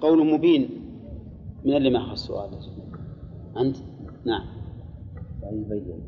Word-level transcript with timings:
قول 0.00 0.32
مبين. 0.32 0.68
من 1.64 1.76
اللي 1.76 1.90
ما 1.90 1.98
أخذ 1.98 2.12
السؤال 2.12 2.50
أنت؟ 3.56 3.76
نعم. 4.24 4.46
أي 5.44 5.64
بين 5.64 6.02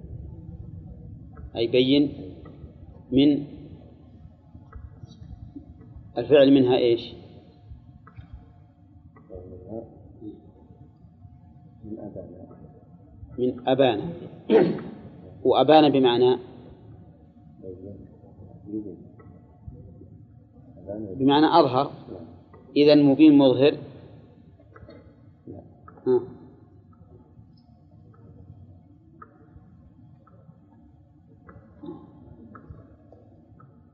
أي 1.56 1.66
بين 1.66 2.12
من 3.12 3.46
الفعل 6.18 6.54
منها 6.54 6.76
إيش؟ 6.76 7.14
من 11.84 11.98
أبانا. 11.98 12.46
من 13.38 13.68
أبانا. 13.68 14.12
وأبانا 15.44 15.88
بمعنى؟ 15.88 16.38
بمعنى 21.16 21.46
أظهر. 21.46 21.92
نعم. 22.12 22.29
إذا 22.76 22.94
مبين 22.94 23.38
مظهر. 23.38 23.76
ها. 26.06 26.20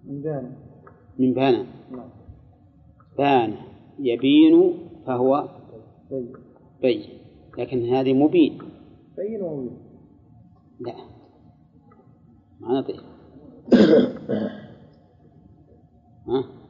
من 0.04 0.22
بان. 0.22 0.56
من 1.18 1.32
بان. 1.32 1.66
نعم. 1.90 2.08
بان 3.18 3.54
يبين 3.98 4.78
فهو 5.06 5.48
بين. 6.10 6.32
بين. 6.82 7.02
لكن 7.58 7.94
هذه 7.94 8.12
مبين. 8.12 8.58
بين 9.16 9.42
ومبين. 9.42 9.78
لا. 10.80 10.94
ما 12.60 12.80
نطيق 12.80 13.04
ها؟ 16.28 16.65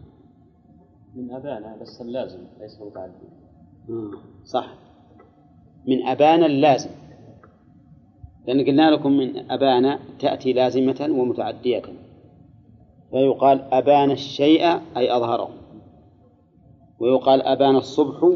من 1.17 1.33
أبانا 1.33 1.77
بس 1.81 2.01
اللازم 2.01 2.39
ليس 2.61 2.81
متعدي 2.81 3.29
صح. 4.45 4.75
من 5.87 6.07
أبانا 6.07 6.47
اللازم. 6.47 6.91
لأن 8.47 8.67
قلنا 8.67 8.91
لكم 8.91 9.13
من 9.13 9.51
أبانا 9.51 9.99
تأتي 10.19 10.53
لازمة 10.53 11.09
ومتعدية. 11.11 11.83
فيقال 13.11 13.61
أبان 13.61 14.11
الشيء 14.11 14.65
أي 14.97 15.17
أظهره. 15.17 15.51
ويقال 17.01 17.43
أبان 17.43 17.77
الصبح 17.77 18.33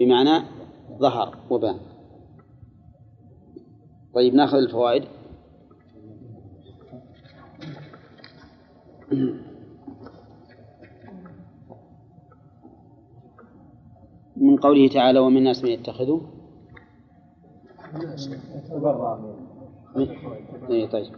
بمعنى 0.00 0.44
ظهر 0.98 1.36
وبان. 1.50 1.78
طيب 4.14 4.34
نأخذ 4.34 4.58
الفوائد. 4.58 5.04
من 14.40 14.56
قوله 14.56 14.88
تعالى 14.88 15.18
ومن 15.18 15.36
الناس 15.36 15.64
من 15.64 15.70
يتخذوا. 15.70 16.20
إيه 20.70 20.86
طيب. 20.86 21.12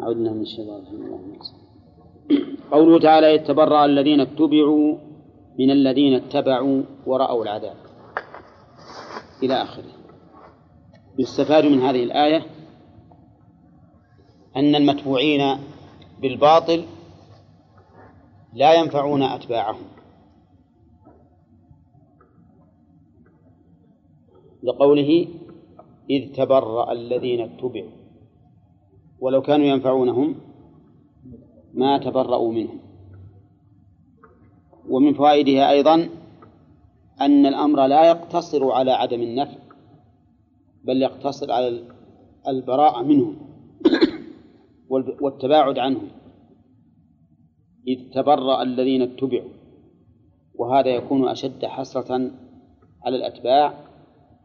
عدنا 0.00 0.32
من 0.32 0.40
الشيطان. 0.40 0.84
قوله 2.70 2.98
تعالى 2.98 3.34
يتبرأ 3.34 3.84
الذين 3.84 4.20
اتبعوا 4.20 4.98
من 5.58 5.70
الذين 5.70 6.14
اتبعوا 6.14 6.82
ورأوا 7.06 7.42
العذاب. 7.42 7.76
إلى 9.42 9.62
آخره. 9.62 9.92
يستفاد 11.18 11.64
من 11.64 11.80
هذه 11.80 12.02
الآية 12.04 12.46
أن 14.56 14.74
المتبوعين 14.74 15.58
بالباطل 16.22 16.84
لا 18.54 18.74
ينفعون 18.74 19.22
أتباعهم. 19.22 19.84
لقوله 24.64 25.28
إذ 26.10 26.32
تبرأ 26.32 26.92
الذين 26.92 27.40
اتبعوا 27.40 27.90
ولو 29.20 29.42
كانوا 29.42 29.66
ينفعونهم 29.66 30.34
ما 31.74 31.98
تبرأوا 31.98 32.52
منهم. 32.52 32.78
ومن 34.88 35.14
فوائدها 35.14 35.70
أيضا 35.70 36.08
أن 37.20 37.46
الأمر 37.46 37.86
لا 37.86 38.08
يقتصر 38.08 38.70
على 38.70 38.92
عدم 38.92 39.20
النفع 39.22 39.58
بل 40.84 41.02
يقتصر 41.02 41.52
على 41.52 41.82
البراءة 42.48 43.02
منهم 43.02 43.36
والتباعد 45.20 45.78
عنهم. 45.78 46.08
إذ 47.88 48.10
تبرأ 48.14 48.62
الذين 48.62 49.02
اتبعوا 49.02 49.50
وهذا 50.54 50.88
يكون 50.88 51.28
أشد 51.28 51.64
حسرة 51.64 52.30
على 53.04 53.16
الأتباع 53.16 53.83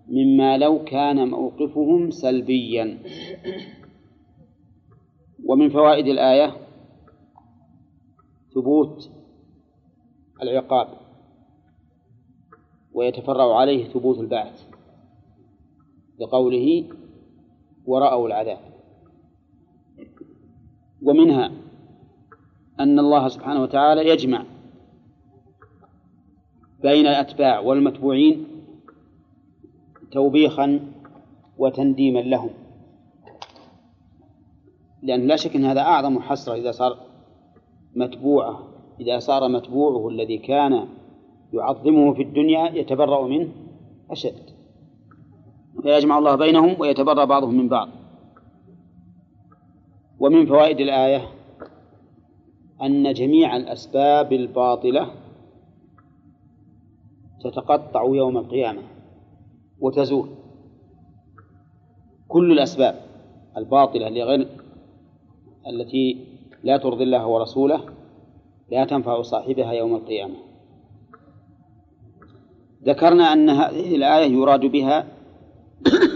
مما 0.09 0.57
لو 0.57 0.83
كان 0.83 1.27
موقفهم 1.27 2.11
سلبيا. 2.11 2.97
ومن 5.45 5.69
فوائد 5.69 6.07
الآية 6.07 6.55
ثبوت 8.55 9.09
العقاب 10.41 10.87
ويتفرع 12.93 13.57
عليه 13.57 13.87
ثبوت 13.87 14.19
البعث 14.19 14.67
لقوله 16.19 16.89
ورأوا 17.85 18.27
العذاب. 18.27 18.59
ومنها 21.01 21.51
أن 22.79 22.99
الله 22.99 23.27
سبحانه 23.27 23.61
وتعالى 23.61 24.09
يجمع 24.09 24.45
بين 26.81 27.07
الأتباع 27.07 27.59
والمتبوعين 27.59 28.47
توبيخا 30.11 30.79
وتنديما 31.57 32.19
لهم. 32.19 32.49
لأن 35.03 35.27
لا 35.27 35.35
شك 35.35 35.55
أن 35.55 35.65
هذا 35.65 35.81
أعظم 35.81 36.19
حسرة 36.19 36.53
إذا 36.53 36.71
صار 36.71 36.97
متبوعه 37.95 38.67
إذا 38.99 39.19
صار 39.19 39.47
متبوعه 39.47 40.09
الذي 40.09 40.37
كان 40.37 40.87
يعظمه 41.53 42.13
في 42.13 42.21
الدنيا 42.21 42.69
يتبرأ 42.69 43.27
منه 43.27 43.49
أشد. 44.11 44.49
فيجمع 45.81 46.17
الله 46.17 46.35
بينهم 46.35 46.75
ويتبرأ 46.79 47.25
بعضهم 47.25 47.57
من 47.57 47.69
بعض. 47.69 47.89
ومن 50.19 50.45
فوائد 50.45 50.79
الآية 50.79 51.21
أن 52.81 53.13
جميع 53.13 53.55
الأسباب 53.55 54.33
الباطلة 54.33 55.11
تتقطع 57.43 58.03
يوم 58.03 58.37
القيامة. 58.37 58.98
وتزول. 59.81 60.29
كل 62.27 62.51
الأسباب 62.51 62.95
الباطلة 63.57 64.09
لغير 64.09 64.47
التي 65.67 66.25
لا 66.63 66.77
ترضي 66.77 67.03
الله 67.03 67.27
ورسوله 67.27 67.83
لا 68.71 68.85
تنفع 68.85 69.21
صاحبها 69.21 69.71
يوم 69.71 69.95
القيامة. 69.95 70.35
ذكرنا 72.83 73.23
أن 73.33 73.49
هذه 73.49 73.95
الآية 73.95 74.31
يراد 74.31 74.65
بها 74.65 75.07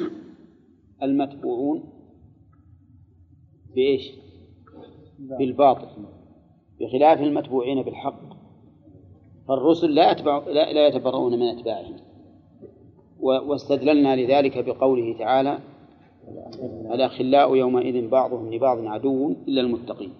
المتبوعون 1.04 1.84
بإيش؟ 3.76 4.12
بالباطل. 5.20 5.88
بخلاف 6.80 7.20
المتبوعين 7.22 7.82
بالحق. 7.82 8.34
فالرسل 9.48 9.96
لا 9.96 10.12
يتبع 10.12 10.38
لا, 10.38 10.74
لا 10.74 10.88
يتبرؤون 10.88 11.40
من 11.40 11.48
أتباعهم. 11.48 12.03
واستدللنا 13.24 14.16
لذلك 14.16 14.66
بقوله 14.66 15.18
تعالى 15.20 15.60
الأخلاء 16.94 17.56
يومئذ 17.56 18.10
بعضهم 18.10 18.54
لبعض 18.54 18.86
عدو 18.86 19.36
إلا 19.48 19.62
المتقين. 19.62 20.14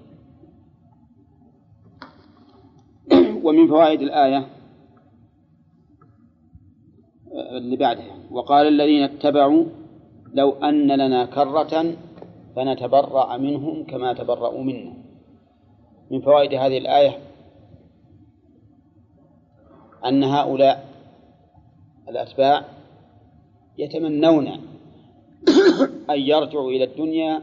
ومن 3.44 3.68
فوائد 3.68 4.02
الآية 4.02 4.48
اللي 7.58 7.78
بعدها 7.78 8.16
وقال 8.32 8.68
الذين 8.68 9.04
اتبعوا 9.04 9.66
لو 10.34 10.52
أن 10.52 10.88
لنا 10.88 11.26
كرة 11.26 11.96
فنتبرأ 12.56 13.38
منهم 13.38 13.84
كما 13.84 14.14
تبرأوا 14.14 14.64
منا. 14.64 14.94
من 16.12 16.22
فوائد 16.22 16.54
هذه 16.54 16.78
الآية 16.78 17.18
أن 20.06 20.24
هؤلاء 20.24 20.90
الأتباع 22.10 22.66
يتمنون 23.78 24.48
أن 26.10 26.20
يرجعوا 26.20 26.72
إلى 26.72 26.84
الدنيا 26.84 27.42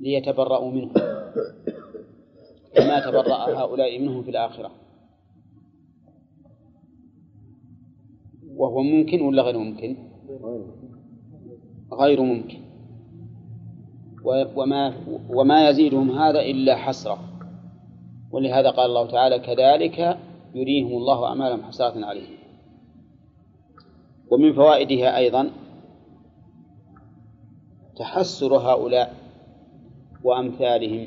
ليتبرأوا 0.00 0.70
منهم 0.70 0.92
كما 2.74 3.00
تبرأ 3.00 3.60
هؤلاء 3.62 3.98
منهم 3.98 4.22
في 4.22 4.30
الآخرة. 4.30 4.70
وهو 8.56 8.82
ممكن 8.82 9.20
ولا 9.20 9.42
غير 9.42 9.58
ممكن؟ 9.58 9.96
غير 11.92 12.22
ممكن. 12.22 12.58
وما 14.24 14.94
وما 15.30 15.68
يزيدهم 15.68 16.10
هذا 16.10 16.40
إلا 16.40 16.76
حسرة. 16.76 17.18
ولهذا 18.30 18.70
قال 18.70 18.86
الله 18.86 19.06
تعالى 19.06 19.38
كذلك 19.38 20.18
يريهم 20.54 20.96
الله 20.96 21.26
أعمالهم 21.26 21.62
حسرات 21.62 21.96
عليهم. 21.96 22.37
ومن 24.30 24.52
فوائدها 24.52 25.16
أيضا 25.16 25.50
تحسر 27.96 28.56
هؤلاء 28.56 29.14
وأمثالهم 30.24 31.06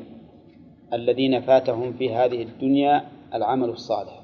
الذين 0.93 1.41
فاتهم 1.41 1.93
في 1.93 2.13
هذه 2.13 2.43
الدنيا 2.43 3.07
العمل 3.33 3.69
الصالح 3.69 4.21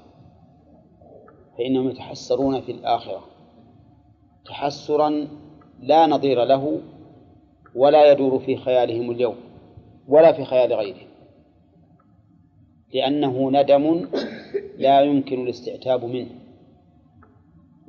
فإنهم 1.57 1.89
يتحسرون 1.89 2.61
في 2.61 2.71
الآخرة. 2.71 3.23
تحسرا 4.45 5.27
لا 5.79 6.07
نظير 6.07 6.43
له 6.43 6.81
ولا 7.75 8.11
يدور 8.11 8.39
في 8.39 8.57
خيالهم 8.57 9.11
اليوم 9.11 9.35
ولا 10.07 10.31
في 10.31 10.45
خيال 10.45 10.73
غيرهم 10.73 11.07
لأنه 12.93 13.51
ندم 13.51 14.07
لا 14.77 15.01
يمكن 15.01 15.43
الاستعتاب 15.43 16.05
منه. 16.05 16.46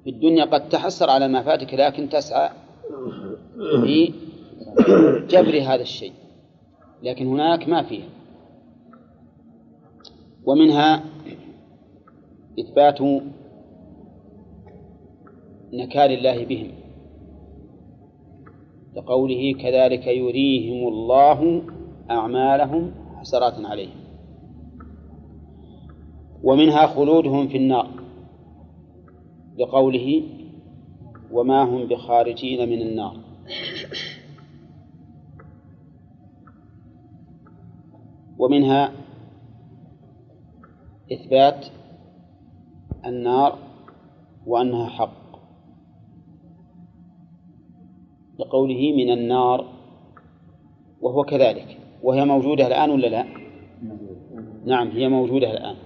في 0.08 0.14
الدنيا 0.14 0.44
قد 0.44 0.68
تحسر 0.68 1.10
على 1.10 1.28
ما 1.28 1.42
فاتك 1.42 1.74
لكن 1.74 2.08
تسعى 2.08 2.50
في 3.82 4.12
جبر 5.28 5.60
هذا 5.62 5.82
الشيء. 5.82 6.12
لكن 7.02 7.26
هناك 7.26 7.68
ما 7.68 7.82
فيه 7.82 8.02
ومنها 10.44 11.04
إثبات 12.60 13.00
نكال 15.72 16.12
الله 16.12 16.44
بهم. 16.44 16.70
لقوله 18.96 19.52
كذلك 19.52 20.06
يريهم 20.06 20.88
الله 20.88 21.62
أعمالهم 22.10 22.94
حسرات 23.16 23.54
عليهم. 23.64 24.00
ومنها 26.42 26.86
خلودهم 26.86 27.48
في 27.48 27.56
النار. 27.56 27.97
لقوله 29.58 30.22
وما 31.32 31.62
هم 31.62 31.84
بخارجين 31.84 32.68
من 32.68 32.82
النار. 32.82 33.16
ومنها 38.38 38.92
إثبات 41.12 41.66
النار 43.06 43.58
وأنها 44.46 44.88
حق. 44.88 45.38
لقوله 48.38 48.92
من 48.92 49.10
النار 49.10 49.72
وهو 51.00 51.24
كذلك. 51.24 51.78
وهي 52.02 52.24
موجودة 52.24 52.66
الآن 52.66 52.90
ولا 52.90 53.06
لا؟ 53.06 53.24
نعم 54.64 54.88
هي 54.88 55.08
موجودة 55.08 55.50
الآن. 55.50 55.76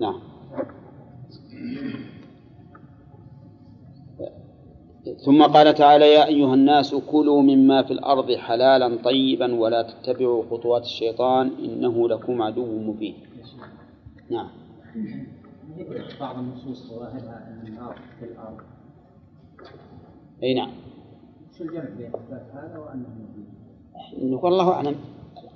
نعم. 0.00 0.20
ثم 5.24 5.42
قال 5.42 5.74
تعالى 5.74 6.12
يا 6.12 6.26
أيها 6.26 6.54
الناس 6.54 6.94
كلوا 6.94 7.42
مما 7.42 7.82
في 7.82 7.90
الأرض 7.90 8.32
حلالا 8.32 9.02
طيبا 9.04 9.54
ولا 9.54 9.82
تتبعوا 9.82 10.44
خطوات 10.50 10.82
الشيطان 10.82 11.50
إنه 11.64 12.08
لكم 12.08 12.42
عدو 12.42 12.78
مبين. 12.78 13.14
نعم. 14.30 14.48
بعض 16.20 16.38
النصوص 16.38 16.88
ظواهرها 16.88 17.48
أن 17.48 17.66
النار 17.66 17.98
في 18.18 18.24
الأرض. 18.24 18.56
أي 20.42 20.54
نعم. 20.54 20.70
شو 21.58 21.64
الجمع 21.64 21.84
بين 21.84 22.06
إثبات 22.06 22.46
هذا 22.52 22.78
وأنه 22.78 23.08
موجود؟ 23.08 24.32
نقول 24.32 24.52
الله 24.52 24.72
أعلم. 24.72 24.94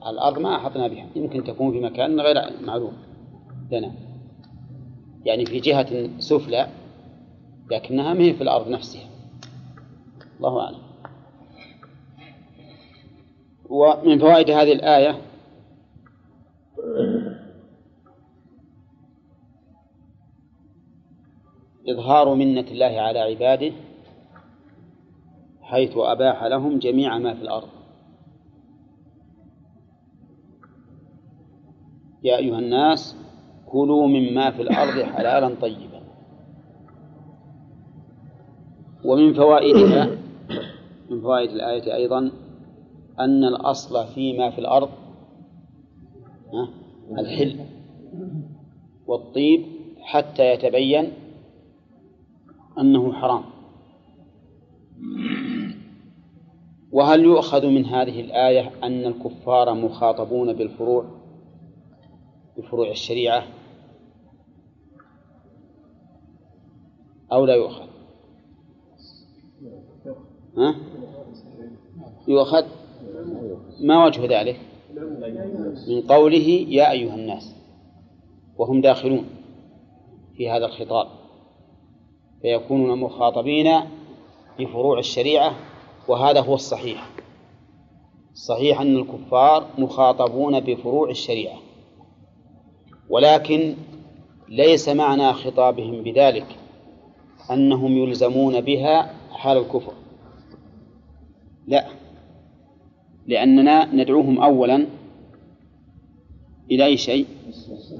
الأرض 0.06 0.38
ما 0.38 0.56
أحطنا 0.56 0.88
بها. 0.88 1.06
يمكن 1.16 1.44
تكون 1.44 1.72
في 1.72 1.80
مكان 1.80 2.20
غير 2.20 2.36
معلوم. 2.66 2.92
لنا 3.72 3.92
يعني 5.24 5.46
في 5.46 5.60
جهة 5.60 6.08
سفلى 6.18 6.66
لكنها 7.70 8.14
ما 8.14 8.20
هي 8.20 8.34
في 8.34 8.42
الأرض 8.42 8.68
نفسها. 8.68 9.15
الله 10.36 10.60
أعلم. 10.60 10.78
ومن 13.70 14.18
فوائد 14.18 14.50
هذه 14.50 14.72
الآية 14.72 15.20
إظهار 21.88 22.34
منة 22.34 22.60
الله 22.60 23.00
على 23.00 23.18
عباده 23.18 23.72
حيث 25.62 25.96
أباح 25.96 26.44
لهم 26.44 26.78
جميع 26.78 27.18
ما 27.18 27.34
في 27.34 27.42
الأرض. 27.42 27.68
يا 32.22 32.36
أيها 32.36 32.58
الناس 32.58 33.16
كلوا 33.66 34.06
مما 34.06 34.50
في 34.50 34.62
الأرض 34.62 35.02
حلالا 35.02 35.54
طيبا. 35.60 36.00
ومن 39.04 39.34
فوائدها 39.34 40.25
من 41.10 41.20
فوائد 41.20 41.50
الآية 41.50 41.94
أيضا 41.94 42.30
أن 43.20 43.44
الأصل 43.44 44.06
فيما 44.06 44.50
في 44.50 44.58
الأرض 44.58 44.90
الحل 47.18 47.60
والطيب 49.06 49.66
حتى 50.00 50.52
يتبين 50.52 51.12
أنه 52.78 53.12
حرام. 53.12 53.44
وهل 56.92 57.24
يؤخذ 57.24 57.66
من 57.66 57.84
هذه 57.84 58.20
الآية 58.20 58.72
أن 58.82 59.04
الكفار 59.04 59.74
مخاطبون 59.74 60.52
بالفروع 60.52 61.04
بفروع 62.56 62.90
الشريعة؟ 62.90 63.46
أو 67.32 67.44
لا 67.44 67.54
يؤخذ؟ 67.54 67.85
ها؟ 70.56 70.74
يؤخذ 72.28 72.64
ما 73.80 74.04
وجه 74.04 74.40
ذلك؟ 74.40 74.60
من 75.88 76.02
قوله 76.08 76.66
يا 76.68 76.90
أيها 76.90 77.14
الناس 77.14 77.54
وهم 78.58 78.80
داخلون 78.80 79.24
في 80.36 80.50
هذا 80.50 80.66
الخطاب 80.66 81.06
فيكونون 82.42 82.98
مخاطبين 82.98 83.80
بفروع 84.58 84.98
الشريعة 84.98 85.54
وهذا 86.08 86.40
هو 86.40 86.54
الصحيح. 86.54 87.10
الصحيح 88.32 88.80
أن 88.80 88.96
الكفار 88.96 89.66
مخاطبون 89.78 90.60
بفروع 90.60 91.10
الشريعة 91.10 91.58
ولكن 93.10 93.74
ليس 94.48 94.88
معنى 94.88 95.32
خطابهم 95.32 96.02
بذلك 96.02 96.46
أنهم 97.50 97.96
يلزمون 97.96 98.60
بها 98.60 99.14
حال 99.30 99.58
الكفر. 99.58 99.92
لا. 101.66 101.86
لأننا 103.26 103.94
ندعوهم 103.94 104.38
أولا 104.40 104.86
إلى 106.70 106.84
أي 106.84 106.96
شيء؟ 106.96 107.26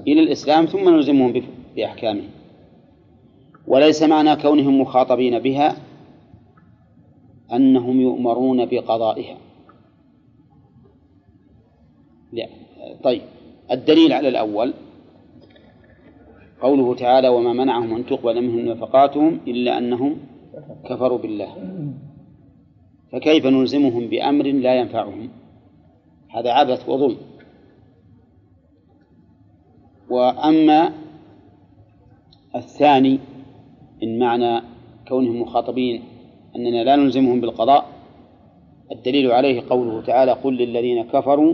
إلى 0.07 0.21
الإسلام 0.21 0.67
ثم 0.67 0.89
نلزمهم 0.89 1.43
بأحكامه 1.77 2.23
وليس 3.67 4.03
معنى 4.03 4.37
كونهم 4.37 4.81
مخاطبين 4.81 5.39
بها 5.39 5.77
أنهم 7.53 8.01
يؤمرون 8.01 8.67
بقضائها. 8.67 9.37
لا. 12.33 12.49
طيب. 13.05 13.23
الدليل 13.71 14.13
على 14.13 14.29
الأول 14.29 14.75
قوله 16.61 16.95
تعالى 16.95 17.29
وما 17.29 17.53
منعهم 17.53 17.95
أن 17.95 18.07
تقبل 18.07 18.43
منهم 18.43 18.61
نفقاتهم 18.61 19.41
إلا 19.47 19.79
أنهم 19.79 20.17
كفروا 20.85 21.19
بالله. 21.19 21.57
فكيف 23.17 23.47
نلزمهم 23.47 24.07
بأمر 24.07 24.45
لا 24.45 24.75
ينفعهم؟ 24.75 25.29
هذا 26.31 26.51
عبث 26.53 26.89
وظلم. 26.89 27.17
وأما 30.11 30.93
الثاني 32.57 33.19
إن 34.03 34.19
معنى 34.19 34.63
كونهم 35.09 35.41
مخاطبين 35.43 36.03
أننا 36.57 36.85
لا 36.85 36.97
نلزمهم 36.97 37.41
بالقضاء 37.41 37.87
الدليل 38.93 39.33
عليه 39.33 39.63
قوله 39.71 40.03
تعالى 40.03 40.33
قل 40.33 40.57
للذين 40.57 41.05
كفروا 41.05 41.53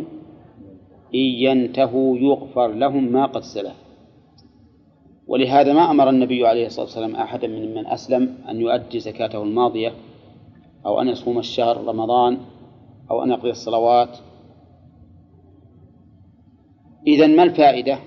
إن 1.15 1.21
ينتهوا 1.21 2.19
يغفر 2.19 2.73
لهم 2.73 3.13
ما 3.13 3.27
قد 3.27 3.43
سلف. 3.43 3.77
ولهذا 5.27 5.73
ما 5.73 5.91
أمر 5.91 6.09
النبي 6.09 6.47
عليه 6.47 6.67
الصلاة 6.67 6.85
والسلام 6.87 7.15
أحدا 7.15 7.49
من 7.49 7.75
من 7.75 7.87
أسلم 7.87 8.37
أن 8.49 8.61
يؤدي 8.61 9.01
زكاته 9.01 9.43
الماضية 9.43 9.93
أو 10.87 11.01
أن 11.01 11.09
يصوم 11.09 11.39
الشهر 11.39 11.85
رمضان 11.85 12.39
أو 13.11 13.23
أن 13.23 13.31
يقضي 13.31 13.51
الصلوات. 13.51 14.19
إذا 17.07 17.27
ما 17.27 17.43
الفائدة؟ 17.43 17.99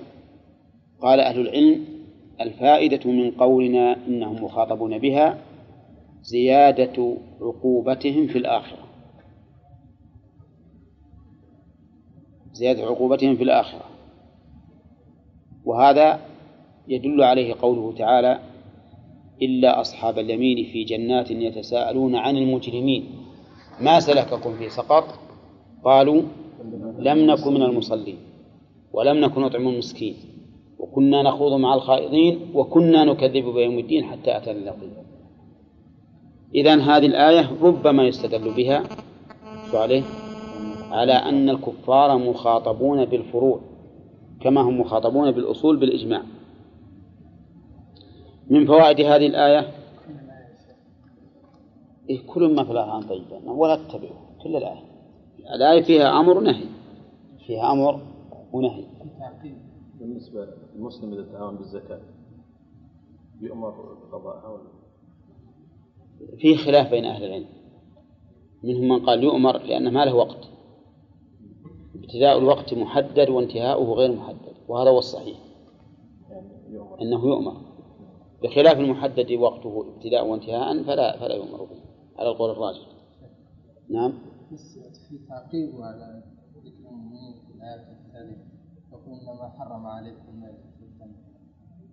قال 1.02 1.20
أهل 1.20 1.40
العلم 1.40 1.86
الفائدة 2.42 3.12
من 3.12 3.32
قولنا 3.32 4.08
إنهم 4.08 4.44
مخاطبون 4.44 4.98
بها 4.98 5.38
زيادة 6.22 7.18
عقوبتهم 7.42 8.28
في 8.28 8.38
الآخرة. 8.38 8.86
زيادة 12.52 12.84
عقوبتهم 12.84 13.36
في 13.36 13.44
الآخرة. 13.44 13.86
وهذا 15.66 16.20
يدل 16.88 17.24
عليه 17.24 17.54
قوله 17.62 17.98
تعالى 17.98 18.40
إلا 19.42 19.82
أصحاب 19.82 20.20
اليمين 20.20 20.66
في 20.72 20.84
جنات 20.84 21.32
يتساءلون 21.32 22.16
عن 22.16 22.38
المجرمين. 22.38 23.06
ما 23.82 24.00
سلككم 24.00 24.54
في 24.54 24.70
سقر 24.70 25.04
قالوا 25.86 26.22
لم 27.00 27.18
نكن 27.18 27.54
من 27.54 27.62
المصلين 27.62 28.18
ولم 28.94 29.18
نكن 29.18 29.42
نطعم 29.42 29.68
المسكين. 29.68 30.16
وكنا 30.80 31.24
نخوض 31.24 31.54
مع 31.54 31.74
الخائضين 31.74 32.40
وكنا 32.54 33.04
نكذب 33.04 33.46
بيوم 33.46 33.80
الدين 33.80 34.04
حتى 34.04 34.38
أتانا 34.38 34.60
اليقين 34.60 34.94
إذا 36.56 36.76
هذه 36.76 37.06
الآية 37.06 37.52
ربما 37.62 38.08
يستدل 38.08 38.54
بها 38.54 38.84
شو 39.72 39.78
عليه؟ 39.78 40.04
على 40.92 41.14
أن 41.14 41.50
الكفار 41.50 42.18
مخاطبون 42.18 43.06
بالفروع 43.06 43.60
كما 44.42 44.62
هم 44.62 44.80
مخاطبون 44.80 45.32
بالأصول 45.32 45.78
بالإجماع. 45.78 46.22
من 48.50 48.68
فوائد 48.68 49.00
هذه 49.00 49.28
الآية؟ 49.28 49.72
إيه 52.10 52.28
كل 52.28 52.56
ما 52.56 52.64
في 52.64 52.72
الآية 52.72 53.02
طيبا 53.02 53.52
ولا 53.52 53.76
تتبعوا 53.76 54.16
كل 54.44 54.56
الآية. 54.56 54.84
الآية 55.56 55.84
فيها 55.84 56.20
أمر 56.20 56.38
ونهي. 56.38 56.66
فيها 57.46 57.72
أمر 57.72 58.02
ونهي. 58.54 58.86
بالنسبة 60.00 60.48
للمسلم 60.76 61.14
إذا 61.14 61.32
تعاون 61.32 61.56
بالزكاة 61.56 62.02
يؤمر 63.42 63.70
بقضائها 63.72 64.48
ولا؟ 64.48 64.70
فيه 66.38 66.58
خلاف 66.58 66.90
بين 66.90 67.06
أهل 67.06 67.24
العلم. 67.24 67.48
منهم 68.64 68.88
من 68.88 69.06
قال 69.06 69.24
يؤمر 69.24 69.58
لأن 69.58 69.94
ما 69.94 70.06
له 70.06 70.16
وقت. 70.16 70.50
ابتداء 71.96 72.38
الوقت 72.38 72.74
محدد 72.74 73.30
وانتهاؤه 73.30 73.94
غير 73.94 74.12
محدد 74.12 74.54
وهذا 74.68 74.90
هو 74.90 75.00
الصحيح. 75.00 75.38
يعني 76.30 76.48
أنه 77.02 77.28
يؤمر. 77.28 77.65
بخلاف 78.46 78.80
المحدد 78.80 79.32
وقته 79.32 79.86
ابتداء 79.96 80.28
وانتهاء 80.28 80.84
فلا 80.84 81.20
فلا 81.20 81.36
يؤمر 81.36 81.64
به 81.64 81.82
على 82.20 82.30
القول 82.30 82.52
الراجح 82.52 82.88
نعم 83.90 84.14
بس 84.54 84.80
في 85.10 85.18
تعقيب 85.30 85.82
على 85.82 86.24
ذكر 86.56 86.78
المؤمنين 86.80 87.34
في 87.34 87.56
الآية 87.56 87.76
الثالثة 87.76 88.44
يقول 88.92 89.20
إنما 89.20 89.50
حرم 89.50 89.86
عليكم 89.86 90.44
والدم 90.44 91.16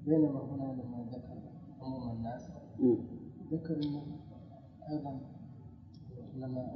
بينما 0.07 0.41
هنا 0.41 0.83
لما 0.83 1.07
ذكر 1.13 1.43
عموم 1.81 2.17
الناس. 2.17 2.49
ذكر 3.53 3.75
إنه 3.75 4.03
أيضا 4.91 5.21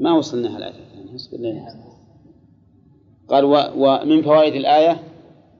ما 0.00 0.12
وصلنا 0.12 0.56
الآية 0.56 0.84
الثانية 0.84 1.14
اصبر 1.14 1.38
لنا. 1.38 1.66
قال. 3.28 3.44
ومن 3.76 4.22
فوائد 4.22 4.54
الآية 4.54 5.02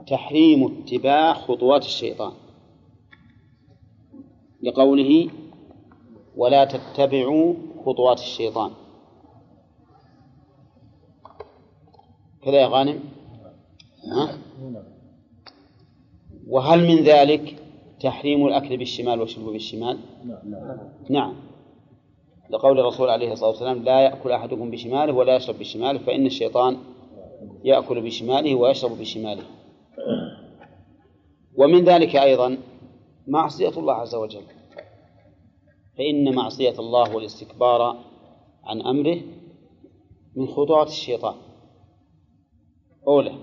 تحريم 0.07 0.83
اتباع 0.83 1.35
خطوات 1.35 1.83
الشيطان 1.83 2.33
لقوله 4.67 5.31
ولا 6.37 6.65
تتبعوا 6.65 7.55
خطوات 7.87 8.19
الشيطان. 8.19 8.71
كذا 12.43 12.61
يا 12.61 12.67
غانم؟ 12.67 13.01
ها؟ 14.13 14.39
وهل 16.49 16.89
من 16.89 17.05
ذلك 17.05 17.57
تحريم 18.01 18.47
الأكل 18.47 18.77
بالشمال 18.77 19.21
والشرب 19.21 19.45
بالشمال؟ 19.45 19.99
نعم. 21.11 21.35
لقول 22.51 22.81
الرسول 22.81 23.11
عليه 23.11 23.33
الصلاة 23.33 23.51
والسلام 23.51 23.83
لا 23.83 24.01
يأكل 24.01 24.33
أحدكم 24.33 24.71
بشماله 24.71 25.13
ولا 25.13 25.37
يشرب 25.37 25.59
بشماله 25.59 25.99
فإن 25.99 26.27
الشيطان 26.27 26.77
يأكل 27.65 28.01
بشماله 28.01 28.55
ويشرب 28.55 28.99
بشماله. 28.99 29.43
ومن 31.57 31.85
ذلك 31.85 32.17
أيضا 32.17 32.59
معصية 33.27 33.79
الله 33.79 33.95
عز 33.95 34.15
وجل. 34.15 34.43
فإن 35.99 36.35
معصية 36.35 36.79
الله 36.79 37.17
والاستكبار 37.17 38.05
عن 38.65 38.83
أمره 38.83 39.21
من 40.37 40.47
خطوات 40.47 40.87
الشيطان. 40.87 41.35
أولى. 43.09 43.35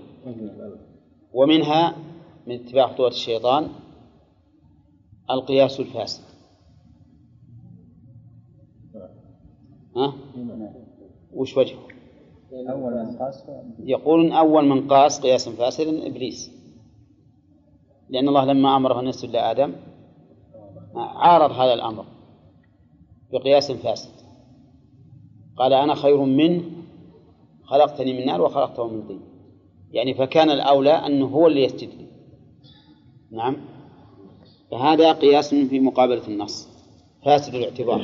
ومنها 1.32 1.96
من 2.46 2.54
اتباع 2.54 2.86
خطوات 2.86 3.12
الشيطان 3.12 3.68
القياس 5.30 5.80
الفاسد. 5.80 6.24
ها؟ 9.96 10.14
وش 11.34 11.56
وجهه؟ 11.56 11.78
يقول 13.78 14.32
أول 14.32 14.64
من 14.64 14.88
قاس 14.88 15.20
قياسا 15.20 15.50
فاسدا 15.50 16.06
إبليس. 16.06 16.50
لأن 18.10 18.28
الله 18.28 18.44
لما 18.44 18.76
أمره 18.76 19.00
أن 19.00 19.06
يسجد 19.06 19.30
لآدم 19.30 19.74
عارض 20.94 21.50
هذا 21.50 21.74
الأمر. 21.74 22.13
بقياس 23.32 23.72
فاسد. 23.72 24.10
قال 25.56 25.72
أنا 25.72 25.94
خير 25.94 26.24
منه 26.24 26.62
خلقتني 27.64 28.12
من 28.12 28.26
نار 28.26 28.42
وخلقته 28.42 28.86
من 28.86 29.08
طين. 29.08 29.20
يعني 29.92 30.14
فكان 30.14 30.50
الأولى 30.50 30.92
أنه 30.92 31.26
هو 31.26 31.46
اللي 31.46 31.64
يسجد 31.64 31.88
لي. 31.88 32.06
نعم. 33.30 33.56
فهذا 34.70 35.12
قياس 35.12 35.54
في 35.54 35.80
مقابلة 35.80 36.28
النص. 36.28 36.68
فاسد 37.24 37.54
الاعتبار. 37.54 38.02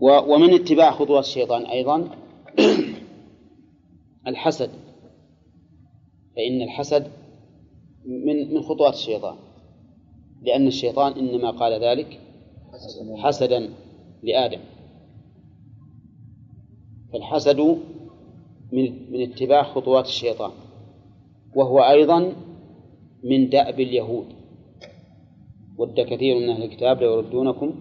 ومن 0.00 0.54
اتباع 0.54 0.90
خطوات 0.90 1.24
الشيطان 1.24 1.66
أيضا 1.66 2.08
الحسد. 4.26 4.70
فإن 6.36 6.62
الحسد 6.62 7.10
من 8.04 8.54
من 8.54 8.62
خطوات 8.62 8.94
الشيطان. 8.94 9.36
لأن 10.42 10.66
الشيطان 10.66 11.12
إنما 11.12 11.50
قال 11.50 11.84
ذلك 11.84 12.20
حسدا. 13.16 13.70
لآدم. 14.22 14.60
فالحسد 17.12 17.60
من 18.72 19.12
من 19.12 19.22
اتباع 19.22 19.62
خطوات 19.62 20.04
الشيطان 20.04 20.50
وهو 21.54 21.80
أيضا 21.80 22.32
من 23.24 23.48
دأب 23.48 23.80
اليهود. 23.80 24.26
ود 25.78 26.00
كثير 26.00 26.36
من 26.36 26.48
أهل 26.50 26.62
الكتاب 26.62 26.98
ليردونكم 26.98 27.74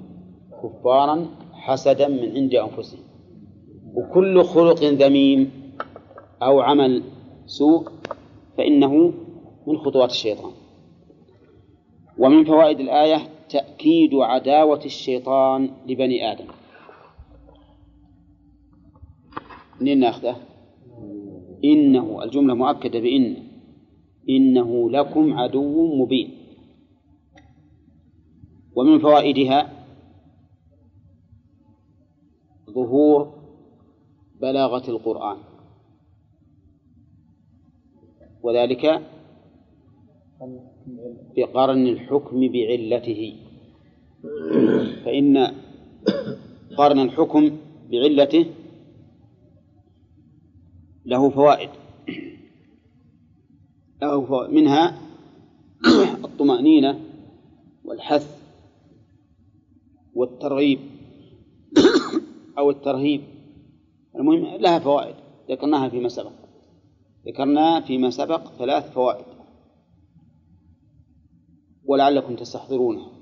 كفارا 0.64 1.26
حسدا 1.54 2.08
من 2.08 2.36
عند 2.36 2.56
أنفسهم. 2.56 3.04
وكل 3.94 4.44
خلق 4.44 4.84
ذميم 4.84 5.52
أو 6.42 6.60
عمل 6.60 7.04
سوء 7.46 7.88
فإنه 8.58 9.14
من 9.68 9.78
خطوات 9.78 10.10
الشيطان. 10.10 10.52
ومن 12.18 12.46
فوائد 12.46 12.80
الآية 12.80 13.37
تأكيد 13.78 14.14
عداوة 14.14 14.86
الشيطان 14.86 15.70
لبني 15.88 16.32
آدم. 16.32 16.48
منين 19.82 20.00
ناخذه؟ 20.00 20.36
إنه 21.64 22.24
الجملة 22.24 22.54
مؤكدة 22.54 23.00
بإن. 23.00 23.36
إنه 24.30 24.90
لكم 24.90 25.34
عدو 25.34 26.04
مبين. 26.04 26.38
ومن 28.76 29.00
فوائدها 29.00 29.86
ظهور 32.70 33.34
بلاغة 34.42 34.90
القرآن. 34.90 35.38
وذلك 38.44 39.02
بقرن 41.36 41.88
الحكم 41.88 42.40
بعلته. 42.52 43.47
فإن 45.06 45.54
قرن 46.78 47.00
الحكم 47.00 47.58
بعلته 47.92 48.46
له 51.06 51.30
فوائد. 51.30 51.70
له 54.02 54.26
فوائد. 54.26 54.54
منها 54.54 55.02
الطمأنينة 56.26 57.00
والحث 57.86 58.42
والترغيب 60.14 60.80
أو 62.58 62.70
الترهيب. 62.70 63.22
المهم 64.16 64.58
لها 64.58 64.80
فوائد. 64.80 65.16
ذكرناها 65.50 65.90
فيما 65.90 66.10
سبق. 66.10 66.34
ذكرنا 67.28 67.82
فيما 67.82 68.10
سبق 68.10 68.48
ثلاث 68.58 68.92
فوائد. 68.92 69.26
ولعلكم 71.86 72.36
تستحضرونها. 72.36 73.17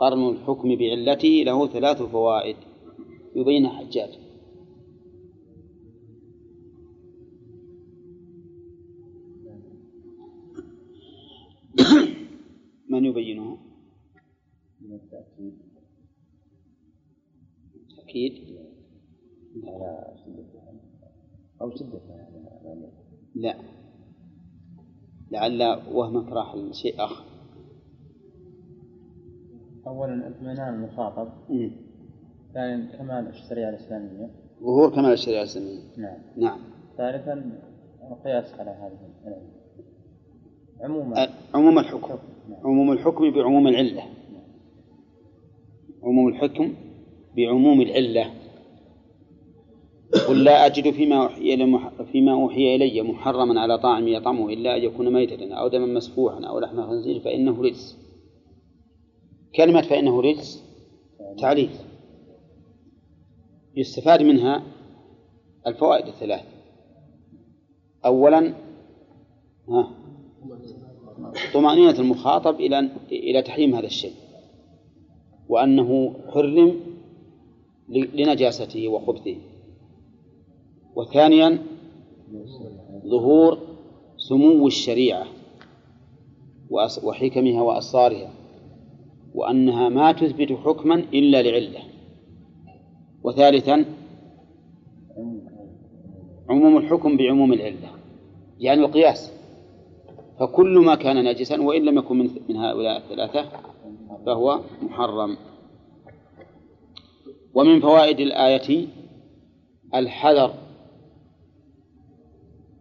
قرن 0.00 0.28
الحكم 0.28 0.76
بعلته 0.76 1.28
له 1.28 1.66
ثلاث 1.66 2.02
فوائد. 2.02 2.56
يبينها 3.36 3.70
حجاج. 3.70 4.18
من 12.88 13.04
يبينها؟ 13.04 13.58
من 14.80 14.92
التأكيد 14.92 15.58
أكيد 17.98 18.58
على 19.64 20.14
شدتها 20.24 20.80
أو 21.62 21.70
شدتها 21.70 22.16
يعني 22.64 22.90
لا. 23.34 23.56
لعل 25.30 25.62
وهمك 25.92 26.32
راح 26.32 26.54
لشيء 26.54 27.04
آخر 27.04 27.29
أولا 29.90 30.28
اطمئنان 30.28 30.74
المخاطب. 30.74 31.28
ثانيا 32.54 32.88
كمال 32.98 33.28
الشريعة 33.28 33.70
الإسلامية. 33.70 34.30
ظهور 34.62 34.90
كمال 34.90 35.12
الشريعة 35.12 35.42
الإسلامية. 35.42 35.80
نعم. 35.96 36.18
نعم. 36.36 36.58
ثالثا 36.96 37.58
القياس 38.10 38.54
على 38.54 38.70
هذه 38.70 38.98
العلم. 39.24 39.48
عموما 40.80 41.28
عموم 41.54 41.78
الحكم. 41.78 42.18
عموم 42.64 42.92
الحكم 42.92 43.30
بعموم 43.30 43.68
العلة. 43.68 44.02
عموم 46.02 46.28
الحكم 46.28 46.74
بعموم 47.36 47.80
العلة. 47.80 48.30
قل 50.28 50.44
لا 50.44 50.66
أجد 50.66 50.90
فيما 50.90 51.22
أوحي. 51.22 51.56
فيما 52.12 52.32
أوحي 52.32 52.76
إلي 52.76 53.02
محرما 53.02 53.60
على 53.60 53.78
طاعم 53.78 54.08
يطعمه 54.08 54.48
إلا 54.48 54.76
أن 54.76 54.82
يكون 54.82 55.12
ميتة 55.12 55.54
أو 55.54 55.68
دما 55.68 55.86
مسفوحا 55.86 56.44
أو 56.44 56.58
لحم 56.58 56.82
خنزير 56.82 57.20
فإنه 57.20 57.62
رجس. 57.62 57.99
كلمة 59.56 59.82
فإنه 59.82 60.20
رجس 60.20 60.64
تعليل. 61.38 61.70
يستفاد 63.76 64.22
منها 64.22 64.62
الفوائد 65.66 66.06
الثلاث. 66.06 66.44
أولا 68.04 68.54
ها 69.68 69.90
طمأنينة 71.54 71.98
المخاطب 71.98 72.54
إلى 72.54 72.78
إلى 73.12 73.42
تحريم 73.42 73.74
هذا 73.74 73.86
الشيء. 73.86 74.14
وأنه 75.48 76.14
حرم 76.34 76.80
لنجاسته 77.88 78.88
وخبثه. 78.88 79.36
وثانيا 80.96 81.58
ظهور 83.06 83.58
سمو 84.16 84.66
الشريعة 84.66 85.26
وحكمها 87.02 87.62
وأسرارها. 87.62 88.39
وأنها 89.34 89.88
ما 89.88 90.12
تثبت 90.12 90.52
حكما 90.52 90.94
إلا 90.94 91.42
لعلة. 91.42 91.80
وثالثا 93.22 93.84
عموم 96.48 96.76
الحكم 96.76 97.16
بعموم 97.16 97.52
العلة 97.52 97.88
يعني 98.58 98.80
القياس. 98.80 99.32
فكل 100.40 100.78
ما 100.78 100.94
كان 100.94 101.24
نجسا 101.24 101.60
وإن 101.60 101.84
لم 101.84 101.98
يكن 101.98 102.30
من 102.48 102.56
هؤلاء 102.56 102.96
الثلاثة 102.96 103.48
فهو 104.26 104.60
محرم. 104.82 105.36
ومن 107.54 107.80
فوائد 107.80 108.20
الآية 108.20 108.86
الحذر 109.94 110.54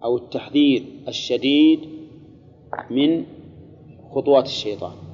أو 0.03 0.17
التحذير 0.17 0.85
الشديد 1.07 1.79
من 2.89 3.25
خطوات 4.11 4.45
الشيطان. 4.45 5.08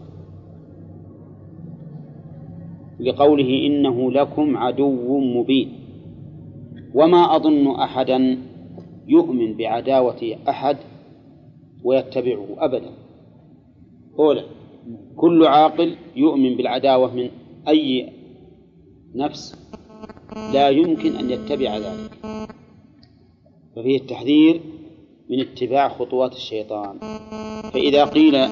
لقوله 3.00 3.66
إنه 3.66 4.12
لكم 4.12 4.58
عدو 4.58 5.20
مبين. 5.20 5.80
وما 6.94 7.36
أظن 7.36 7.68
أحدا 7.68 8.38
يؤمن 9.08 9.58
بعداوة 9.58 10.38
أحد 10.50 10.78
ويتبعه 11.84 12.48
أبدا. 12.58 12.92
أولا 14.20 14.44
كل 15.16 15.46
عاقل 15.46 15.96
يؤمن 16.16 16.56
بالعداوة 16.56 17.14
من 17.14 17.30
أي 17.68 18.10
نفس 19.16 19.56
لا 20.54 20.70
يمكن 20.70 21.16
أن 21.16 21.30
يتبع 21.30 21.78
ذلك. 21.78 22.12
ففيه 23.76 23.98
التحذير 23.98 24.62
من 25.30 25.40
اتباع 25.40 25.90
خطوات 25.90 26.34
الشيطان. 26.34 26.98
فإذا 27.74 28.06
قيل 28.06 28.48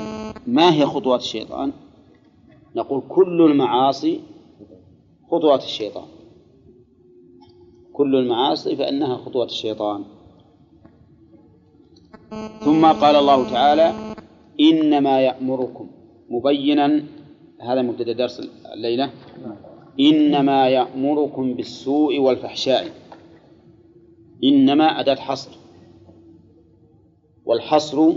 ما 0.48 0.74
هي 0.74 0.86
خطوات 0.86 1.20
الشيطان؟ 1.20 1.72
نقول 2.76 3.04
كل 3.10 3.42
المعاصي 3.42 4.20
خطوات 5.34 5.64
الشيطان. 5.64 6.06
كل 7.94 8.16
المعاصي 8.16 8.76
فإنها 8.76 9.18
خطوات 9.18 9.50
الشيطان. 9.50 10.04
ثم 12.60 12.86
قال 12.86 13.16
الله 13.16 13.50
تعالى 13.52 13.94
إنما 14.60 15.22
يأمركم. 15.22 15.88
مبينا 16.30 17.04
هذا 17.62 17.82
مبتدأ 17.82 18.14
درس 18.14 18.42
الليلة. 18.74 19.10
إنما 20.00 20.70
يأمركم 20.70 21.54
بالسوء 21.54 22.20
والفحشاء. 22.20 22.86
إنما 24.44 25.00
أداة 25.00 25.16
حصر. 25.16 25.52
والحصر 27.46 28.14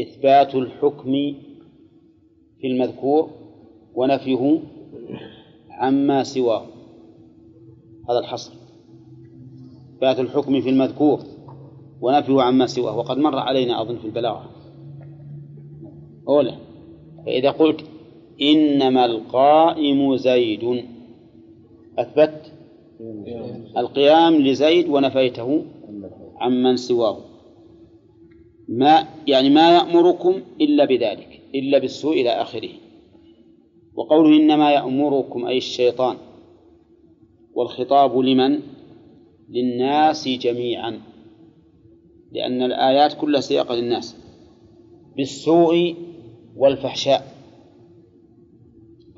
إثبات 0.00 0.54
الحكم 0.54 1.12
في 2.60 2.66
المذكور 2.66 3.30
ونفيه 3.94 4.60
عما 5.80 6.22
سواه. 6.22 6.66
هذا 8.10 8.18
الحصر. 8.18 8.52
إثبات 9.94 10.20
الحكم 10.20 10.60
في 10.60 10.68
المذكور 10.70 11.20
ونفيه 12.00 12.42
عما 12.42 12.66
سواه. 12.66 12.98
وقد 12.98 13.18
مر 13.18 13.38
علينا 13.38 13.82
أظن 13.82 13.96
في 13.96 14.04
البلاغة. 14.04 14.50
أولى 16.28 16.56
فإذا 17.26 17.50
قلت 17.50 17.84
إنما 18.42 19.04
القائم 19.04 20.16
زيد 20.16 20.84
أثبت 21.98 22.52
القيام 23.76 24.34
لزيد 24.34 24.88
ونفيته 24.88 25.64
عمن 26.40 26.76
سواه. 26.76 27.18
ما 28.68 29.04
يعني 29.26 29.50
ما 29.50 29.74
يأمركم 29.74 30.34
إلا 30.60 30.84
بذلك 30.84 31.40
إلا 31.54 31.78
بالسوء 31.78 32.20
إلى 32.20 32.30
آخره. 32.30 32.70
وقوله 34.00 34.36
إنما 34.36 34.72
يأمركم 34.72 35.46
أي 35.46 35.56
الشيطان 35.56 36.16
والخطاب 37.54 38.18
لمن؟ 38.18 38.60
للناس 39.48 40.28
جميعا 40.28 41.00
لأن 42.32 42.62
الآيات 42.62 43.12
كلها 43.14 43.40
سياقة 43.40 43.74
للناس 43.74 44.16
بالسوء 45.16 45.94
والفحشاء. 46.56 47.34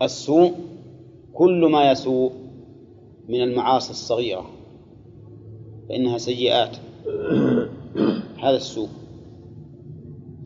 السوء 0.03 0.53
كل 1.35 1.69
ما 1.73 1.91
يسوء 1.91 2.33
من 3.29 3.43
المعاصي 3.43 3.91
الصغيرة 3.91 4.51
فإنها 5.89 6.19
سيئات. 6.19 6.77
هذا 8.43 8.57
السوء. 8.57 8.89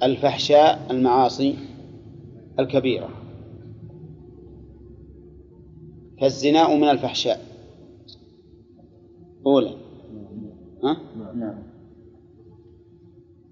الفحشاء 0.02 0.86
المعاصي 0.90 1.54
الكبيرة. 2.58 3.25
فالزنا 6.20 6.76
من 6.76 6.88
الفحشاء. 6.88 7.40
أولى 9.46 9.76
ها؟ 10.84 10.96
نعم. 11.34 11.62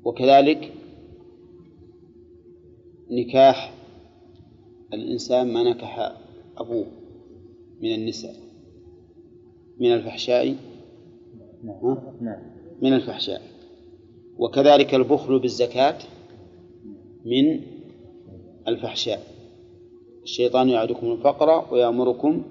وكذلك 0.04 0.72
نكاح 3.10 3.74
الإنسان 4.92 5.52
ما 5.52 5.62
نكح 5.62 6.16
أبوه 6.56 6.86
من 7.80 7.94
النساء. 7.94 8.34
من 9.80 9.92
الفحشاء. 9.92 10.56
ها؟ 11.64 12.14
نعم. 12.20 12.42
من 12.82 12.92
الفحشاء. 12.92 13.42
وكذلك 14.38 14.94
البخل 14.94 15.38
بالزكاة 15.38 15.98
من 17.24 17.60
الفحشاء. 18.68 19.20
الشيطان 20.22 20.68
يعدكم 20.68 21.12
الفقر 21.12 21.74
ويأمركم 21.74 22.42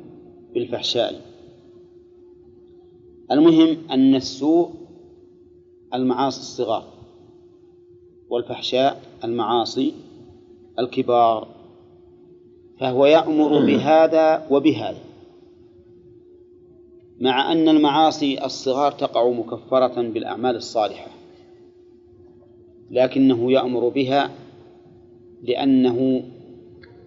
بالفحشاء. 0.53 1.21
المهم 3.31 3.77
أن 3.91 4.15
السوء 4.15 4.69
المعاصي 5.93 6.39
الصغار 6.39 6.83
والفحشاء 8.29 9.01
المعاصي 9.23 9.93
الكبار. 10.79 11.47
فهو 12.79 13.05
يأمر 13.05 13.65
بهذا 13.65 14.47
وبهذا. 14.51 15.13
مع 17.19 17.51
أن 17.51 17.69
المعاصي 17.69 18.45
الصغار 18.45 18.91
تقع 18.91 19.29
مكفرة 19.29 20.01
بالأعمال 20.01 20.55
الصالحة 20.55 21.07
لكنه 22.91 23.51
يأمر 23.51 23.89
بها 23.89 24.31
لأنه 25.43 26.23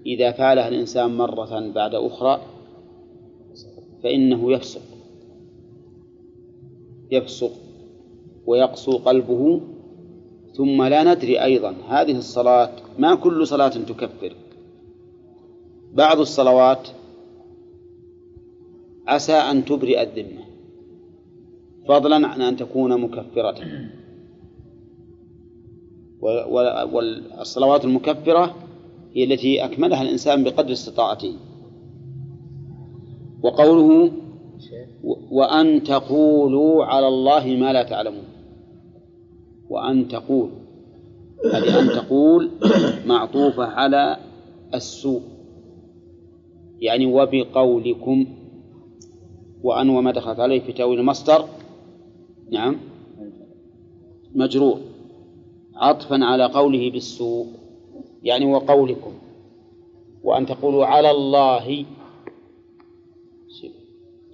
إذا 0.07 0.33
فعلها 0.33 0.69
الإنسان 0.69 1.17
مرة 1.17 1.73
بعد 1.75 1.95
أخرى 1.95 2.41
فإنه 4.07 4.53
يفسق. 4.53 4.83
يفسق 7.11 7.53
ويقسو 8.47 8.99
قلبه 8.99 9.61
ثم 10.53 10.83
لا 10.83 11.15
ندري 11.15 11.43
أيضا. 11.43 11.75
هذه 11.89 12.19
الصلاة 12.19 12.73
ما 12.99 13.15
كل 13.15 13.47
صلاة 13.47 13.69
تكفر 13.69 14.33
بعض 15.93 16.21
الصلوات 16.21 16.89
عسى 19.07 19.33
أن 19.33 19.65
تبرئ 19.65 20.03
الذمة. 20.03 20.45
فضلا 21.89 22.29
عن 22.29 22.43
أن 22.43 22.57
تكون 22.57 23.01
مكفرة. 23.01 23.59
والصلوات 26.93 27.85
المكفرة 27.85 28.55
هي 29.15 29.25
التي 29.25 29.65
أكملها 29.65 30.03
الإنسان 30.03 30.45
بقدر 30.45 30.73
استطاعته. 30.73 31.37
وقوله 33.47 34.13
وأن 35.31 35.83
تقولوا 35.83 36.85
على 36.85 37.09
الله 37.09 37.47
ما 37.47 37.73
لا 37.73 37.83
تعلمون. 37.83 38.25
وأن 39.71 40.09
تقول. 40.09 40.51
هذه 41.55 41.81
أن 41.81 41.89
تقول 41.89 42.51
معطوفة 43.07 43.65
على 43.65 44.17
السوء. 44.75 45.23
يعني 46.81 47.07
وبقولكم. 47.07 48.27
وأن 49.63 49.89
وما 49.91 50.11
دخلت 50.13 50.41
عليه 50.41 50.61
في 50.61 50.73
تأويل 50.73 51.01
المصدر. 51.01 51.45
نعم. 52.51 52.77
مجرور. 54.35 54.79
عطفا 55.75 56.25
على 56.25 56.45
قوله 56.45 56.91
بالسوء. 56.91 57.47
يعني 58.23 58.47
وقولكم. 58.47 59.13
وأن 60.25 60.47
تقولوا 60.47 60.87
على 60.87 61.11
الله 61.11 61.85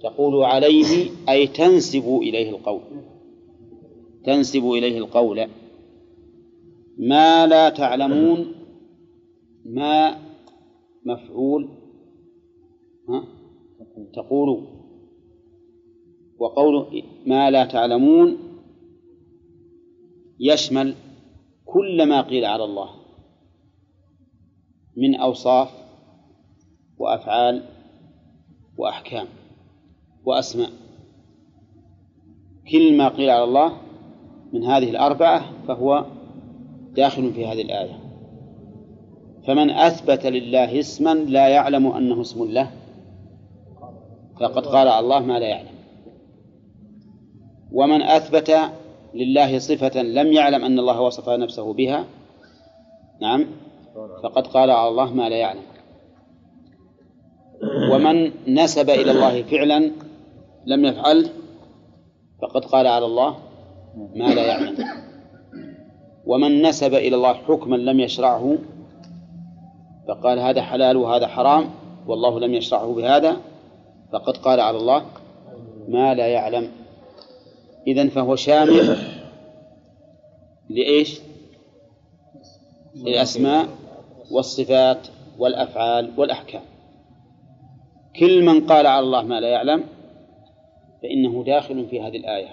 تقول 0.03 0.43
عليه 0.43 1.11
أي 1.29 1.47
تنسب 1.47 2.19
إليه 2.21 2.49
القول. 2.49 2.81
تنسب 4.25 4.65
إليه 4.65 4.97
القول. 4.97 5.47
ما 6.97 7.47
لا 7.47 7.69
تعلمون 7.69 8.55
ما 9.65 10.19
مفعول 11.05 11.69
ها؟ 13.09 13.27
تقول. 14.13 14.67
وقول 16.39 17.03
ما 17.25 17.51
لا 17.51 17.65
تعلمون 17.65 18.37
يشمل 20.39 20.95
كل 21.65 22.09
ما 22.09 22.21
قيل 22.21 22.45
على 22.45 22.63
الله 22.63 22.89
من 24.97 25.15
أوصاف 25.15 25.69
وأفعال 26.97 27.63
وأحكام. 28.77 29.27
وأسماء. 30.25 30.69
كل 32.71 32.97
ما 32.97 33.07
قيل 33.07 33.29
على 33.29 33.43
الله 33.43 33.73
من 34.53 34.63
هذه 34.63 34.89
الأربعة 34.89 35.43
فهو 35.67 36.05
داخل 36.95 37.33
في 37.33 37.45
هذه 37.45 37.61
الآية. 37.61 37.99
فمن 39.47 39.69
أثبت 39.69 40.25
لله 40.25 40.79
اسما 40.79 41.13
لا 41.13 41.47
يعلم 41.47 41.87
أنه 41.87 42.21
اسم 42.21 42.51
له. 42.51 42.71
فقد 44.39 44.65
قال 44.65 44.87
على 44.87 44.99
الله 44.99 45.19
ما 45.19 45.39
لا 45.39 45.47
يعلم. 45.47 45.73
ومن 47.71 48.01
أثبت 48.01 48.51
لله 49.13 49.59
صفة 49.59 50.01
لم 50.01 50.33
يعلم 50.33 50.65
أن 50.65 50.79
الله 50.79 51.01
وصف 51.01 51.29
نفسه 51.29 51.73
بها 51.73 52.05
نعم 53.21 53.45
فقد 54.23 54.47
قال 54.47 54.71
على 54.71 54.89
الله 54.89 55.13
ما 55.13 55.29
لا 55.29 55.35
يعلم. 55.35 55.63
ومن 57.91 58.31
نسب 58.47 58.89
إلى 58.89 59.11
الله 59.11 59.43
فعلا 59.43 59.91
لم 60.65 60.85
يفعله 60.85 61.29
فقد 62.41 62.65
قال 62.65 62.87
على 62.87 63.05
الله 63.05 63.37
ما 64.15 64.33
لا 64.33 64.45
يعلم. 64.45 64.77
ومن 66.25 66.61
نسب 66.61 66.93
إلى 66.93 67.15
الله 67.15 67.33
حكما 67.33 67.75
لم 67.75 67.99
يشرعه 67.99 68.57
فقال 70.07 70.39
هذا 70.39 70.61
حلال 70.61 70.97
وهذا 70.97 71.27
حرام 71.27 71.69
والله 72.07 72.39
لم 72.39 72.53
يشرعه 72.53 72.93
بهذا 72.93 73.37
فقد 74.11 74.37
قال 74.37 74.59
على 74.59 74.77
الله 74.77 75.05
ما 75.87 76.13
لا 76.13 76.27
يعلم. 76.27 76.71
إذن 77.87 78.09
فهو 78.09 78.35
شامل 78.35 78.97
لإيش؟ 80.69 81.19
للأسماء 82.95 83.67
والصفات 84.31 85.07
والأفعال 85.39 86.11
والأحكام. 86.17 86.61
كل 88.19 88.45
من 88.45 88.67
قال 88.67 88.87
على 88.87 89.05
الله 89.05 89.21
ما 89.21 89.39
لا 89.39 89.47
يعلم 89.47 89.83
فإنه 91.03 91.43
داخل 91.43 91.87
في 91.87 92.01
هذه 92.01 92.17
الآية. 92.17 92.49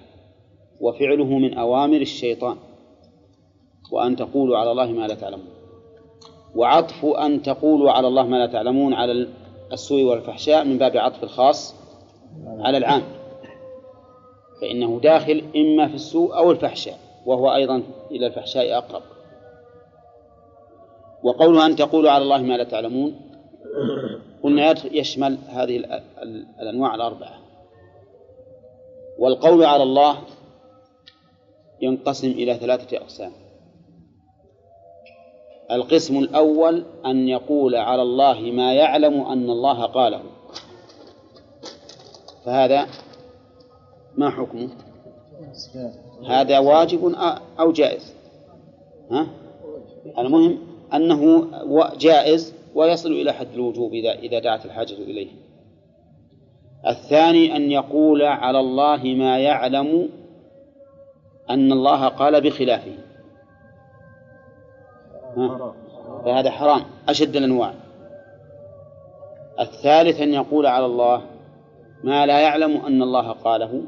وفعله 0.80 1.38
من 1.38 1.58
أوامر 1.58 2.00
الشيطان. 2.00 2.56
وأن 3.92 4.16
تقولوا 4.16 4.58
على 4.58 4.70
الله 4.70 4.92
ما 4.92 5.06
لا 5.06 5.14
تعلمون. 5.14 5.48
وعطف 6.54 7.04
أن 7.04 7.42
تقولوا 7.42 7.90
على 7.90 8.08
الله 8.08 8.22
ما 8.26 8.36
لا 8.36 8.46
تعلمون 8.46 8.94
على 8.94 9.28
السوء 9.72 10.02
والفحشاء 10.02 10.64
من 10.64 10.78
باب 10.78 10.96
عطف 10.96 11.22
الخاص 11.24 11.74
على 12.46 12.78
العام. 12.78 13.02
فإنه 14.60 15.00
داخل 15.00 15.42
إما 15.56 15.88
في 15.88 15.94
السوء 15.94 16.36
أو 16.36 16.50
الفحشاء 16.50 16.98
وهو 17.26 17.54
أيضا 17.54 17.82
إلى 18.10 18.26
الفحشاء 18.26 18.78
أقرب. 18.78 19.02
وقوله 21.22 21.66
أن 21.66 21.76
تقولوا 21.76 22.10
على 22.10 22.22
الله 22.22 22.42
ما 22.42 22.56
لا 22.56 22.64
تعلمون 22.64 23.20
قلنا 24.42 24.74
يشمل 24.92 25.38
هذه 25.48 26.00
الأنواع 26.60 26.94
الأربعة. 26.94 27.49
والقول 29.20 29.64
على 29.64 29.82
الله 29.82 30.18
ينقسم 31.82 32.30
إلى 32.30 32.54
ثلاثة 32.54 32.96
أقسام. 32.96 33.32
القسم 35.70 36.18
الأول 36.18 36.84
أن 37.06 37.28
يقول 37.28 37.76
على 37.76 38.02
الله 38.02 38.40
ما 38.40 38.74
يعلم 38.74 39.20
أن 39.20 39.50
الله 39.50 39.86
قاله. 39.86 40.22
فهذا 42.44 42.86
ما 44.16 44.30
حكمه؟ 44.30 44.68
هذا 46.26 46.58
واجب 46.58 47.14
أو 47.60 47.72
جائز؟ 47.72 48.14
ها؟ 49.10 49.26
المهم 50.18 50.58
أنه 50.94 51.46
جائز 51.98 52.54
ويصل 52.74 53.12
إلى 53.12 53.32
حد 53.32 53.54
الوجوب 53.54 53.94
إذا 53.94 54.38
دعت 54.38 54.64
الحاجة 54.64 54.94
إليه. 54.94 55.28
الثاني 56.86 57.56
أن 57.56 57.70
يقول 57.70 58.22
على 58.22 58.60
الله 58.60 59.02
ما 59.04 59.38
يعلم 59.38 60.08
أن 61.50 61.72
الله 61.72 62.08
قال 62.08 62.40
بخلافه؟ 62.40 62.94
فهذا 66.24 66.50
حرام 66.50 66.80
أشد 67.08 67.36
الأنواع. 67.36 67.74
الثالث 69.60 70.20
أن 70.20 70.34
يقول 70.34 70.66
على 70.66 70.86
الله 70.86 71.22
ما 72.04 72.26
لا 72.26 72.40
يعلم 72.40 72.76
أن 72.86 73.02
الله 73.02 73.32
قاله. 73.32 73.82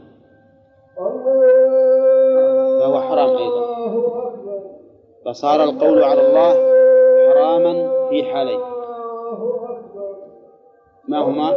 فهو 2.81 3.00
حرام 3.00 3.37
أيضا. 3.37 3.72
فصار 5.24 5.64
القول 5.64 6.02
على 6.02 6.26
الله 6.26 6.55
حراما 7.28 7.72
في 8.11 8.24
حالين. 8.24 8.61
ما 11.09 11.18
هما؟ 11.18 11.57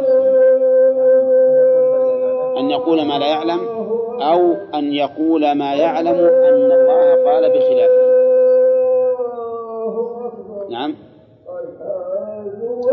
أن 2.58 2.70
يقول 2.70 3.06
ما 3.06 3.18
لا 3.18 3.26
يعلم 3.26 3.60
أو 4.20 4.52
أن 4.74 4.92
يقول 4.92 5.52
ما 5.52 5.74
يعلم 5.74 6.14
أن 6.18 6.72
الله 6.72 7.24
قال 7.24 7.50
بخلافه 7.50 8.06
نعم. 10.70 10.94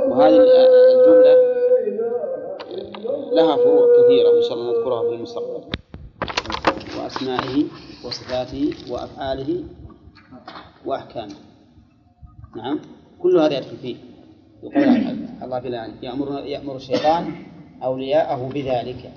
وهذه 0.10 0.38
الجملة 0.94 1.54
لها 3.34 3.56
فروع 3.56 3.88
كثيرة 4.04 4.30
وإن 4.30 4.42
شاء 4.42 4.54
الله 4.54 4.72
نذكرها 4.72 5.10
في 5.10 5.16
المستقبل. 5.16 5.64
وأسمائه 7.00 7.64
وصفاته 8.06 8.74
وأفعاله 8.92 9.64
وأحكامه. 10.86 11.36
نعم. 12.56 12.80
كل 13.22 13.38
هذا 13.38 13.58
يدخل 13.58 13.78
فيه. 13.78 13.96
يقول 14.64 14.84
الله 15.44 15.58
الآن 15.58 15.94
يأمر 16.02 16.40
يأمر 16.40 16.76
الشيطان 16.76 17.36
أولياءه 17.84 18.50
بذلك. 18.54 19.12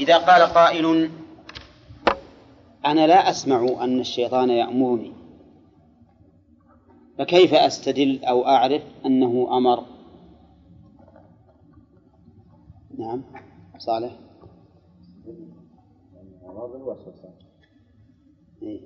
إذا 0.00 0.18
قال 0.18 0.42
قائل 0.54 1.10
أنا 2.86 3.06
لا 3.06 3.30
أسمع 3.30 3.84
أن 3.84 4.00
الشيطان 4.00 4.50
يأمرني 4.50 5.12
فكيف 7.18 7.54
أستدل 7.54 8.24
أو 8.24 8.46
أعرف 8.46 8.82
أنه 9.06 9.56
أمر 9.56 9.84
نعم 12.98 13.22
صالح 13.78 14.18
إيه؟ 18.62 18.80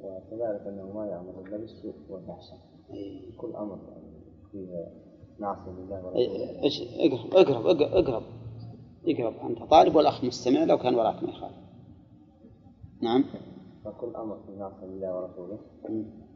وكذلك 0.00 0.66
أنه 0.66 0.92
ما 0.94 1.06
يأمر 1.06 1.42
إلا 1.46 1.56
بالسوء 1.56 1.94
والفحشاء 2.08 2.58
إيه. 2.90 3.36
كل 3.36 3.50
يعني 3.50 4.20
فيه 4.52 5.07
لله 5.40 6.04
ورسوله. 6.04 6.14
إيه، 6.16 6.62
إيش 6.62 6.82
اقرب 6.82 7.34
اقرب 7.34 7.66
اقرب 7.66 7.92
اقرب. 7.92 8.22
اقرب. 9.06 9.34
أنت 9.50 9.62
طالب 9.70 9.96
والأخ 9.96 10.24
مستمع 10.24 10.64
لو 10.64 10.78
كان 10.78 10.94
وراك 10.94 11.22
ما 11.22 11.30
يخالف. 11.30 11.54
نعم. 13.02 13.24
فكل 13.84 14.16
أمر 14.16 14.38
في 14.46 14.52
معصية 14.58 14.86
لله 14.86 15.16
ورسوله. 15.16 15.58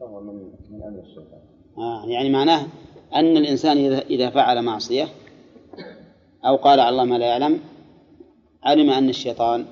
فهو 0.00 0.20
من 0.20 0.34
من 0.70 0.82
أمر 0.82 0.98
الشيطان. 0.98 1.40
آه 1.78 2.06
يعني 2.06 2.30
معناه 2.30 2.66
أن 3.14 3.36
الإنسان 3.36 3.76
إذا 3.76 3.98
إذا 3.98 4.30
فعل 4.30 4.62
معصية 4.62 5.08
أو 6.44 6.56
قال 6.56 6.80
على 6.80 6.88
الله 6.88 7.04
ما 7.04 7.18
لا 7.18 7.26
يعلم 7.26 7.60
علم 8.62 8.90
أن 8.90 9.08
الشيطان 9.08 9.64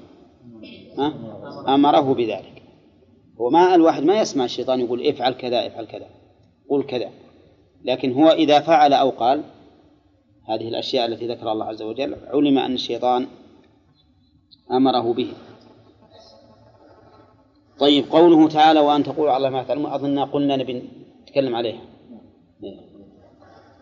ها 0.99 1.15
أمره 1.75 2.15
بذلك. 2.15 2.63
هو 3.41 3.51
ما 3.51 3.75
الواحد 3.75 4.03
ما 4.03 4.21
يسمع 4.21 4.45
الشيطان 4.45 4.81
يقول 4.81 5.07
افعل 5.07 5.33
كذا 5.33 5.67
افعل 5.67 5.85
كذا 5.85 6.07
قل 6.69 6.83
كذا. 6.83 7.11
لكن 7.85 8.13
هو 8.13 8.29
إذا 8.29 8.61
فعل 8.61 8.93
أو 8.93 9.11
قال 9.11 9.43
هذه 10.49 10.69
الأشياء 10.69 11.07
التي 11.07 11.29
ذكرها 11.29 11.53
الله 11.53 11.65
عز 11.65 11.83
وجل 11.83 12.17
علم 12.27 12.59
أن 12.59 12.75
الشيطان 12.75 13.27
أمره 14.71 15.13
به. 15.13 15.33
طيب 17.79 18.05
قوله 18.11 18.49
تعالى 18.49 18.81
وأن 18.81 19.03
تقولوا 19.03 19.33
على 19.33 19.51
ما 19.51 19.63
تعلمون 19.63 19.93
أظن 19.93 20.19
قلنا 20.19 20.57
نبي 20.57 20.83
نتكلم 21.23 21.57
عليها. 21.57 21.81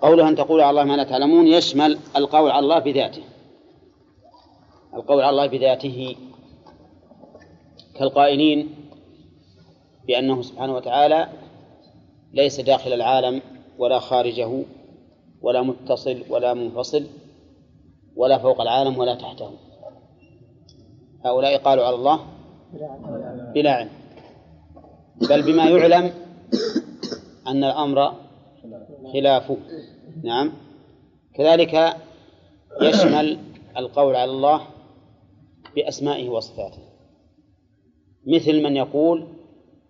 قوله 0.00 0.28
أن 0.28 0.37
تقولوا 0.37 0.64
على 0.64 0.70
الله 0.70 0.84
ما 0.84 0.96
لا 0.96 1.04
تعلمون 1.04 1.46
يشمل 1.46 1.98
القول 2.16 2.50
على 2.50 2.64
الله 2.64 2.78
بذاته. 2.78 3.22
القول 4.94 5.20
على 5.20 5.30
الله 5.30 5.46
بذاته 5.46 6.16
كالقائلين 7.98 8.74
بأنه 10.06 10.42
سبحانه 10.42 10.74
وتعالى 10.74 11.28
ليس 12.32 12.61
داخل 12.61 12.92
العالم 12.92 13.42
ولا 13.78 13.98
خارجه 13.98 14.64
ولا 15.42 15.62
متصل 15.62 16.24
ولا 16.30 16.54
منفصل 16.54 17.06
ولا 18.16 18.38
فوق 18.38 18.60
العالم 18.60 18.98
ولا 18.98 19.14
تحته. 19.14 19.50
هؤلاء 21.24 21.58
قالوا 21.58 21.84
على 21.84 21.96
الله 21.96 22.20
بلا 23.54 23.72
علم. 23.72 23.90
بل 25.30 25.42
بما 25.42 25.64
يعلم 25.70 26.12
أن 27.46 27.64
الأمر 27.64 28.12
خلافه 29.12 29.56
نعم. 30.22 30.52
كذلك 31.34 31.96
يشمل 32.82 33.38
القول 33.76 34.16
على 34.16 34.30
الله 34.30 34.60
بأسمائه 35.76 36.28
وصفاته. 36.28 36.82
مثل 38.26 38.62
من 38.62 38.76
يقول 38.76 39.26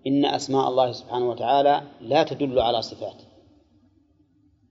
إن 0.07 0.25
أسماء 0.25 0.69
الله 0.69 0.93
سبحانه 0.93 1.31
وتعالى 1.31 1.83
لا 2.01 2.23
تدل 2.23 2.59
على 2.59 2.83
صفاته. 2.83 3.28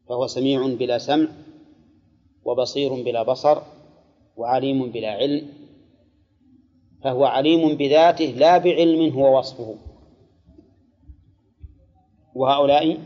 فهو 0.09 0.27
سميع 0.27 0.67
بلا 0.67 0.97
سمع 0.97 1.27
وبصير 2.45 2.93
بلا 2.93 3.23
بصر 3.23 3.61
وعليم 4.37 4.91
بلا 4.91 5.11
علم 5.11 5.47
فهو 7.03 7.25
عليم 7.25 7.77
بذاته 7.77 8.25
لا 8.25 8.57
بعلم 8.57 9.13
هو 9.13 9.39
وصفه. 9.39 9.75
وهؤلاء 12.35 12.97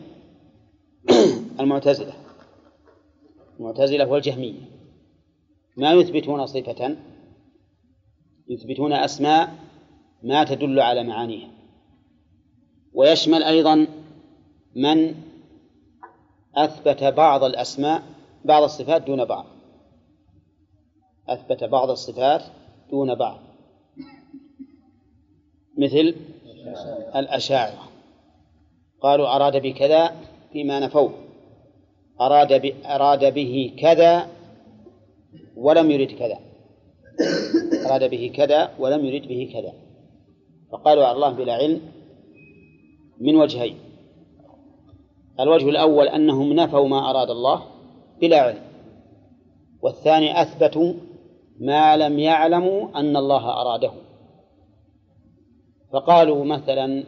المعتزلة 1.59 2.13
المعتزلة 3.59 4.09
والجهمية 4.09 4.61
ما 5.77 5.93
يثبتون 5.93 6.45
صفة 6.45 6.97
يثبتون 8.47 8.93
أسماء 8.93 9.55
ما 10.23 10.43
تدل 10.43 10.79
على 10.79 11.03
معانيها. 11.03 11.49
ويشمل 12.93 13.43
أيضا 13.43 13.87
من 14.75 15.15
أثبت 16.55 17.03
بعض 17.03 17.43
الأسماء 17.43 18.03
بعض 18.45 18.63
الصفات 18.63 19.01
دون 19.01 19.25
بعض. 19.25 19.45
أثبت 21.29 21.63
بعض 21.63 21.89
الصفات 21.89 22.41
دون 22.91 23.15
بعض. 23.15 23.39
مثل 25.77 26.15
الأشاعرة. 27.15 27.83
قالوا 29.01 29.35
أراد 29.35 29.61
بكذا 29.61 30.15
فيما 30.53 30.79
نفوه 30.79 31.13
أراد 32.21 32.75
أراد 32.85 33.33
به 33.33 33.73
كذا 33.79 34.27
ولم 35.55 35.91
يرد 35.91 36.11
كذا. 36.11 36.39
أراد 37.85 38.09
به 38.09 38.31
كذا 38.35 38.75
ولم 38.79 39.05
يرد 39.05 39.27
به 39.27 39.49
كذا. 39.53 39.73
فقالوا 40.71 41.05
على 41.05 41.15
الله 41.15 41.29
بلا 41.29 41.53
علم 41.53 41.81
من 43.19 43.35
وجهين. 43.35 43.90
الوجه 45.41 45.69
الأول 45.69 46.07
أنهم 46.07 46.53
نفوا 46.53 46.87
ما 46.87 47.09
أراد 47.09 47.29
الله 47.29 47.63
بلا 48.21 48.41
علم 48.41 48.61
والثاني 49.81 50.41
أثبتوا 50.41 50.93
ما 51.59 51.97
لم 51.97 52.19
يعلموا 52.19 52.99
أن 52.99 53.17
الله 53.17 53.61
أراده. 53.61 53.91
فقالوا 55.93 56.45
مثلا 56.45 57.03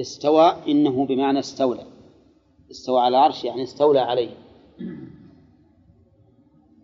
استوى 0.00 0.56
إنه 0.68 1.06
بمعنى 1.06 1.38
استولى 1.38 1.84
استوى 2.70 3.00
على 3.00 3.08
العرش 3.08 3.44
يعني 3.44 3.62
استولى 3.62 4.00
عليه. 4.00 4.30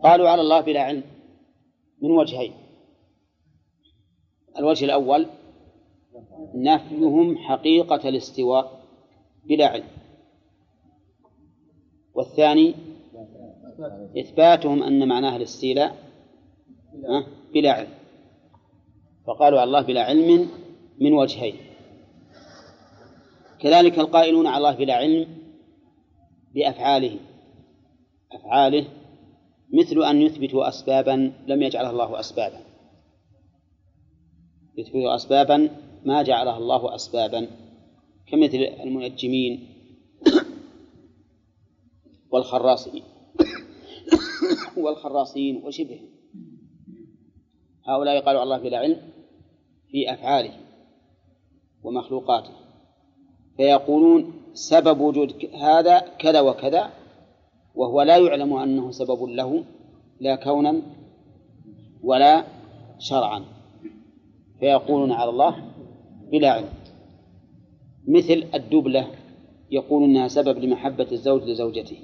قالوا 0.03 0.29
على 0.29 0.41
الله 0.41 0.61
بلا 0.61 0.81
علم 0.81 1.03
من 2.03 2.11
وجهين. 2.11 2.53
الوجه 4.59 4.85
الأول 4.85 5.27
نفيهم 6.55 7.39
حقيقة 7.39 8.09
الاستواء 8.09 8.81
بلا 9.45 9.67
علم. 9.67 9.89
والثاني 12.17 12.75
إثباتهم 14.19 14.83
أن 14.83 15.09
معناه 15.09 15.37
الاستيلاء 15.37 15.97
بلا 17.55 17.73
علم. 17.73 17.89
فقالوا 19.27 19.61
على 19.61 19.69
الله 19.69 19.81
بلا 19.81 20.03
علم 20.03 20.49
من 21.01 21.13
وجهين. 21.13 21.55
كذلك 23.59 23.99
القائلون 23.99 24.47
على 24.47 24.57
الله 24.57 24.75
بلا 24.77 24.95
علم 24.95 25.27
بأفعاله 26.55 27.17
أفعاله 28.33 28.85
مثل 29.73 30.03
أن 30.03 30.23
يثبتوا 30.23 30.69
أسبابا 30.69 31.33
لم 31.47 31.63
يجعلها 31.63 31.91
الله 31.91 32.21
أسبابا. 32.21 32.61
يثبتوا 34.79 35.15
أسبابا 35.15 35.71
ما 36.05 36.23
جعلها 36.23 36.59
الله 36.59 36.95
أسبابا. 36.95 37.47
كمثل 38.27 38.59
المنجمين. 38.59 39.67
والخراصين. 42.37 43.03
والخراصين 44.85 45.63
وشبههم. 45.65 46.09
هؤلاء 47.85 48.21
قالوا 48.21 48.43
الله 48.43 48.59
بلا 48.59 48.79
علم 48.79 49.01
في 49.91 50.13
أفعاله 50.13 50.53
ومخلوقاته 51.83 52.51
فيقولون 53.57 54.33
سبب 54.55 55.01
وجود 55.01 55.45
هذا 55.55 55.99
كذا 56.19 56.41
وكذا 56.41 56.91
وهو 57.75 58.03
لا 58.03 58.17
يعلم 58.17 58.53
أنه 58.53 58.91
سبب 58.91 59.23
له 59.23 59.65
لا 60.21 60.35
كونا 60.37 60.83
ولا 62.03 62.45
شرعا. 62.99 63.45
فيقولون 64.61 65.13
على 65.13 65.31
الله 65.31 65.73
بلا 66.31 66.51
علم. 66.51 66.69
مثل 68.09 68.45
الدبلة 68.55 69.07
يقول 69.71 70.05
إنها 70.05 70.29
سبب 70.29 70.59
لمحبة 70.59 71.07
الزوج 71.13 71.43
لزوجته. 71.43 71.99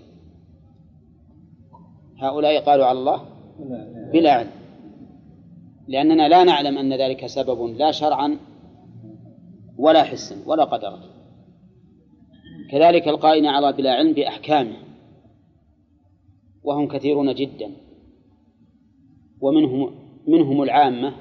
هؤلاء 2.22 2.64
قالوا 2.64 2.86
على 2.86 2.98
الله 2.98 3.22
بلا 4.12 4.32
علم. 4.32 4.50
لأننا 5.88 6.28
لا 6.28 6.44
نعلم 6.44 6.78
أن 6.78 6.92
ذلك 6.92 7.26
سبب 7.26 7.64
لا 7.64 7.90
شرعا 7.90 8.38
ولا 9.78 10.02
حسا 10.02 10.36
ولا 10.46 10.64
قدرا. 10.64 11.00
كذلك 12.70 13.08
القائل 13.08 13.46
على 13.46 13.72
بلا 13.72 13.92
علم 13.92 14.12
بأحكامه 14.12 14.76
وهم 16.64 16.88
كثيرون 16.88 17.34
جدا 17.34 17.70
ومنهم 19.40 19.94
منهم 20.28 20.62
العامة 20.62 21.14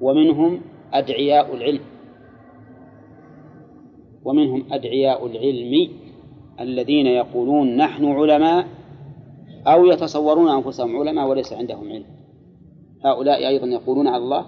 ومنهم 0.00 0.60
أدعياء 0.92 1.54
العلم 1.54 1.80
ومنهم 4.24 4.72
أدعياء 4.72 5.26
العلم 5.26 5.90
الذين 6.60 7.06
يقولون 7.06 7.76
نحن 7.76 8.04
علماء 8.04 8.77
أو 9.66 9.86
يتصورون 9.86 10.48
أنفسهم 10.48 10.96
علماء 10.96 11.28
وليس 11.28 11.52
عندهم 11.52 11.92
علم. 11.92 12.06
هؤلاء 13.04 13.48
أيضا 13.48 13.66
يقولون 13.66 14.08
على 14.08 14.22
الله 14.22 14.46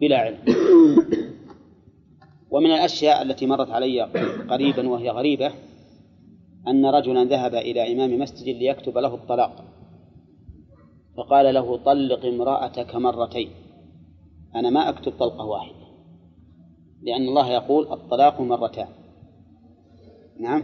بلا 0.00 0.18
علم. 0.18 0.38
ومن 2.52 2.70
الأشياء 2.70 3.22
التي 3.22 3.46
مرت 3.46 3.70
علي 3.70 4.02
قريبا 4.50 4.88
وهي 4.88 5.10
غريبة 5.10 5.52
أن 6.68 6.86
رجلا 6.86 7.24
ذهب 7.24 7.54
إلى 7.54 7.92
إمام 7.92 8.18
مسجد 8.18 8.56
ليكتب 8.56 8.98
له 8.98 9.14
الطلاق. 9.14 9.64
فقال 11.16 11.54
له 11.54 11.76
طلق 11.76 12.24
امرأتك 12.24 12.94
مرتين. 12.94 13.50
أنا 14.54 14.70
ما 14.70 14.88
أكتب 14.88 15.12
طلقة 15.18 15.44
واحدة. 15.44 15.82
لأن 17.02 17.28
الله 17.28 17.50
يقول 17.50 17.92
الطلاق 17.92 18.40
مرتان. 18.40 18.88
نعم. 20.40 20.62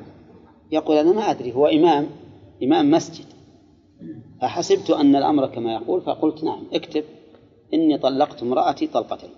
يقول 0.73 0.97
أنا 0.97 1.13
ما 1.13 1.31
أدري 1.31 1.53
هو 1.53 1.67
إمام 1.67 2.07
إمام 2.63 2.91
مسجد. 2.91 3.38
فحسبت 4.41 4.91
أن 4.91 5.17
الأمر 5.17 5.47
كما 5.47 5.75
يقول؟ 5.75 6.01
فقلت 6.01 6.45
نعم 6.45 6.67
اكتب 6.73 7.05
إني 7.75 7.99
طلقت 7.99 8.43
امرأتي 8.43 8.87
طلقتين. 8.87 9.31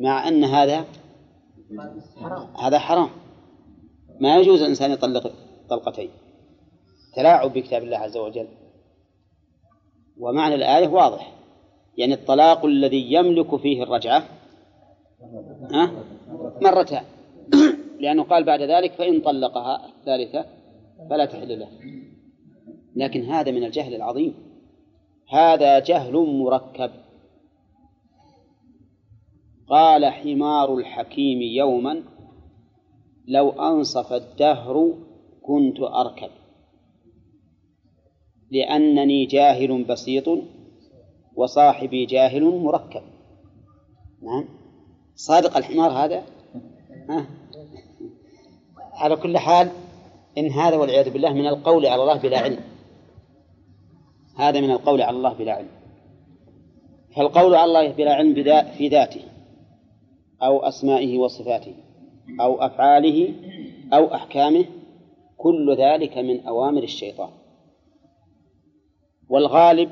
مع 0.00 0.28
أن 0.28 0.44
هذا 0.44 0.84
هذا 2.60 2.78
حرام. 2.78 3.08
ما 4.20 4.36
يجوز 4.36 4.62
الإنسان 4.62 4.90
يطلق 4.90 5.32
طلقتين. 5.70 6.10
تلاعب 7.16 7.52
بكتاب 7.52 7.82
الله 7.82 7.96
عز 7.96 8.16
وجل. 8.16 8.48
ومعنى 10.18 10.54
الآية 10.54 10.88
واضح. 10.88 11.32
يعني 11.96 12.14
الطلاق 12.14 12.64
الذي 12.64 13.12
يملك 13.12 13.56
فيه 13.56 13.82
الرجعة 13.82 14.24
ها؟ 15.72 15.90
مرتان. 16.62 17.04
لأنه 18.00 18.22
قال 18.22 18.44
بعد 18.44 18.62
ذلك 18.62 18.92
فإن 18.92 19.20
طلقها 19.20 19.88
الثالثة 19.88 20.44
فلا 21.10 21.24
تحل 21.24 21.58
له. 21.58 21.68
لكن 22.96 23.24
هذا 23.24 23.50
من 23.50 23.64
الجهل 23.64 23.94
العظيم. 23.94 24.34
هذا 25.28 25.78
جهل 25.78 26.12
مركب. 26.12 26.90
قال 29.68 30.06
حمار 30.06 30.74
الحكيم 30.74 31.42
يوما 31.42 32.02
لو 33.28 33.50
أنصف 33.50 34.12
الدهر 34.12 34.94
كنت 35.42 35.80
أركب. 35.80 36.30
لأنني 38.50 39.26
جاهل 39.26 39.84
بسيط 39.84 40.24
وصاحبي 41.36 42.06
جاهل 42.06 42.44
مركب. 42.44 43.02
نعم. 44.22 44.44
صادق 45.14 45.56
الحمار 45.56 45.90
هذا؟ 45.90 46.22
ها؟ 47.08 47.26
على 48.92 49.16
كل 49.16 49.38
حال 49.38 49.70
إن 50.38 50.50
هذا 50.50 50.76
والعياذ 50.76 51.10
بالله 51.10 51.32
من 51.32 51.46
القول 51.46 51.86
على 51.86 52.02
الله 52.02 52.18
بلا 52.18 52.38
علم. 52.38 52.75
هذا 54.36 54.60
من 54.60 54.70
القول 54.70 55.02
على 55.02 55.16
الله 55.16 55.32
بلا 55.32 55.52
علم. 55.52 55.68
فالقول 57.16 57.54
على 57.54 57.64
الله 57.64 57.92
بلا 57.92 58.14
علم 58.14 58.34
في 58.78 58.88
ذاته 58.88 59.22
أو 60.42 60.58
أسمائه 60.58 61.18
وصفاته 61.18 61.74
أو 62.40 62.62
أفعاله 62.62 63.34
أو 63.92 64.14
أحكامه 64.14 64.64
كل 65.36 65.76
ذلك 65.78 66.18
من 66.18 66.46
أوامر 66.46 66.82
الشيطان. 66.82 67.30
والغالب 69.28 69.90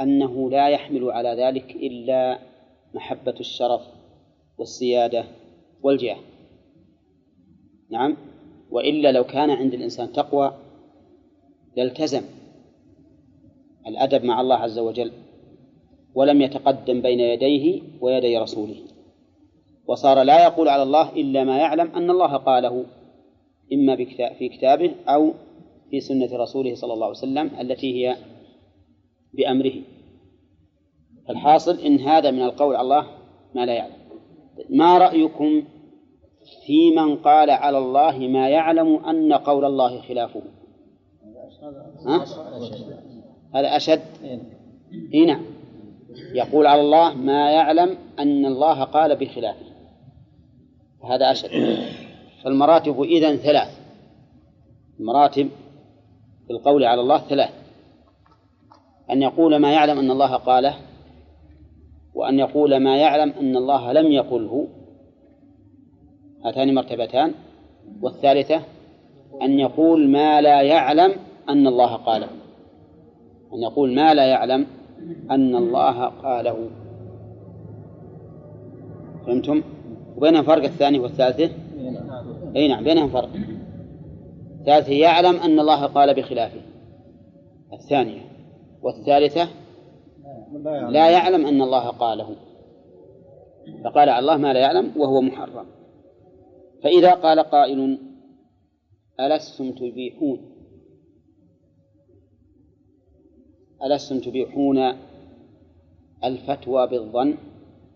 أنه 0.00 0.50
لا 0.50 0.68
يحمل 0.68 1.10
على 1.10 1.28
ذلك 1.28 1.70
إلا 1.70 2.38
محبة 2.94 3.34
الشرف 3.40 3.82
والسيادة 4.58 5.24
والجاه. 5.82 6.16
نعم؟ 7.90 8.16
وإلا 8.70 9.12
لو 9.12 9.24
كان 9.24 9.50
عند 9.50 9.74
الإنسان 9.74 10.12
تقوى 10.12 10.54
لالتزم 11.76 12.22
الأدب 13.86 14.24
مع 14.24 14.40
الله 14.40 14.56
عز 14.56 14.78
وجل 14.78 15.12
ولم 16.14 16.42
يتقدم 16.42 17.02
بين 17.02 17.20
يديه 17.20 17.82
ويدي 18.00 18.38
رسوله. 18.38 18.76
وصار 19.86 20.22
لا 20.22 20.44
يقول 20.44 20.68
على 20.68 20.82
الله 20.82 21.12
إلا 21.12 21.44
ما 21.44 21.58
يعلم 21.58 21.90
أن 21.96 22.10
الله 22.10 22.36
قاله 22.36 22.84
إما 23.72 23.96
في 24.38 24.48
كتابه 24.48 24.94
أو 25.08 25.32
في 25.90 26.00
سنة 26.00 26.36
رسوله 26.36 26.74
صلى 26.74 26.92
الله 26.94 27.06
عليه 27.06 27.16
وسلم 27.16 27.50
التي 27.60 27.94
هي 27.94 28.16
بأمره. 29.34 29.74
الحاصل 31.30 31.80
إن 31.80 32.00
هذا 32.00 32.30
من 32.30 32.42
القول 32.42 32.76
على 32.76 32.84
الله 32.84 33.06
ما 33.54 33.66
لا 33.66 33.74
يعلم. 33.74 33.96
ما 34.70 34.98
رأيكم 34.98 35.62
في 36.66 36.90
من 36.96 37.16
قال 37.16 37.50
على 37.50 37.78
الله 37.78 38.18
ما 38.18 38.48
يعلم 38.48 39.04
أن 39.04 39.32
قول 39.32 39.64
الله 39.64 40.00
خلافه؟ 40.00 40.42
ها؟ 42.06 42.24
هذا 43.56 43.76
أشد. 43.76 44.02
إيه 45.14 45.26
نعم. 45.26 45.42
يقول 46.34 46.66
على 46.66 46.80
الله 46.80 47.14
ما 47.14 47.50
يعلم 47.50 47.98
أن 48.18 48.46
الله 48.46 48.84
قال 48.84 49.16
بخلافه 49.16 49.66
هذا 51.04 51.30
أشد. 51.30 51.50
فالمراتب 52.44 53.02
إذن 53.02 53.36
ثلاث. 53.36 53.80
المراتب 55.00 55.48
في 56.46 56.52
القول 56.52 56.84
على 56.84 57.00
الله 57.00 57.18
ثلاث. 57.18 57.52
أن 59.10 59.22
يقول 59.22 59.56
ما 59.56 59.72
يعلم 59.72 59.98
أن 59.98 60.10
الله 60.10 60.36
قاله 60.36 60.74
وأن 62.14 62.38
يقول 62.38 62.76
ما 62.76 62.96
يعلم 62.96 63.32
أن 63.40 63.56
الله 63.56 63.92
لم 63.92 64.12
يقله. 64.12 64.68
هاتان 66.44 66.74
مرتبتان. 66.74 67.34
والثالثة 68.02 68.62
أن 69.42 69.58
يقول 69.58 70.08
ما 70.08 70.40
لا 70.40 70.62
يعلم 70.62 71.14
أن 71.48 71.66
الله 71.66 71.96
قاله. 71.96 72.28
أن 73.54 73.62
يقول 73.62 73.94
ما 73.94 74.14
لا 74.14 74.26
يعلم 74.26 74.66
أن 75.30 75.56
الله 75.56 76.04
قاله. 76.04 76.70
فهمتم؟ 79.26 79.62
وبينهم 80.16 80.42
فرق 80.42 80.62
الثاني 80.62 80.98
والثالثة 80.98 81.50
أي 82.56 82.68
نعم 82.68 82.84
بينهم 82.84 83.08
فرق. 83.08 83.28
الثالثة 84.60 84.92
يعلم 84.92 85.36
أن 85.36 85.60
الله 85.60 85.86
قال 85.86 86.14
بخلافه. 86.14 86.60
الثانية 87.72 88.20
والثالثة 88.82 89.48
لا 90.88 91.10
يعلم 91.10 91.46
أن 91.46 91.62
الله 91.62 91.88
قاله. 91.88 92.36
فقال 93.84 94.08
على 94.08 94.18
الله 94.18 94.36
ما 94.36 94.52
لا 94.52 94.60
يعلم 94.60 94.92
وهو 94.96 95.20
محرم. 95.20 95.66
فإذا 96.82 97.10
قال 97.10 97.40
قائل 97.40 97.98
ألستم 99.20 99.70
تبيحون؟ 99.70 100.55
ألستم 103.84 104.20
تبيحون 104.20 104.92
الفتوى 106.24 106.86
بالظن 106.86 107.34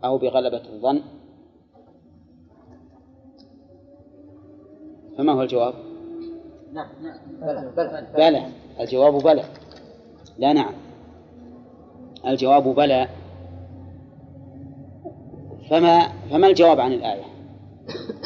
أو 0.04 0.18
بغلبة 0.18 0.62
الظن؟ 0.72 1.00
فما 5.18 5.32
هو 5.32 5.42
الجواب؟ 5.42 5.74
نعم 6.72 6.88
نعم. 7.02 7.18
بلى 7.40 7.72
بلى 7.76 8.06
بلى. 8.14 8.46
الجواب 8.80 9.22
بلى. 9.22 9.44
لا 10.38 10.52
نعم. 10.52 10.74
الجواب 12.26 12.74
بلى. 12.74 13.08
فما 15.70 16.08
فما 16.30 16.46
الجواب 16.46 16.80
عن 16.80 16.92
الآية؟ 16.92 17.24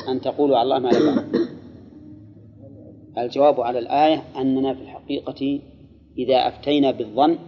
أن 0.08 0.20
تقولوا 0.20 0.58
على 0.58 0.64
الله 0.64 0.78
ما 0.78 0.88
لا 3.16 3.24
الجواب 3.24 3.60
على 3.60 3.78
الآية 3.78 4.22
أننا 4.36 4.74
في 4.74 4.82
الحقيقة 4.82 5.60
إذا 6.18 6.48
أفتينا 6.48 6.90
بالظن 6.90 7.38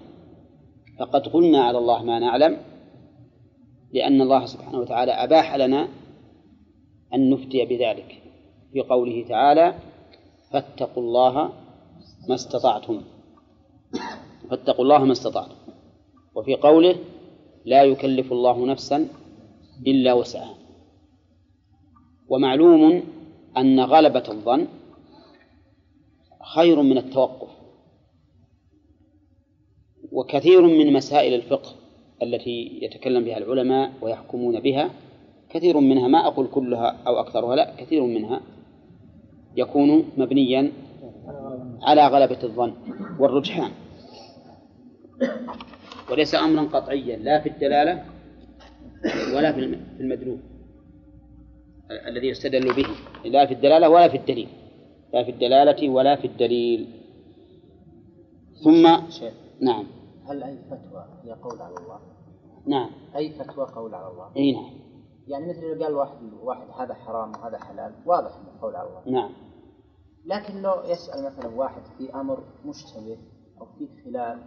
فقد 0.98 1.28
قلنا 1.28 1.64
على 1.64 1.78
الله 1.78 2.02
ما 2.02 2.18
نعلم 2.18 2.58
لأن 3.92 4.20
الله 4.20 4.46
سبحانه 4.46 4.78
وتعالى 4.78 5.12
أباح 5.12 5.54
لنا 5.54 5.88
أن 7.14 7.30
نفتي 7.30 7.64
بذلك 7.64 8.22
في 8.72 8.80
قوله 8.80 9.24
تعالى 9.28 9.74
فاتقوا 10.52 11.02
الله 11.02 11.52
ما 12.28 12.34
استطعتم 12.34 13.02
فاتقوا 14.50 14.84
الله 14.84 15.04
ما 15.04 15.12
استطعتم 15.12 15.54
وفي 16.34 16.54
قوله 16.54 16.96
لا 17.64 17.82
يكلف 17.82 18.32
الله 18.32 18.66
نفسا 18.66 19.08
إلا 19.86 20.12
وسعها. 20.12 20.54
ومعلوم 22.28 23.02
أن 23.56 23.80
غلبة 23.80 24.24
الظن 24.28 24.66
خير 26.54 26.82
من 26.82 26.98
التوقف 26.98 27.55
وكثير 30.16 30.62
من 30.62 30.92
مسائل 30.92 31.34
الفقه 31.34 31.70
التي 32.22 32.78
يتكلم 32.82 33.24
بها 33.24 33.38
العلماء 33.38 33.92
ويحكمون 34.02 34.60
بها 34.60 34.90
كثير 35.50 35.80
منها 35.80 36.08
ما 36.08 36.26
أقول 36.26 36.46
كلها 36.46 36.96
أو 37.06 37.20
أكثرها 37.20 37.56
لا 37.56 37.74
كثير 37.78 38.02
منها 38.02 38.40
يكون 39.56 40.04
مبنيا 40.16 40.72
على 41.82 42.06
غلبة 42.06 42.38
الظن 42.44 42.72
والرجحان. 43.18 43.70
وليس 46.10 46.34
أمرا 46.34 46.62
قطعيا 46.62 47.16
لا 47.16 47.40
في 47.40 47.48
الدلالة 47.48 48.04
ولا 49.34 49.52
في 49.52 49.78
المدلول 50.00 50.38
الذي 52.08 52.28
يستدل 52.28 52.72
به 52.74 52.86
لا 53.24 53.46
في 53.46 53.54
الدلالة 53.54 53.88
ولا 53.88 54.08
في 54.08 54.16
الدليل 54.16 54.48
لا 55.14 55.24
في 55.24 55.30
الدلالة 55.30 55.88
ولا 55.88 56.16
في 56.16 56.26
الدليل. 56.26 56.86
ثم 58.64 58.88
نعم. 59.60 59.95
هل 60.26 60.42
أي 60.42 60.58
فتوى 60.70 61.04
هي 61.22 61.32
قول 61.32 61.62
على 61.62 61.74
الله؟ 61.74 62.00
نعم 62.66 62.90
أي 63.16 63.30
فتوى 63.30 63.66
قول 63.66 63.94
على 63.94 64.12
الله؟ 64.12 64.30
أي 64.36 64.52
نعم 64.52 64.86
يعني 65.28 65.46
مثل 65.48 65.60
لو 65.60 65.84
قال 65.84 65.94
واحد 65.94 66.32
واحد 66.42 66.66
هذا 66.80 66.94
حرام 66.94 67.32
وهذا 67.32 67.58
حلال 67.58 67.94
واضح 68.06 68.30
إنه 68.36 68.60
قول 68.62 68.76
على 68.76 68.88
الله 68.88 69.20
نعم 69.20 69.30
لكن 70.26 70.62
لو 70.62 70.82
يسأل 70.84 71.24
مثلا 71.24 71.54
واحد 71.56 71.82
في 71.98 72.14
أمر 72.14 72.44
مشتبه 72.64 73.18
أو 73.60 73.66
في 73.78 73.88
خلاف 74.04 74.38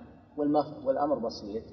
والأمر 0.86 1.20
بسيط 1.20 1.64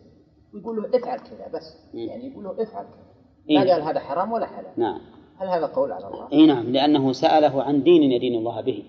ويقول 0.54 0.76
له 0.76 0.98
افعل 0.98 1.18
كذا 1.18 1.48
بس 1.54 1.76
مم. 1.94 2.00
يعني 2.00 2.26
يقول 2.26 2.44
له 2.44 2.62
افعل 2.62 2.84
كذا 2.84 3.06
إيه. 3.50 3.58
ما 3.58 3.72
قال 3.72 3.82
هذا 3.82 4.00
حرام 4.00 4.32
ولا 4.32 4.46
حلال 4.46 4.72
نعم 4.76 5.00
هل 5.36 5.48
هذا 5.48 5.66
قول 5.66 5.92
على 5.92 6.06
الله؟ 6.06 6.32
اي 6.32 6.46
نعم 6.46 6.66
لأنه 6.66 7.12
سأله 7.12 7.62
عن 7.62 7.82
دين 7.82 8.02
يدين 8.02 8.38
الله 8.38 8.60
به 8.60 8.84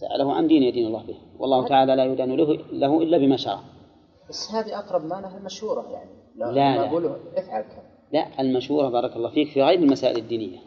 سأله 0.00 0.32
عن 0.32 0.46
دين 0.46 0.62
يدين 0.62 0.86
الله 0.86 1.02
به. 1.02 1.16
والله 1.38 1.68
تعالى 1.68 1.96
لا 1.96 2.04
يدان 2.04 2.36
له, 2.36 2.58
له 2.72 3.02
إلا 3.02 3.18
بما 3.18 3.36
شرع. 3.36 3.60
بس 4.28 4.50
هذه 4.52 4.78
أقرب 4.78 5.04
ما 5.04 5.14
لها 5.14 5.38
المشورة 5.38 5.90
يعني. 5.90 6.10
لا، 6.36 6.52
لا. 6.52 6.88
أقول 6.88 7.02
له 7.02 7.16
افعل 7.36 7.62
كذا. 7.62 7.82
لا 8.12 8.40
المشورة 8.40 8.88
بارك 8.88 9.16
الله 9.16 9.30
فيك 9.30 9.48
في 9.48 9.62
غير 9.62 9.78
المسائل 9.78 10.16
الدينية. 10.16 10.58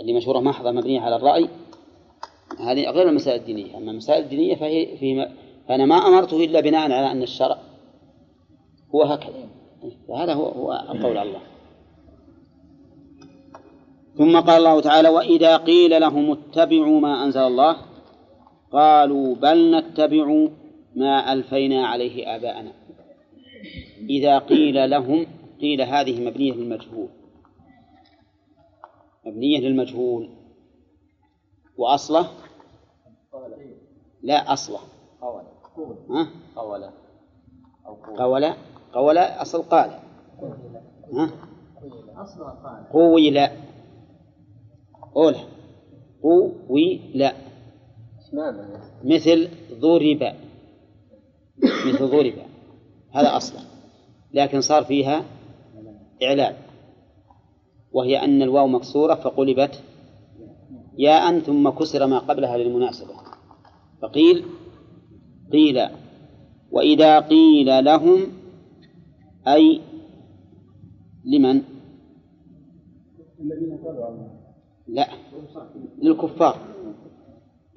اللي 0.00 0.12
مشورة 0.12 0.40
محضة 0.40 0.70
مبنية 0.70 1.00
على 1.00 1.16
الرأي 1.16 1.48
هذه 2.58 2.90
غير 2.90 3.08
المسائل 3.08 3.40
الدينية. 3.40 3.76
أما 3.76 3.90
المسائل 3.90 4.24
الدينية 4.24 4.54
فهي 4.54 4.96
في 4.96 5.28
فأنا 5.68 5.86
ما 5.86 5.96
أمرته 5.96 6.44
إلا 6.44 6.60
بناء 6.60 6.82
على 6.82 7.12
أن 7.12 7.22
الشرع 7.22 7.58
هو 8.94 9.02
هكذا. 9.02 9.48
فهذا 10.08 10.34
هو 10.34 10.46
هو 10.46 10.72
القول 10.72 11.18
على 11.18 11.28
الله. 11.28 11.42
ثم 14.18 14.40
قال 14.40 14.56
الله 14.58 14.80
تعالى 14.80 15.08
وإذا 15.08 15.56
قيل 15.56 16.00
لهم 16.00 16.30
اتبعوا 16.30 17.00
ما 17.00 17.24
أنزل 17.24 17.40
الله 17.40 17.87
قالوا 18.72 19.34
بل 19.34 19.76
نتبع 19.78 20.48
ما 20.96 21.32
ألفينا 21.32 21.86
عليه 21.86 22.36
آباءنا. 22.36 22.72
إذا 24.10 24.38
قيل 24.38 24.90
لهم 24.90 25.26
قيل 25.60 25.82
هذه 25.82 26.30
مبنية 26.30 26.52
للمجهول. 26.52 27.08
مبنية 29.26 29.60
للمجهول. 29.60 30.30
وأصله؟ 31.76 32.28
لا 34.22 34.52
أصله. 34.52 34.80
ها؟ 36.10 36.28
قولة 36.56 36.92
أو 37.86 37.94
قولة 37.94 38.48
قول. 38.48 38.56
قول 38.92 39.18
أصل 39.18 39.62
قال. 39.62 39.90
ها؟ 41.12 41.30
قوي 42.92 43.30
لا 43.30 43.52
أولى 45.16 45.40
قوي 46.22 47.00
مثل 49.04 49.48
ضرب 49.80 50.32
مثل 51.86 52.06
ضرب 52.06 52.34
هذا 53.10 53.36
أصلا. 53.36 53.60
لكن 54.34 54.60
صار 54.60 54.84
فيها 54.84 55.24
إعلان. 56.22 56.54
وهي 57.92 58.24
أن 58.24 58.42
الواو 58.42 58.66
مكسورة 58.66 59.14
فقلبت 59.14 59.82
ياء 60.98 61.38
ثم 61.38 61.68
كسر 61.68 62.06
ما 62.06 62.18
قبلها 62.18 62.56
للمناسبة. 62.56 63.14
فقيل 64.02 64.44
قيل 65.52 65.88
وإذا 66.70 67.20
قيل 67.20 67.84
لهم 67.84 68.20
أي 69.46 69.80
لمن؟ 71.24 71.62
لا 74.88 75.08
للكفار. 76.02 76.77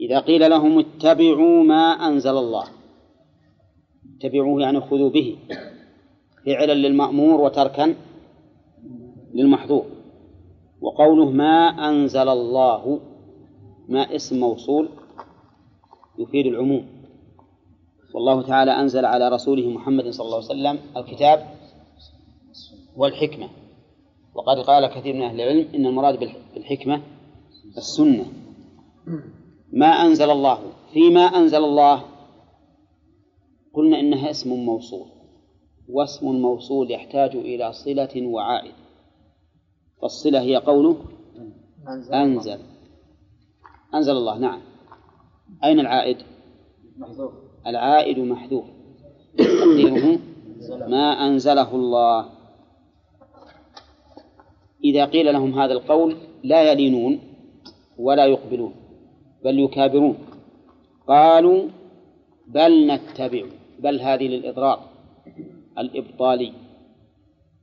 إذا 0.02 0.20
قيل 0.20 0.50
لهم 0.50 0.80
اتبعوا 0.80 1.64
ما 1.64 1.92
أنزل 2.08 2.38
الله 2.38 2.64
اتبعوه 4.18 4.62
يعني 4.62 4.82
خذوا 4.82 5.10
به 5.10 5.38
فعلا 6.46 6.74
للمأمور 6.74 7.42
وتركا 7.42 7.96
للمحظور 9.34 9.86
وقوله 10.82 11.32
ما 11.32 11.68
أنزل 11.90 12.30
الله 12.30 13.00
ما 13.90 14.16
اسم 14.16 14.40
موصول 14.40 14.90
يفيد 16.20 16.46
العموم 16.46 16.86
والله 18.14 18.42
تعالى 18.42 18.72
أنزل 18.72 19.06
على 19.06 19.30
رسوله 19.30 19.70
محمد 19.70 20.10
صلى 20.10 20.26
الله 20.26 20.36
عليه 20.36 20.46
وسلم 20.46 20.80
الكتاب 20.98 21.48
والحكمة 22.98 23.50
وقد 24.36 24.58
قال 24.58 24.88
كثير 24.88 25.16
من 25.16 25.22
أهل 25.22 25.42
العلم 25.42 25.68
إن 25.76 25.86
المراد 25.86 26.20
بالحكمة 26.56 27.02
السنة. 27.78 28.26
ما 29.72 29.88
أنزل 29.88 30.30
الله 30.30 30.60
فيما 30.94 31.22
أنزل 31.22 31.64
الله. 31.64 32.04
قلنا 33.74 34.00
إنها 34.00 34.30
اسم 34.30 34.54
موصول 34.54 35.08
واسم 35.90 36.32
موصول 36.32 36.92
يحتاج 36.92 37.36
إلى 37.36 37.74
صلة 37.74 38.28
وعائد. 38.28 38.74
فالصلة 40.02 40.42
هي 40.42 40.56
قوله 40.56 40.98
أنزل, 41.88 42.14
أنزل. 42.14 42.60
أنزل 43.96 44.12
الله 44.12 44.38
نعم. 44.38 44.62
أين 45.64 45.80
العائد؟ 45.80 46.18
محذوف. 46.98 47.32
العائد 47.68 48.20
محذوف. 48.20 48.66
تقديره 49.38 50.20
ما 50.88 51.28
أنزله 51.28 51.76
الله. 51.76 52.30
إذا 54.84 55.06
قيل 55.06 55.34
لهم 55.34 55.60
هذا 55.60 55.74
القول 55.74 56.18
لا 56.44 56.72
يلينون 56.72 57.20
ولا 57.98 58.26
يقبلون. 58.26 58.81
بل 59.44 59.60
يكابرون. 59.60 60.18
قالوا 61.08 61.68
بل 62.48 62.88
نتبع 62.88 63.44
بل 63.80 64.02
هذه 64.02 64.28
للإضرار 64.28 64.80
الإبطالي. 65.78 66.54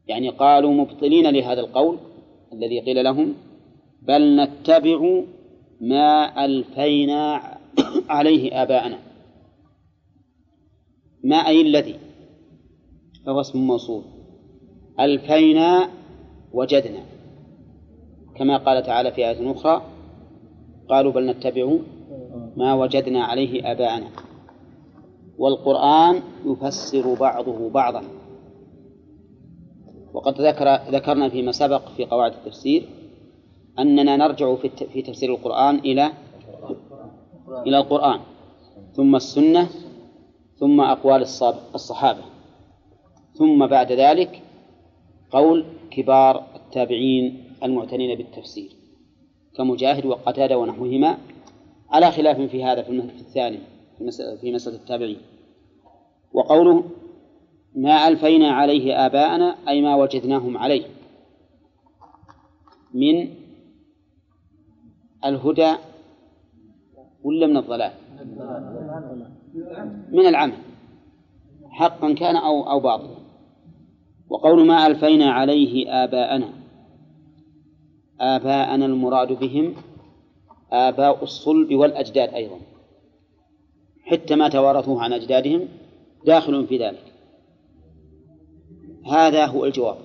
يعني 0.06 0.28
قالوا 0.28 0.72
مبطلين 0.72 1.26
لهذا 1.30 1.60
القول 1.60 1.98
الذي 2.52 2.80
قيل 2.80 3.04
لهم 3.04 3.34
بل 4.02 4.36
نتبع 4.36 5.22
ما 5.80 6.44
ألفينا 6.44 7.56
عليه 8.08 8.62
آباءنا. 8.62 8.98
ما 11.24 11.36
أي 11.36 11.60
الذي؟ 11.60 11.94
فهو 13.26 13.40
اسم 13.40 13.58
موصول 13.58 14.04
ألفينا 15.00 15.90
وجدنا. 16.52 17.02
كما 18.36 18.56
قال 18.56 18.82
تعالى 18.82 19.12
في 19.12 19.28
آية 19.28 19.52
أخرى 19.52 19.97
قالوا 20.90 21.12
بل 21.12 21.26
نتبع 21.26 21.78
ما 22.56 22.74
وجدنا 22.74 23.24
عليه 23.24 23.72
آباءنا. 23.72 24.08
والقرآن 25.38 26.22
يفسر 26.46 27.14
بعضه 27.14 27.70
بعضا. 27.70 28.02
وقد 30.14 30.40
ذكر 30.40 30.74
ذكرنا 30.90 31.28
فيما 31.28 31.52
سبق 31.52 31.88
في 31.96 32.04
قواعد 32.04 32.32
التفسير 32.32 32.88
أننا 33.78 34.16
نرجع 34.16 34.54
في 34.54 34.68
في 34.68 35.02
تفسير 35.02 35.34
القرآن 35.34 35.74
إلى 35.78 36.12
إلى 37.66 37.78
القرآن 37.78 38.20
ثم 38.92 39.16
السنة 39.16 39.68
ثم 40.58 40.80
أقوال 40.80 41.22
الصحابة 41.74 42.24
ثم 43.34 43.66
بعد 43.66 43.92
ذلك 43.92 44.42
قول 45.30 45.64
كبار 45.90 46.44
التابعين 46.56 47.44
المعتنين 47.62 48.18
بالتفسير. 48.18 48.77
كمجاهد 49.56 50.06
وقتادة 50.06 50.58
ونحوهما 50.58 51.18
على 51.90 52.10
خلاف 52.10 52.40
في 52.40 52.64
هذا 52.64 52.82
في 52.82 53.20
الثاني 53.20 53.58
في 54.40 54.52
مسألة, 54.52 54.76
التابعين. 54.76 55.20
وقوله 56.32 56.84
ما 57.74 58.08
ألفينا 58.08 58.50
عليه 58.50 59.06
آباءنا 59.06 59.56
أي 59.68 59.82
ما 59.82 59.94
وجدناهم 59.94 60.58
عليه. 60.58 60.86
من 62.94 63.34
الهدى 65.24 65.74
ولا 67.24 67.46
من 67.46 67.56
الضلال؟ 67.56 67.92
من 70.12 70.26
العمل. 70.26 70.58
حقا 71.70 72.14
كان 72.14 72.36
أو 72.36 72.70
أو 72.70 72.80
باطلا. 72.80 73.18
وقول 74.28 74.66
ما 74.66 74.86
ألفينا 74.86 75.32
عليه 75.32 76.04
آباءنا 76.04 76.57
آباءنا 78.20 78.86
المراد 78.86 79.32
بهم 79.32 79.74
آباء 80.72 81.22
الصلب 81.22 81.74
والأجداد 81.74 82.34
أيضا. 82.34 82.58
حتى 84.02 84.36
ما 84.36 84.48
توارثوه 84.48 85.02
عن 85.02 85.12
أجدادهم 85.12 85.68
داخل 86.26 86.66
في 86.66 86.78
ذلك. 86.78 87.12
هذا 89.06 89.46
هو 89.46 89.64
الجواب. 89.64 89.96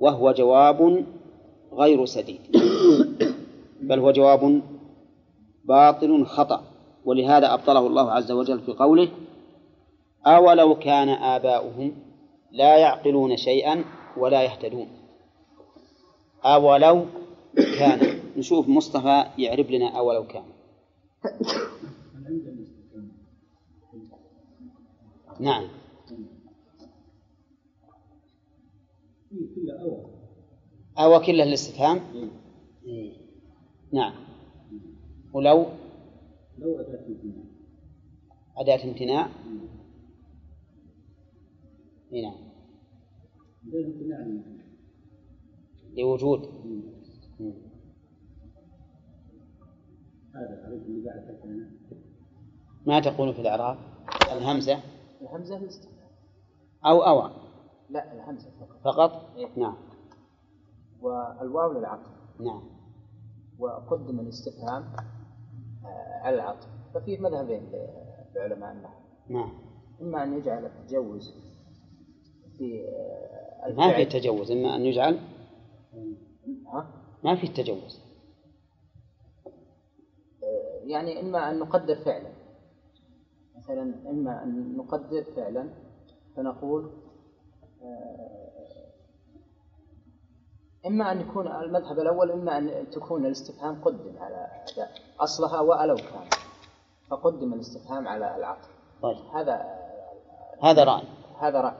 وهو 0.00 0.32
جواب 0.32 1.04
غير 1.72 2.04
سديد. 2.04 2.40
بل 3.82 3.98
هو 3.98 4.10
جواب 4.10 4.62
باطل 5.64 6.26
خطأ. 6.26 6.64
ولهذا 7.04 7.54
أبطله 7.54 7.86
الله 7.86 8.12
عز 8.12 8.32
وجل 8.32 8.60
في 8.60 8.72
قوله 8.72 9.08
أولو 10.26 10.74
كان 10.74 11.08
آباؤهم 11.08 11.92
لا 12.52 12.76
يعقلون 12.76 13.36
شيئا 13.36 13.84
ولا 14.16 14.42
يهتدون. 14.42 14.99
أولو 16.44 17.06
كان. 17.56 18.20
نشوف 18.36 18.68
مصطفى 18.68 19.24
يعرب 19.38 19.70
لنا 19.70 19.98
أولو 19.98 20.26
كان. 20.26 20.44
نعم. 25.40 25.68
أو 30.98 31.20
كله 31.20 31.42
الاستفهام؟ 31.42 32.00
إيه. 32.86 33.12
نعم. 33.92 34.14
ولو؟ 35.32 35.66
لو 36.58 36.80
أداة 36.80 37.06
امتناع 37.06 37.44
أداة 38.56 38.84
امتناع 38.84 39.28
إيه 42.12 42.22
نعم. 42.22 42.34
أداة 43.68 43.86
امتناع 43.86 44.26
لوجود. 45.96 46.48
ما 52.86 53.00
تقول 53.00 53.34
في 53.34 53.40
الإعراب؟ 53.40 53.78
الهمزة. 54.32 54.78
الهمزة 55.20 55.56
الاستفهام 55.56 56.10
أو 56.86 57.02
أوى 57.02 57.30
لا 57.90 58.12
الهمزة 58.12 58.50
فقط. 58.60 58.80
فقط؟ 58.84 59.36
إيه. 59.36 59.48
نعم. 59.56 59.76
والواو 61.00 61.72
للعطف. 61.72 62.10
نعم. 62.40 62.62
وقدم 63.58 64.20
الاستفهام 64.20 64.82
آه، 65.84 66.20
على 66.22 66.36
العطف. 66.36 66.68
ففيه 66.94 67.18
مذهبين 67.18 67.72
لعلماء 68.34 68.72
النحو. 68.72 69.00
نعم. 69.28 69.52
إما 70.02 70.24
أن 70.24 70.38
يجعل 70.38 70.66
التجوز 70.66 71.34
في 72.58 72.84
آه، 73.64 73.72
ما 73.72 73.96
في 73.96 74.04
تجوز 74.04 74.50
إما 74.50 74.76
أن 74.76 74.86
يجعل؟ 74.86 75.18
ما 77.24 77.36
في 77.36 77.46
التجوز 77.46 78.00
يعني 80.84 81.20
إما 81.20 81.50
أن 81.50 81.58
نقدر 81.58 81.94
فعلا. 81.94 82.30
مثلا 83.56 83.82
إما 84.10 84.42
أن 84.42 84.76
نقدر 84.76 85.24
فعلا 85.36 85.68
فنقول 86.36 86.90
إما 90.86 91.12
أن 91.12 91.20
يكون 91.20 91.46
المذهب 91.46 91.98
الأول 91.98 92.30
إما 92.30 92.58
أن 92.58 92.90
تكون 92.90 93.26
الاستفهام 93.26 93.82
قدم 93.84 94.18
على 94.18 94.46
أداء 94.72 94.90
أصلها 95.20 95.60
ولو 95.60 95.96
كان 95.96 96.28
فقدم 97.10 97.54
الاستفهام 97.54 98.08
على 98.08 98.36
العقل. 98.36 98.68
طيب. 99.02 99.16
هذا 99.34 99.80
هذا 100.62 100.84
رأي. 100.84 101.04
هذا 101.38 101.60
رأي. 101.60 101.76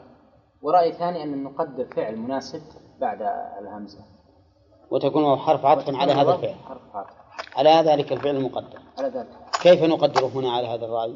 ورأي 0.62 0.92
ثاني 0.92 1.22
أن 1.22 1.44
نقدر 1.44 1.84
فعل 1.84 2.16
مناسب. 2.16 2.62
بعد 3.00 3.22
الهمزة. 3.60 3.98
وتكون 4.90 5.36
حرف 5.36 5.64
عطف 5.64 5.94
على 5.94 6.12
هذا 6.12 6.34
الفعل. 6.34 6.54
حرف 6.54 6.96
عطف. 6.96 7.10
على 7.56 7.70
ذلك 7.70 8.12
الفعل 8.12 8.36
المقدر 8.36 8.78
على 8.98 9.08
ذلك. 9.08 9.28
كيف 9.62 9.82
نقدره 9.82 10.26
هنا 10.26 10.52
على 10.52 10.66
هذا 10.66 10.84
الرأي؟ 10.84 11.14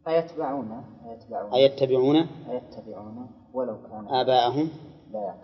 أيتبعون؟ 0.08 0.84
أيتبعون. 1.10 1.54
أيتبعون؟ 1.54 2.16
أيتبعون. 2.50 3.30
ولو 3.52 3.78
كان. 3.82 4.08
آباءهم؟ 4.08 4.70
لا. 5.12 5.34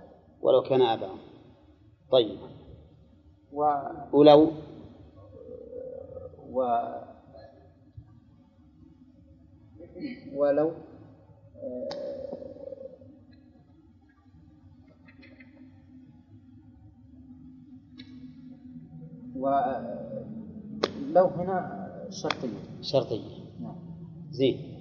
ولو 0.42 0.62
كان 0.62 0.82
آباءهم. 0.82 1.18
طيب. 2.10 2.38
و 3.52 3.72
ولو؟ 4.12 4.52
و 6.52 6.62
ولو 10.34 10.72
آه، 11.57 12.32
ولو 19.36 21.26
هنا 21.26 21.82
شرطية 22.11 22.82
شرطية 22.82 23.44
نعم 23.61 23.76
زين 24.30 24.72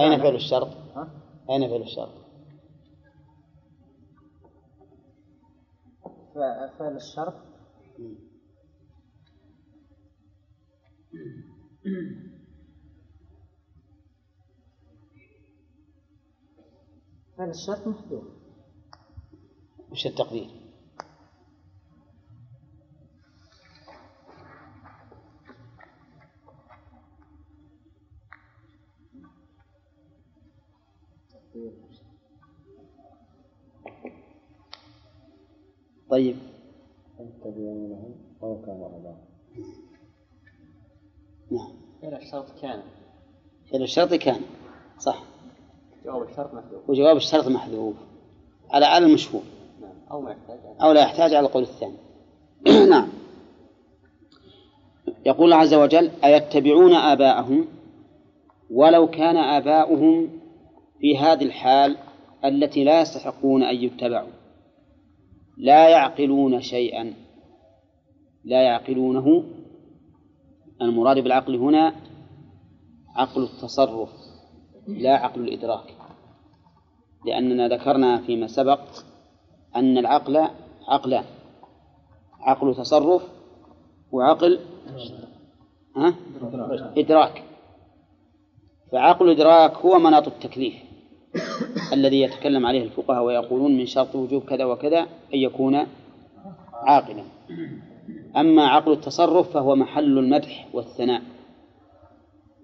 أين 0.00 0.18
فعل 0.18 0.34
الشرط؟ 0.34 0.68
ها؟ 0.96 1.08
أين 1.50 1.68
فعل 1.68 1.82
الشرط؟ 1.82 2.12
فعل 6.78 6.96
الشرط 6.96 7.34
فعل 17.38 17.50
الشرط 17.50 17.86
محذوف. 17.86 18.24
وش 19.90 20.06
التقدير؟ 20.06 20.62
طيب. 36.10 36.36
يتبعونهم 37.20 38.14
ولو 38.40 38.62
كان 38.66 38.76
آباءهم 38.76 39.26
نعم. 41.50 41.72
فعل 42.02 42.14
الشرط 42.14 42.60
كان. 42.60 42.82
فعل 43.70 43.82
الشرط 43.82 44.14
كان. 44.14 44.40
صح. 44.98 45.31
جواب 46.04 46.22
الشرط 46.22 46.54
محذوف. 46.54 46.90
وجواب 46.90 47.16
الشرط 47.16 47.48
محذوف. 47.48 47.94
على 48.70 48.86
على 48.86 49.06
المشهور 49.06 49.42
نعم. 49.80 49.90
أو 50.10 50.20
ما 50.20 50.30
يحتاج 50.30 50.58
أو 50.82 50.92
لا 50.92 51.00
يحتاج 51.00 51.34
على 51.34 51.46
القول 51.46 51.62
الثاني. 51.62 51.96
نعم. 52.90 53.08
يقول 55.26 55.44
الله 55.44 55.56
عز 55.56 55.74
وجل 55.74 56.10
أيتبعون 56.24 56.94
آباءهم؟ 56.94 57.68
ولو 58.70 59.06
كان 59.06 59.36
آباؤهم 59.36 60.28
في 61.00 61.18
هذه 61.18 61.44
الحال 61.44 61.96
التي 62.44 62.84
لا 62.84 63.00
يستحقون 63.00 63.62
أن 63.62 63.76
يتبعوا. 63.76 64.30
لا 65.58 65.88
يعقلون 65.88 66.60
شيئا. 66.60 67.14
لا 68.44 68.62
يعقلونه. 68.62 69.44
المراد 70.82 71.18
بالعقل 71.18 71.56
هنا 71.56 71.94
عقل 73.16 73.42
التصرف. 73.42 74.21
لا 74.88 75.14
عقل 75.16 75.40
الإدراك 75.40 75.94
لأننا 77.26 77.68
ذكرنا 77.68 78.18
فيما 78.18 78.46
سبق 78.46 78.80
أن 79.76 79.98
العقل 79.98 80.48
عقلان 80.88 81.24
عقل 82.40 82.74
تصرف 82.74 83.22
وعقل 84.12 84.58
ها؟ 85.96 86.14
إدراك. 86.98 87.42
فعقل 88.92 89.26
الإدراك 89.26 89.76
هو 89.76 89.98
مناط 89.98 90.26
التكليف 90.26 90.74
الذي 91.92 92.20
يتكلم 92.20 92.66
عليه 92.66 92.82
الفقهاء 92.82 93.24
ويقولون 93.24 93.76
من 93.76 93.86
شرط 93.86 94.14
وجوب 94.14 94.44
كذا 94.44 94.64
وكذا 94.64 95.00
أن 95.00 95.08
يكون 95.38 95.86
عاقلا. 96.72 97.24
أما 98.36 98.66
عقل 98.66 98.92
التصرف 98.92 99.50
فهو 99.52 99.76
محل 99.76 100.18
المدح 100.18 100.68
والثناء. 100.72 101.22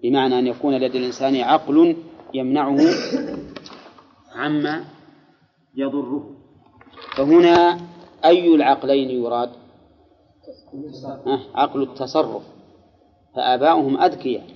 بمعنى 0.03 0.39
أن 0.39 0.47
يكون 0.47 0.73
لدى 0.73 0.97
الإنسان 0.97 1.35
عقل 1.35 1.95
يمنعه 2.33 2.77
عما 4.35 4.85
يضره. 5.75 6.29
فهنا 7.17 7.79
أي 8.25 8.55
العقلين 8.55 9.09
يراد؟ 9.09 9.49
عقل 11.55 11.83
التصرف. 11.83 12.43
فآباؤهم 13.35 14.01
أذكياء 14.01 14.47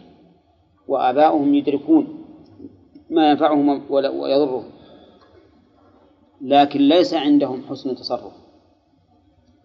وآباؤهم 0.88 1.56
يدركون 1.56 2.26
ما 3.10 3.32
ينفعهم 3.32 3.92
ويضرهم 3.92 4.64
لكن 6.42 6.80
ليس 6.80 7.14
عندهم 7.14 7.64
حسن 7.70 7.96
تصرف. 7.96 8.34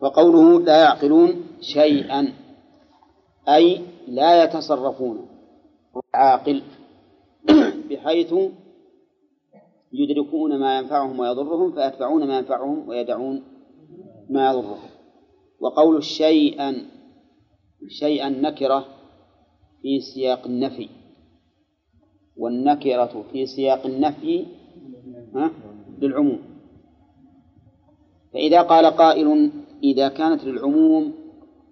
وقوله 0.00 0.60
لا 0.60 0.82
يعقلون 0.82 1.44
شيئا 1.60 2.32
أي 3.48 3.82
لا 4.08 4.44
يتصرفون. 4.44 5.37
عاقل 6.14 6.62
بحيث 7.90 8.34
يدركون 9.92 10.58
ما 10.58 10.78
ينفعهم 10.78 11.18
ويضرهم 11.18 11.72
فيتبعون 11.72 12.26
ما 12.26 12.38
ينفعهم 12.38 12.88
ويدعون 12.88 13.42
ما 14.30 14.50
يضرهم. 14.50 14.88
وقول 15.60 16.04
شيئا 16.04 16.86
شيئا 17.88 18.28
نكرة 18.28 18.84
في 19.82 20.00
سياق 20.00 20.46
النفي. 20.46 20.88
والنكرة 22.36 23.24
في 23.32 23.46
سياق 23.46 23.86
النفي 23.86 24.46
للعموم. 25.98 26.38
فإذا 28.32 28.62
قال 28.62 28.86
قائل 28.86 29.50
إذا 29.82 30.08
كانت 30.08 30.44
للعموم 30.44 31.12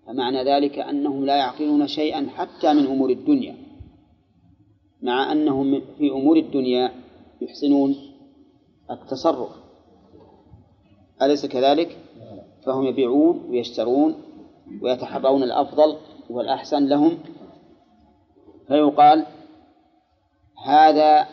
فمعنى 0.07 0.45
ذلك 0.45 0.79
أنهم 0.79 1.25
لا 1.25 1.37
يعقلون 1.37 1.87
شيئا 1.87 2.27
حتى 2.37 2.75
من 2.75 2.87
أمور 2.87 3.11
الدنيا. 3.11 3.66
مع 5.03 5.33
أنهم 5.33 5.83
في 5.99 6.11
أمور 6.11 6.37
الدنيا 6.37 6.93
يحسنون 7.41 7.97
التصرف. 8.91 9.51
أليس 11.23 11.47
كذلك؟ 11.47 11.99
فهم 12.65 12.85
يبيعون 12.85 13.51
ويشترون 13.51 14.15
ويتحرون 14.83 15.43
الأفضل 15.43 15.97
والأحسن 16.31 16.87
لهم. 16.87 17.19
فيقال 18.69 19.27
هذا 20.65 21.29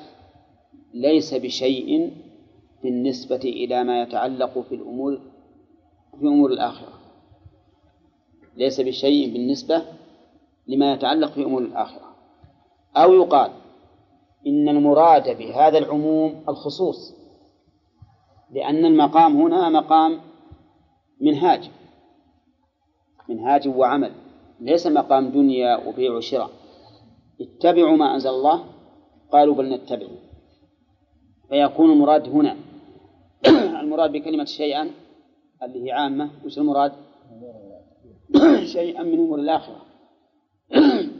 ليس 0.93 1.33
بشيء 1.33 2.13
بالنسبة 2.83 3.35
إلى 3.43 3.83
ما 3.83 4.01
يتعلق 4.01 4.59
في 4.59 4.75
الأمور 4.75 5.19
في 6.19 6.25
أمور 6.27 6.51
الآخرة. 6.51 6.93
ليس 8.57 8.81
بشيء 8.81 9.33
بالنسبة 9.33 9.83
لما 10.67 10.93
يتعلق 10.93 11.31
في 11.31 11.43
أمور 11.43 11.61
الآخرة. 11.61 12.12
أو 12.97 13.13
يقال 13.13 13.51
إن 14.47 14.69
المراد 14.69 15.37
بهذا 15.37 15.77
العموم 15.77 16.43
الخصوص 16.49 17.13
لأن 18.51 18.85
المقام 18.85 19.41
هنا 19.41 19.69
مقام 19.69 20.19
منهاج 21.21 21.69
منهاج 23.29 23.67
وعمل 23.67 24.11
ليس 24.59 24.87
مقام 24.87 25.29
دنيا 25.29 25.87
وبيع 25.87 26.11
وشراء. 26.11 26.49
اتبعوا 27.41 27.97
ما 27.97 28.13
أنزل 28.13 28.29
الله 28.29 28.65
قالوا 29.31 29.55
بل 29.55 29.73
نتبع. 29.73 30.07
فيكون 31.49 31.91
المراد 31.91 32.29
هنا. 32.29 32.57
المراد 33.81 34.11
بكلمة 34.11 34.45
شيئا 34.45 34.91
اللي 35.63 35.85
هي 35.85 35.91
عامة 35.91 36.29
وش 36.45 36.57
المراد؟ 36.57 36.91
شيئا 38.73 39.03
من 39.03 39.13
أمور 39.13 39.39
الآخرة. 39.39 39.81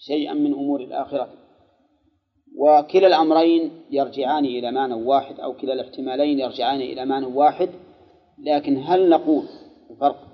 شيئا 0.00 0.34
من 0.34 0.52
أمور 0.52 0.80
الآخرة. 0.80 1.28
وكلا 2.58 3.06
الأمرين 3.06 3.70
يرجعان 3.90 4.44
إلى 4.44 4.72
معنى 4.72 4.94
واحد 4.94 5.40
أو 5.40 5.52
كلا 5.52 5.72
الاحتمالين 5.72 6.38
يرجعان 6.38 6.80
إلى 6.80 7.04
معنى 7.04 7.26
واحد. 7.26 7.70
لكن 8.38 8.82
هل 8.84 9.08
نقول 9.08 9.44
الفرق 9.90 10.26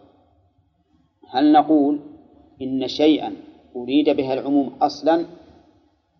هل 1.31 1.53
نقول 1.53 2.01
إن 2.63 2.89
شيئا 2.89 3.37
أريد 3.77 4.11
بها 4.11 4.35
العموم 4.35 4.77
أصلا 4.83 5.27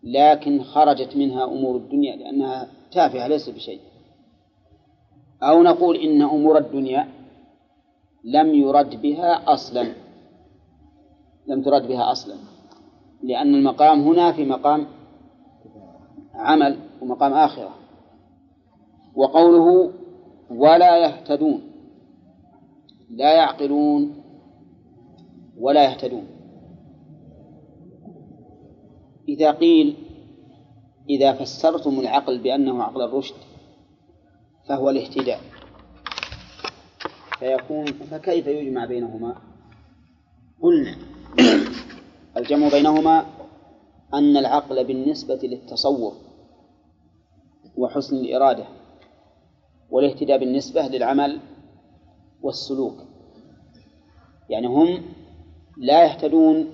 لكن 0.03 0.63
خرجت 0.63 1.17
منها 1.17 1.43
أمور 1.43 1.75
الدنيا 1.75 2.15
لأنها 2.15 2.67
تافهة 2.91 3.27
ليست 3.27 3.49
بشيء. 3.49 3.79
أو 5.43 5.63
نقول 5.63 5.95
إن 5.95 6.21
أمور 6.21 6.57
الدنيا 6.57 7.07
لم 8.23 8.55
يرد 8.55 9.01
بها 9.01 9.53
أصلا 9.53 9.93
لم 11.47 11.61
ترد 11.61 11.87
بها 11.87 12.11
أصلا. 12.11 12.35
لأن 13.23 13.55
المقام 13.55 14.01
هنا 14.01 14.31
في 14.31 14.45
مقام 14.45 14.87
عمل 16.33 16.79
ومقام 17.01 17.33
آخرة. 17.33 17.75
وقوله 19.15 19.93
ولا 20.49 20.97
يهتدون 20.97 21.61
لا 23.09 23.33
يعقلون 23.33 24.23
ولا 25.59 25.83
يهتدون. 25.83 26.27
إذا 29.29 29.51
قيل 29.51 29.95
إذا 31.09 31.33
فسرتم 31.33 31.99
العقل 31.99 32.39
بأنه 32.39 32.83
عقل 32.83 33.01
الرشد 33.01 33.35
فهو 34.69 34.89
الاهتداء. 34.89 35.39
فيكون 37.39 37.85
فكيف 37.85 38.47
يجمع 38.47 38.85
بينهما؟ 38.85 39.35
قلنا 40.61 40.95
الجمع 42.37 42.69
بينهما 42.69 43.25
أن 44.13 44.37
العقل 44.37 44.83
بالنسبة 44.83 45.39
للتصور 45.43 46.13
وحسن 47.77 48.15
الإرادة 48.15 48.65
والاهتداء 49.89 50.37
بالنسبة 50.37 50.87
للعمل 50.87 51.39
والسلوك. 52.41 52.95
يعني 54.49 54.67
هم 54.67 55.03
لا 55.77 56.03
يهتدون 56.05 56.71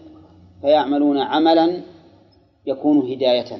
فيعملون 0.61 1.17
عملا 1.17 1.81
يكون 2.65 3.11
هداية 3.11 3.57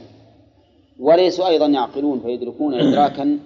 وليسوا 0.99 1.47
أيضا 1.47 1.65
يعقلون 1.65 2.19
فيدركون 2.19 2.73
إدراكا 2.73 3.39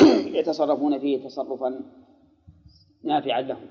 يتصرفون 0.38 0.98
فيه 0.98 1.24
تصرفا 1.24 1.80
نافعا 3.04 3.40
لهم. 3.40 3.66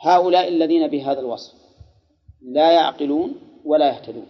هؤلاء 0.00 0.48
الذين 0.48 0.88
بهذا 0.88 1.20
الوصف. 1.20 1.63
لا 2.44 2.72
يعقلون 2.72 3.34
ولا 3.64 3.88
يهتدون 3.88 4.26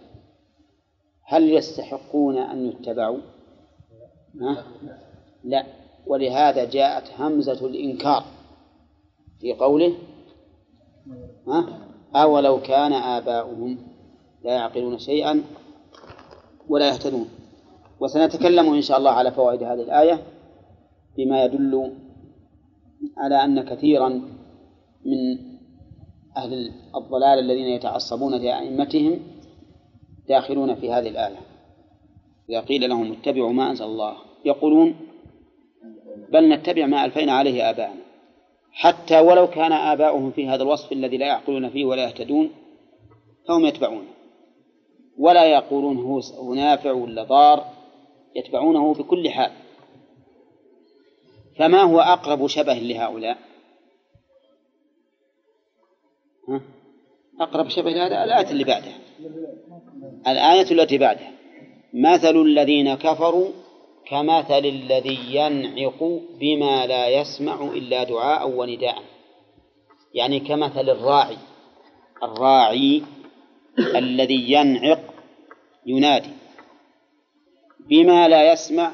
هل 1.23 1.53
يستحقون 1.53 2.37
أن 2.37 2.65
يتبعوا؟ 2.65 3.17
لا 5.43 5.65
ولهذا 6.07 6.65
جاءت 6.65 7.11
همزة 7.19 7.65
الإنكار 7.65 8.23
في 9.41 9.53
قوله؟ 9.53 9.95
أولو 12.15 12.61
كان 12.61 12.93
آباؤهم 12.93 13.77
لا 14.43 14.53
يعقلون 14.53 14.97
شيئا 14.97 15.43
ولا 16.69 16.87
يهتدون 16.87 17.29
وسنتكلم 17.99 18.73
إن 18.73 18.81
شاء 18.81 18.97
الله 18.97 19.11
على 19.11 19.31
فوائد 19.31 19.63
هذه 19.63 19.81
الآية 19.81 20.23
بما 21.17 21.43
يدل 21.43 21.91
على 23.17 23.43
أن 23.43 23.61
كثيرا 23.61 24.09
من 25.05 25.44
أهل 26.37 26.71
الضلال 26.95 27.39
الذين 27.39 27.67
يتعصبون 27.67 28.41
لأئمتهم 28.41 29.19
داخلون 30.27 30.75
في 30.75 30.91
هذه 30.91 31.07
الآية. 31.07 31.37
إذا 32.49 32.59
قيل 32.59 32.89
لهم 32.89 33.11
اتبعوا 33.11 33.53
ما 33.53 33.69
أنزل 33.69 33.85
الله 33.85 34.15
يقولون 34.45 34.95
بل 36.29 36.49
نتبع 36.49 36.85
ما 36.85 37.05
ألفينا 37.05 37.31
عليه 37.33 37.69
آباءنا. 37.69 38.01
حتى 38.71 39.19
ولو 39.19 39.47
كان 39.47 39.71
آباؤهم 39.71 40.31
في 40.31 40.47
هذا 40.47 40.63
الوصف 40.63 40.91
الذي 40.91 41.17
لا 41.17 41.25
يعقلون 41.25 41.69
فيه 41.69 41.85
ولا 41.85 42.03
يهتدون 42.03 42.49
فهم 43.47 43.65
يتبعونه. 43.65 44.09
ولا 45.17 45.45
يقولون 45.45 45.97
هو 45.97 46.53
نافع 46.53 46.91
ولا 46.91 47.23
ضار 47.23 47.65
يتبعونه 48.35 48.93
بكل 48.93 49.29
حال. 49.29 49.51
فما 51.57 51.81
هو 51.81 51.99
أقرب 51.99 52.47
شبه 52.47 52.73
لهؤلاء؟ 52.73 53.37
أقرب 57.39 57.69
شبه 57.69 57.91
لهذا 57.91 58.23
الآية 58.23 58.51
اللي 58.51 58.63
بعدها 58.63 58.97
الآية 60.27 60.71
التي 60.71 60.97
بعدها 60.97 61.31
مثل 61.93 62.41
الذين 62.41 62.95
كفروا 62.95 63.49
كمثل 64.07 64.65
الذي 64.65 65.19
ينعق 65.35 66.21
بما 66.39 66.87
لا 66.87 67.07
يسمع 67.07 67.61
إلا 67.63 68.03
دعاء 68.03 68.49
ونداء. 68.49 69.03
يعني 70.13 70.39
كمثل 70.39 70.89
الراعي. 70.89 71.37
الراعي 72.23 73.03
الذي 73.95 74.51
ينعق 74.51 75.13
ينادي 75.85 76.29
بما 77.89 78.27
لا 78.27 78.51
يسمع 78.51 78.91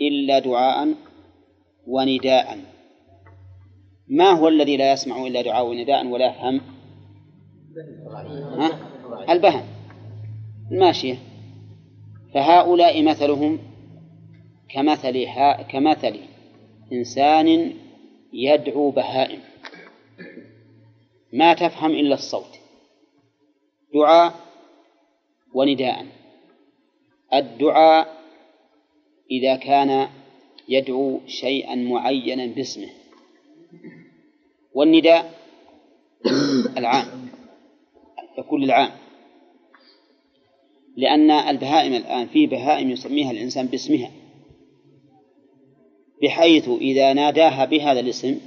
إلا 0.00 0.38
دعاء 0.38 0.94
ونداء. 1.86 2.77
ما 4.10 4.30
هو 4.30 4.48
الذي 4.48 4.76
لا 4.76 4.92
يسمع 4.92 5.26
إلا 5.26 5.42
دعاء 5.42 5.66
ونداء 5.66 6.06
ولا 6.06 6.26
يفهم؟ 6.26 6.60
البهم. 9.28 9.64
الماشية. 10.72 11.18
فهؤلاء 12.34 13.02
مثلهم 13.02 13.58
كمثل 14.68 15.26
كمثل 15.68 16.20
إنسان 16.92 17.74
يدعو 18.32 18.90
بهائم. 18.90 19.40
ما 21.32 21.54
تفهم 21.54 21.90
إلا 21.90 22.14
الصوت. 22.14 22.58
دعاء 23.94 24.34
ونداء. 25.54 26.06
الدعاء 27.34 28.18
إذا 29.30 29.56
كان 29.56 30.08
يدعو 30.68 31.20
شيئا 31.26 31.74
معينا 31.74 32.46
باسمه. 32.46 32.97
والنداء 34.78 35.34
العام 36.76 37.06
يكون 38.38 38.60
للعام. 38.60 38.90
لأن 40.96 41.30
البهائم 41.30 41.92
الآن 41.92 42.26
في 42.26 42.46
بهائم 42.46 42.90
يسميها 42.90 43.30
الإنسان 43.30 43.66
باسمها. 43.66 44.10
بحيث 46.22 46.68
إذا 46.68 47.12
ناداها 47.12 47.64
بهذا 47.64 48.00
الاسم 48.00 48.40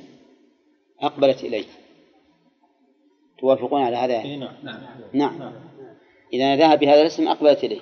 أقبلت 1.00 1.44
إليه. 1.44 1.66
توافقون 3.40 3.82
على 3.82 3.96
هذا؟ 3.96 4.36
نعم. 4.36 4.56
نعم. 5.14 5.54
إذا 6.34 6.44
ناداها 6.44 6.76
بهذا 6.76 7.02
الاسم 7.02 7.28
أقبلت 7.28 7.64
إليه. 7.64 7.82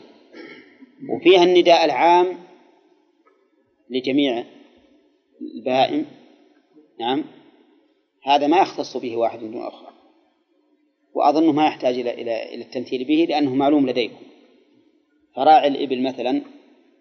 وفيها 1.10 1.44
النداء 1.44 1.86
العام 1.86 2.38
لجميع 3.90 4.44
البهائم. 5.56 6.06
نعم. 7.00 7.39
هذا 8.24 8.48
ما 8.48 8.58
يختص 8.58 8.98
به 8.98 9.18
واحد 9.18 9.40
دون 9.40 9.58
آخر. 9.58 9.90
وأظنه 11.14 11.52
ما 11.52 11.68
يحتاج 11.68 12.00
إلى 12.00 12.14
إلى 12.14 12.54
إلى 12.56 12.64
التمثيل 12.64 13.04
به 13.04 13.26
لأنه 13.30 13.56
معلوم 13.56 13.90
لديكم. 13.90 14.20
فراعي 15.36 15.68
الإبل 15.68 16.04
مثلا 16.04 16.42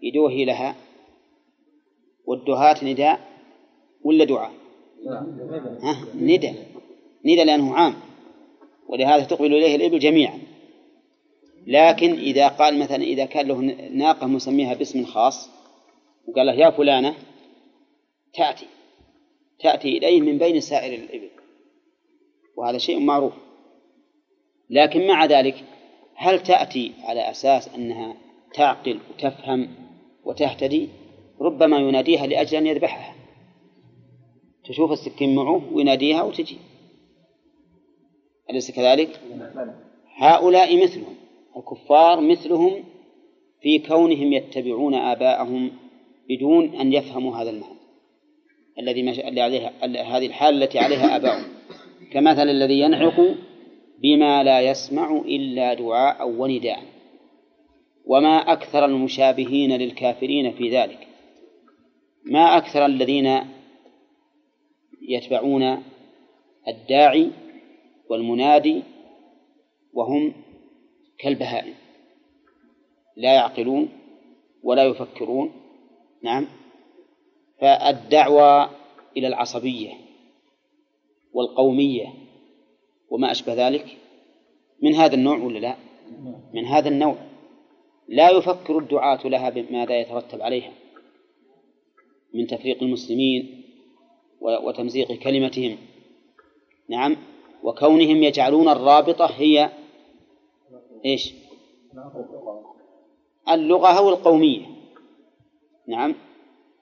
يدوهي 0.02 0.44
لها 0.44 0.76
والدهاة 2.26 2.84
نداء 2.84 3.20
ولا 4.04 4.24
دعاء؟ 4.24 4.52
ها؟ 5.82 6.06
ندى 6.14 6.52
ندى 7.24 7.44
لأنه 7.44 7.74
عام. 7.74 7.94
ولهذا 8.88 9.24
تقبل 9.24 9.54
إليه 9.54 9.76
الإبل 9.76 9.98
جميعا. 9.98 10.38
لكن 11.66 12.12
إذا 12.12 12.48
قال 12.48 12.78
مثلا 12.78 13.02
إذا 13.02 13.24
كان 13.24 13.48
له 13.48 13.60
ناقة 13.92 14.26
مسميها 14.26 14.74
باسم 14.74 15.04
خاص 15.04 15.50
وقال 16.28 16.46
له 16.46 16.52
يا 16.52 16.70
فلانة 16.70 17.14
تأتي. 18.34 18.66
تأتي 19.60 19.98
إليه 19.98 20.20
من 20.20 20.38
بين 20.38 20.60
سائر 20.60 20.94
الإبل. 20.94 21.30
وهذا 22.56 22.78
شيء 22.78 23.00
معروف. 23.00 23.32
لكن 24.70 25.06
مع 25.06 25.24
ذلك 25.24 25.64
هل 26.14 26.42
تأتي 26.42 26.92
على 27.02 27.30
أساس 27.30 27.74
أنها 27.74 28.16
تعقل 28.54 28.98
وتفهم 29.10 29.68
وتهتدي؟ 30.24 30.88
ربما 31.40 31.78
يناديها 31.78 32.26
لأجل 32.26 32.56
أن 32.56 32.66
يذبحها. 32.66 33.14
تشوف 34.64 34.92
السكين 34.92 35.34
معه 35.34 35.62
ويناديها 35.72 36.22
وتجي. 36.22 36.56
أليس 38.50 38.70
كذلك؟ 38.70 39.20
هؤلاء 40.16 40.84
مثلهم. 40.84 41.14
الكفار 41.56 42.20
مثلهم 42.20 42.84
في 43.62 43.78
كونهم 43.78 44.32
يتبعون 44.32 44.94
آباءهم 44.94 45.70
بدون 46.28 46.74
أن 46.74 46.92
يفهموا 46.92 47.36
هذا 47.36 47.50
المعنى. 47.50 47.77
الذي 48.78 49.02
مش... 49.02 49.18
عليها 49.18 49.72
هذه 50.16 50.26
الحالة 50.26 50.64
التي 50.64 50.78
عليها 50.78 51.16
آباؤهم. 51.16 51.44
كمثل 52.12 52.48
الذي 52.48 52.80
ينعق 52.80 53.36
بما 54.02 54.44
لا 54.44 54.60
يسمع 54.60 55.16
إلا 55.16 55.74
دعاء 55.74 56.28
ونداء. 56.28 56.82
وما 58.06 58.52
أكثر 58.52 58.84
المشابهين 58.84 59.72
للكافرين 59.72 60.52
في 60.52 60.70
ذلك. 60.70 61.08
ما 62.24 62.56
أكثر 62.56 62.86
الذين 62.86 63.40
يتبعون 65.08 65.82
الداعي 66.68 67.30
والمنادي 68.10 68.82
وهم 69.92 70.32
كالبهائم. 71.18 71.74
لا 73.16 73.34
يعقلون 73.34 73.88
ولا 74.62 74.84
يفكرون. 74.84 75.52
نعم. 76.22 76.46
فالدعوة 77.60 78.70
إلى 79.16 79.26
العصبية 79.26 79.92
والقومية 81.32 82.14
وما 83.10 83.30
أشبه 83.30 83.68
ذلك 83.68 83.96
من 84.82 84.94
هذا 84.94 85.14
النوع 85.14 85.38
ولا 85.38 85.58
لا؟ 85.58 85.76
من 86.54 86.64
هذا 86.64 86.88
النوع. 86.88 87.16
لا 88.08 88.30
يفكر 88.30 88.78
الدعاة 88.78 89.26
لها 89.26 89.50
بماذا 89.50 90.00
يترتب 90.00 90.42
عليها 90.42 90.72
من 92.34 92.46
تفريق 92.46 92.82
المسلمين 92.82 93.64
وتمزيق 94.40 95.12
كلمتهم. 95.12 95.78
نعم. 96.88 97.16
وكونهم 97.62 98.22
يجعلون 98.22 98.68
الرابطة 98.68 99.26
هي 99.26 99.70
إيش؟ 101.04 101.34
اللغة 103.50 103.98
أو 103.98 104.08
القومية 104.08 104.66
نعم. 105.86 106.14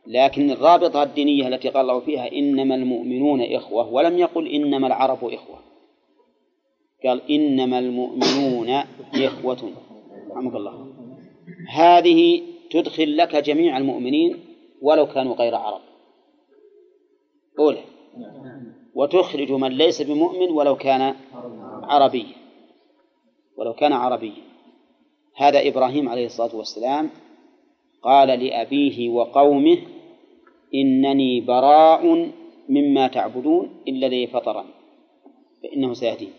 لكن 0.06 0.50
الرابطة 0.50 1.02
الدينية 1.02 1.48
التي 1.48 1.68
قال 1.68 1.80
الله 1.80 2.00
فيها 2.00 2.32
إنما 2.32 2.74
المؤمنون 2.74 3.42
إخوة 3.42 3.92
ولم 3.92 4.18
يقل 4.18 4.48
إنما 4.48 4.86
العرب 4.86 5.24
إخوة. 5.24 5.58
قال 7.04 7.30
إنما 7.30 7.78
المؤمنون 7.78 8.68
إخوة. 9.14 9.72
رحمك 10.30 10.54
الله. 10.54 10.86
هذه 11.68 12.42
تدخل 12.70 13.16
لك 13.16 13.36
جميع 13.36 13.76
المؤمنين 13.76 14.36
ولو 14.82 15.06
كانوا 15.06 15.34
غير 15.34 15.54
عرب. 15.54 15.80
أولى. 17.58 17.84
وتخرج 18.94 19.52
من 19.52 19.72
ليس 19.72 20.02
بمؤمن 20.02 20.50
ولو 20.50 20.76
كان 20.76 21.14
عربي. 21.82 22.26
ولو 23.56 23.72
كان 23.72 23.92
عربيا 23.92 24.42
هذا 25.36 25.68
إبراهيم 25.68 26.08
عليه 26.08 26.26
الصلاة 26.26 26.56
والسلام 26.56 27.10
قال 28.02 28.28
لأبيه 28.28 29.08
وقومه 29.08 29.78
إنني 30.74 31.40
براء 31.40 32.30
مما 32.68 33.08
تعبدون 33.08 33.70
إلا 33.88 34.06
الذي 34.06 34.26
فطرني 34.26 34.70
فإنه 35.62 35.92
سيهدين. 35.92 36.32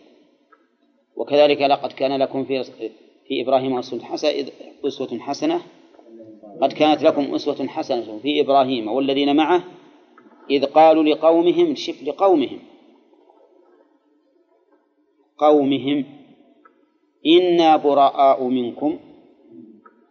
وكذلك 1.15 1.61
لقد 1.61 1.91
كان 1.91 2.19
لكم 2.19 2.43
في 2.43 2.63
في 3.27 3.41
إبراهيم 3.41 3.77
أسوة 3.77 5.19
حسنة. 5.19 5.61
قد 6.61 6.73
كانت 6.73 7.03
لكم 7.03 7.35
أسوة 7.35 7.67
حسنة 7.67 8.19
في 8.19 8.41
إبراهيم 8.41 8.87
والذين 8.87 9.35
معه 9.35 9.63
إذ 10.49 10.65
قالوا 10.65 11.03
لقومهم 11.03 11.75
شف 11.75 12.03
لقومهم. 12.03 12.59
قومهم 15.37 16.05
إنا 17.25 17.77
براء 17.77 18.43
منكم 18.43 18.99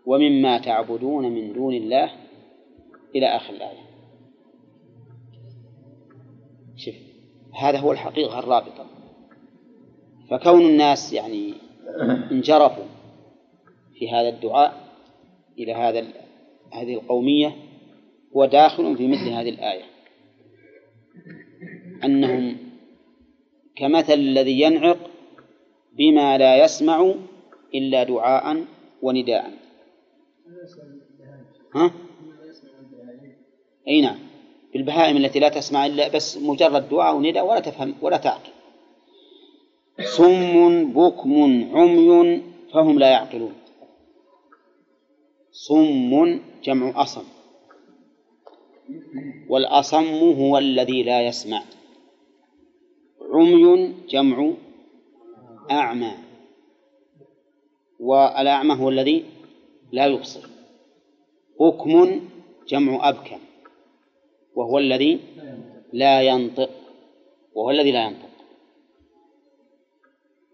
ومما 0.07 0.59
تعبدون 0.59 1.33
من 1.33 1.53
دون 1.53 1.75
الله 1.75 2.13
إلى 3.15 3.27
آخر 3.27 3.55
الآية. 3.55 3.86
شف 6.77 6.95
هذا 7.55 7.79
هو 7.79 7.93
الحقيقة 7.93 8.39
الرابطة. 8.39 8.87
فكون 10.31 10.63
الناس 10.63 11.13
يعني 11.13 11.55
انجرفوا 12.31 12.85
في 13.95 14.11
هذا 14.11 14.29
الدعاء 14.29 14.87
إلى 15.59 15.73
هذا 15.75 16.07
هذه 16.73 16.95
القومية 16.95 17.57
هو 18.37 18.45
داخل 18.45 18.97
في 18.97 19.09
مثل 19.09 19.29
هذه 19.29 19.49
الآية. 19.49 19.85
أنهم 22.05 22.57
كمثل 23.77 24.13
الذي 24.13 24.61
ينعق 24.61 24.99
بما 25.93 26.39
لا 26.39 26.65
يسمع 26.65 27.15
إلا 27.75 28.05
دعاء 28.05 28.65
ونداء. 29.03 29.53
ها؟ 31.75 31.93
أي 33.89 34.01
نعم. 34.01 34.19
بالبهائم 34.77 35.17
التي 35.17 35.39
لا 35.39 35.49
تسمع 35.49 35.87
إلا 35.87 36.09
بس 36.09 36.37
مجرد 36.37 36.89
دعاء 36.89 37.17
ونداء 37.17 37.47
ولا 37.47 37.61
تفهم 37.61 37.95
ولا 38.03 38.17
تعقل. 38.17 38.53
صم 40.05 40.93
بكم 40.93 41.33
عمي 41.77 42.43
فهم 42.73 42.99
لا 42.99 43.11
يعقلون. 43.11 43.55
صم 45.53 46.41
جمع 46.65 47.03
أصم. 47.03 47.25
والأصم 49.49 50.21
هو 50.41 50.59
الذي 50.59 51.03
لا 51.03 51.23
يسمع. 51.23 51.63
عمي 53.33 53.95
جمع 54.09 54.53
أعمى. 55.71 56.13
والأعمى 58.01 58.75
هو 58.75 58.89
الذي 58.89 59.25
لا 59.93 60.07
يبصر. 60.07 60.45
بكم 61.61 62.21
جمع 62.69 63.09
أبكم 63.09 63.46
وهو 64.57 64.79
الذي 64.79 65.21
لا 65.93 66.23
ينطق 66.23 66.71
وهو 67.55 67.71
الذي 67.71 67.93
لا 67.93 68.05
ينطق. 68.05 68.29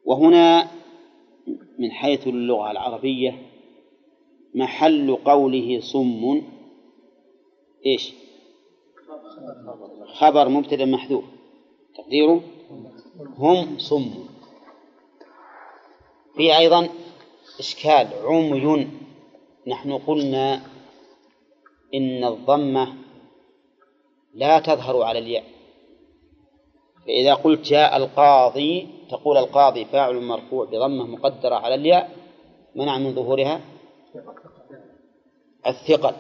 وهنا 0.05 0.71
من 1.79 1.91
حيث 1.91 2.27
اللغة 2.27 2.71
العربية 2.71 3.43
محل 4.55 5.17
قوله 5.17 5.81
صم. 5.81 6.43
إيش؟ 7.87 8.13
خبر 10.15 10.49
مبتدأ 10.49 10.85
محذوف. 10.85 11.25
تقديره؟ 11.97 12.41
هم 13.39 13.79
صم. 13.79 14.25
في 16.37 16.59
أيضا 16.59 16.89
إشكال 17.59 18.09
عمي 18.25 18.89
نحن 19.67 19.99
قلنا 19.99 20.63
إن 21.95 22.25
الضمة 22.25 23.02
لا 24.35 24.59
تظهر 24.59 25.03
على 25.03 25.19
الياء. 25.19 25.45
فإذا 27.07 27.35
قلت 27.35 27.61
جاء 27.61 27.97
القاضي 27.97 28.89
تقول 29.11 29.37
القاضي 29.37 29.85
فاعل 29.85 30.23
مرفوع 30.23 30.65
بضمة 30.65 31.07
مقدرة 31.07 31.55
على 31.55 31.75
الياء 31.75 32.11
منع 32.75 32.99
من 32.99 33.15
ظهورها؟ 33.15 33.61
الثقل. 35.67 36.15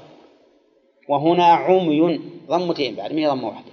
وهنا 1.08 1.44
عمي 1.44 2.20
ضمتين 2.48 2.96
بعد 2.96 3.12
ما 3.12 3.20
هي 3.20 3.26
ضمة 3.26 3.48
واحدة؟ 3.48 3.72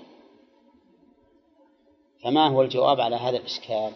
فما 2.23 2.47
هو 2.47 2.61
الجواب 2.61 2.99
على 2.99 3.15
هذا 3.15 3.37
الإشكال؟ 3.37 3.91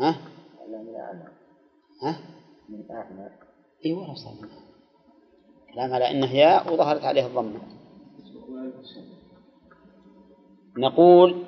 ها؟ 0.00 0.20
ها؟ 2.02 2.20
من 2.68 2.90
أعمى. 2.90 3.30
اي 3.84 3.92
والله 3.92 4.14
صار 4.14 4.67
كلام 5.74 5.92
على 5.94 6.10
انه 6.10 6.34
ياء 6.34 6.72
وظهرت 6.72 7.04
عليه 7.04 7.26
الضمة. 7.26 7.60
نقول 10.78 11.44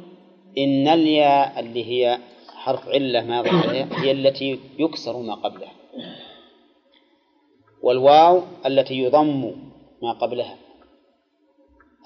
إن 0.59 0.89
الياء 0.89 1.61
اللي 1.61 1.85
هي 1.85 2.19
حرف 2.55 2.89
علة 2.89 3.25
ما 3.25 3.39
عليها 3.39 4.03
هي 4.03 4.11
التي 4.11 4.61
يكسر 4.79 5.17
ما 5.17 5.35
قبلها. 5.35 5.73
والواو 7.83 8.43
التي 8.67 8.95
يضم 8.95 9.55
ما 10.03 10.13
قبلها. 10.13 10.57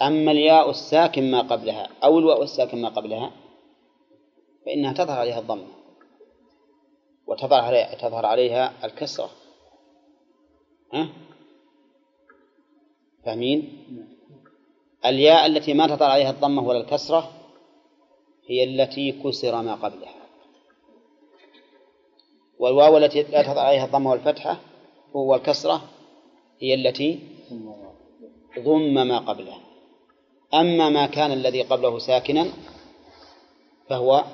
أما 0.02 0.30
الياء 0.30 0.70
الساكن 0.70 1.30
ما 1.30 1.40
قبلها 1.42 1.88
أو 2.04 2.18
الواو 2.18 2.42
الساكن 2.42 2.82
ما 2.82 2.88
قبلها 2.88 3.30
فإنها 4.66 4.92
تظهر 4.92 5.18
عليها 5.18 5.38
الضمة. 5.38 5.66
وتظهر 7.26 7.60
عليها 7.62 7.94
تظهر 7.94 8.26
عليها 8.26 8.72
الكسرة. 8.84 9.30
ها؟ 10.92 11.08
فاهمين؟ 13.24 13.84
الياء 15.06 15.46
التي 15.46 15.74
ما 15.74 15.86
تظهر 15.86 16.10
عليها 16.10 16.30
الضمة 16.30 16.62
ولا 16.62 16.80
الكسرة 16.80 17.30
هي 18.46 18.64
التي 18.64 19.12
كسر 19.12 19.62
ما 19.62 19.74
قبلها. 19.74 20.14
والواو 22.58 22.96
التي 22.96 23.22
لا 23.22 23.42
تظهر 23.42 23.58
عليها 23.58 23.84
الضمة 23.84 24.10
والفتحة 24.10 24.60
والكسرة 25.14 25.82
هي 26.60 26.74
التي 26.74 27.20
ضم 28.58 28.94
ما 28.94 29.18
قبلها. 29.18 29.60
أما 30.54 30.88
ما 30.90 31.06
كان 31.06 31.32
الذي 31.32 31.62
قبله 31.62 31.98
ساكنا 31.98 32.46
فهو 33.88 34.24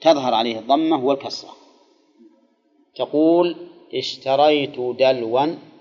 تظهر 0.00 0.34
عليه 0.34 0.58
الضمة 0.58 1.04
والكسرة. 1.04 1.50
تقول 2.94 3.56
اشتريت 3.94 4.80
دلوا 4.80 5.71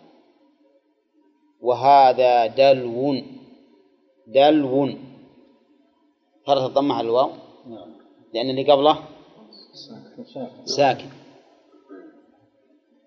وهذا 1.62 2.46
دلو. 2.48 3.22
دلو. 4.28 4.94
فرت 6.48 6.62
الضمة 6.70 6.96
على 6.96 7.08
الواو 7.08 7.32
لأن 8.34 8.50
اللي 8.50 8.72
قبله 8.72 9.00
ساكن. 10.66 11.10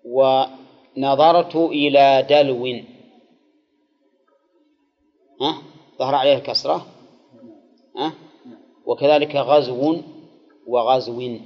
ونظرت 0.05 1.55
إلى 1.55 2.25
دلو. 2.29 2.65
ها؟ 5.41 5.61
ظهر 5.99 6.15
عليه 6.15 6.35
الكسرة 6.37 6.85
ها؟ 7.97 8.13
وكذلك 8.85 9.35
غزو 9.35 9.97
وغزو. 10.67 11.37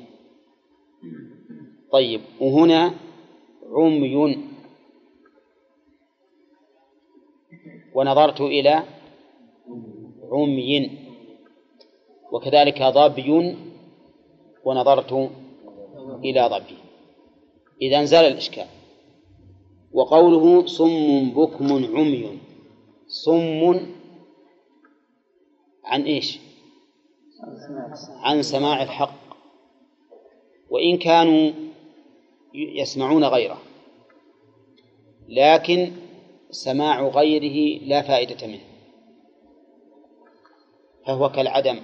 طيب 1.92 2.22
وهنا 2.42 2.94
عمي. 3.76 4.49
ونظرت 7.94 8.42
إلى 8.42 8.84
عمي. 10.32 10.92
وكذلك 12.32 12.84
ظبي 12.84 13.58
ونظرت 14.66 15.32
إلى 16.24 16.50
ظبي 16.52 16.78
إذا 17.82 18.04
زال 18.04 18.26
الإشكال. 18.26 18.68
وقوله 19.92 20.66
صم 20.66 21.30
بكم 21.30 21.86
عمي. 21.96 22.40
صم 23.08 23.80
عن 25.86 26.02
إيش؟ 26.04 26.40
عن 28.24 28.42
سماع 28.42 28.84
الحق. 28.84 29.20
وإن 30.70 30.98
كانوا 30.98 31.52
يسمعون 32.54 33.24
غيره. 33.24 33.58
لكن 35.30 35.92
سماع 36.52 37.08
غيره 37.08 37.84
لا 37.86 38.02
فائدة 38.02 38.48
منه. 38.48 38.62
فهو 41.06 41.30
كالعدم. 41.30 41.80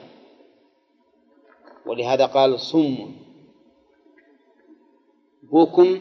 ولهذا 1.85 2.25
قال 2.25 2.59
صم. 2.59 3.11
بكم 5.43 5.99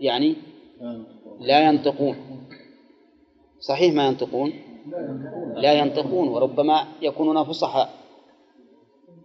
يعني 0.00 0.36
لا 1.40 1.68
ينطقون. 1.68 2.16
صحيح 3.60 3.94
ما 3.94 4.06
ينطقون؟ 4.06 4.52
لا 5.54 5.72
ينطقون 5.72 6.28
وربما 6.28 6.86
يكونون 7.02 7.44
فصحاء. 7.44 7.94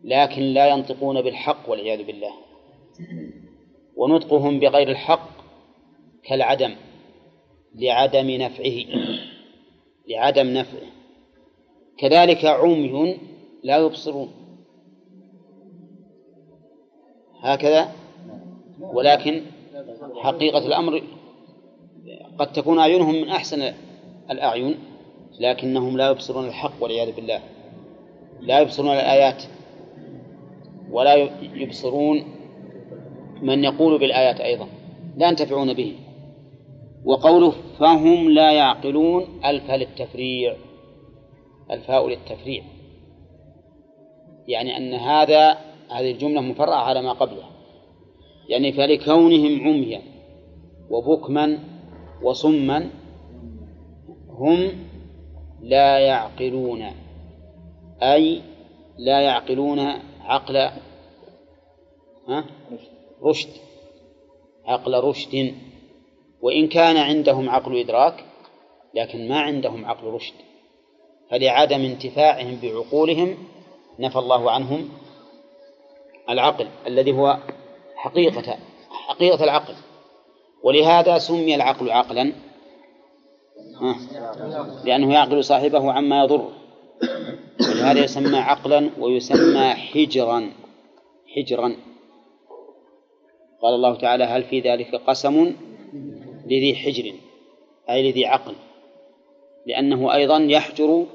لكن 0.04 0.42
لا 0.42 0.68
ينطقون 0.68 1.22
بالحق 1.22 1.70
والعياذ 1.70 2.04
بالله. 2.04 2.34
ونطقهم 3.96 4.60
بغير 4.60 4.90
الحق 4.90 5.37
كالعدم 6.28 6.76
لعدم 7.76 8.30
نفعه 8.30 8.76
لعدم 10.10 10.48
نفعه. 10.48 10.88
كذلك 11.98 12.46
عمي 12.46 13.18
لا 13.64 13.78
يبصرون. 13.78 14.30
هكذا؟ 17.42 17.92
ولكن 18.80 19.42
حقيقة 20.16 20.68
الأمر 20.68 21.04
قد 22.40 22.52
تكون 22.52 22.80
أعينهم 22.80 23.16
من 23.16 23.30
أحسن 23.30 23.74
الأعين 24.32 24.76
لكنهم 25.40 25.98
لا 25.98 26.10
يبصرون 26.10 26.48
الحق 26.48 26.84
والعياذ 26.84 27.16
بالله. 27.16 27.40
لا 28.42 28.60
يبصرون 28.60 28.92
الآيات 28.92 29.44
ولا 30.92 31.16
يبصرون 31.54 32.24
من 33.42 33.64
يقول 33.64 34.00
بالآيات 34.00 34.42
أيضا. 34.42 34.68
لا 35.18 35.30
ينتفعون 35.30 35.74
به 35.74 35.96
وقوله 37.06 37.54
فهم 37.80 38.30
لا 38.30 38.52
يعقلون 38.52 39.42
الفاء 39.46 39.78
للتفريع 39.78 40.56
الفاء 41.72 42.08
للتفريع. 42.08 42.64
يعني 44.48 44.78
أن 44.78 44.94
هذا 44.94 45.58
هذه 45.90 46.12
الجملة 46.12 46.42
مفرعة 46.42 46.82
على 46.82 47.02
ما 47.02 47.12
قبلها 47.14 47.50
يعني 48.50 48.72
فلكونهم 48.72 49.68
عميا 49.68 50.02
وبكما 50.90 51.60
وصما 52.24 52.90
هم 54.30 54.72
لا 55.62 56.00
يعقلون 56.00 56.84
أي 58.02 58.42
لا 58.98 59.22
يعقلون 59.22 59.80
عقل؟ 60.22 60.70
رشد. 63.24 63.50
عقل 64.66 65.04
رشد. 65.04 65.54
وإن 66.48 66.68
كان 66.68 66.98
عندهم 66.98 67.50
عقل 67.50 67.80
إدراك 67.80 68.26
لكن 68.94 69.28
ما 69.28 69.40
عندهم 69.40 69.86
عقل 69.86 70.08
رشد. 70.08 70.34
فلعدم 71.32 71.82
انتفاعهم 71.82 72.60
بعقولهم 72.62 73.38
نفى 74.00 74.20
الله 74.20 74.52
عنهم 74.52 74.90
العقل 76.30 76.68
الذي 76.88 77.12
هو 77.12 77.38
حقيقة 77.96 78.58
حقيقة 79.08 79.44
العقل. 79.44 79.74
ولهذا 80.64 81.18
سمي 81.18 81.56
العقل 81.56 81.92
عقلا. 81.92 82.34
لأنه 84.86 85.14
يعقل 85.14 85.44
صاحبه 85.44 85.92
عما 85.92 86.24
يضره 86.24 86.52
ولهذا 87.62 88.04
يسمى 88.04 88.38
عقلا 88.38 88.90
ويسمى 89.00 89.74
حجرا 89.74 90.52
حجرا. 91.36 91.76
قال 93.62 93.74
الله 93.74 93.96
تعالى 93.96 94.24
هل 94.24 94.44
في 94.44 94.60
ذلك 94.60 94.96
قسم 94.96 95.56
لذي 96.48 96.76
حجر 96.76 97.14
أي 97.90 98.12
لذي 98.12 98.26
عقل 98.26 98.56
لأنه 99.66 100.14
أيضا 100.14 100.38
يحجر 100.38 101.06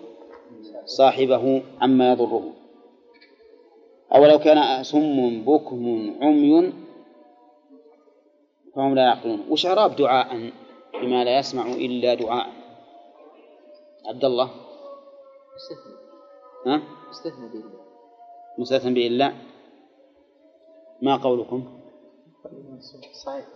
صاحبه 0.85 1.63
عما 1.81 2.13
يضره. 2.13 2.53
أولو 4.15 4.39
كان 4.39 4.83
سم 4.85 5.45
بكم 5.45 6.15
عمي 6.23 6.73
فهم 8.77 8.95
لا 8.95 9.03
يعقلون. 9.03 9.41
وش 9.51 9.67
دعاء 9.67 10.53
بما 10.95 11.25
لا 11.25 11.39
يسمع 11.39 11.67
إلا 11.67 12.15
دعاء؟ 12.15 12.47
عبد 14.07 14.25
الله. 14.25 14.51
استثنى 15.57 15.95
ها؟ 16.67 16.83
استثنى 17.11 17.49
بالله 17.49 17.83
مستثنى 18.59 18.95
بإلا 18.95 19.33
ما 21.03 21.17
قولكم؟ 21.17 21.81
صحيح. 23.25 23.47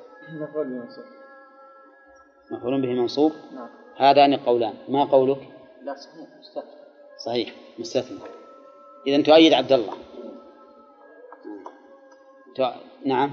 مفعول 2.50 2.82
به 2.82 2.88
منصوب؟ 2.88 3.32
نعم. 3.54 3.68
هذان 3.96 4.36
قولان. 4.36 4.74
ما 4.88 5.04
قولك؟ 5.04 5.38
لا 5.82 5.94
صحيح 5.94 6.28
استثنى 6.40 6.76
صحيح 7.24 7.54
مستثنى. 7.78 8.18
إذا 9.06 9.22
تؤيد 9.22 9.52
عبد 9.52 9.72
الله. 9.72 9.92
تؤ... 12.54 12.70
نعم. 13.04 13.30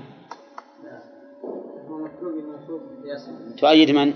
تؤيد 3.57 3.91
من؟ 3.91 4.13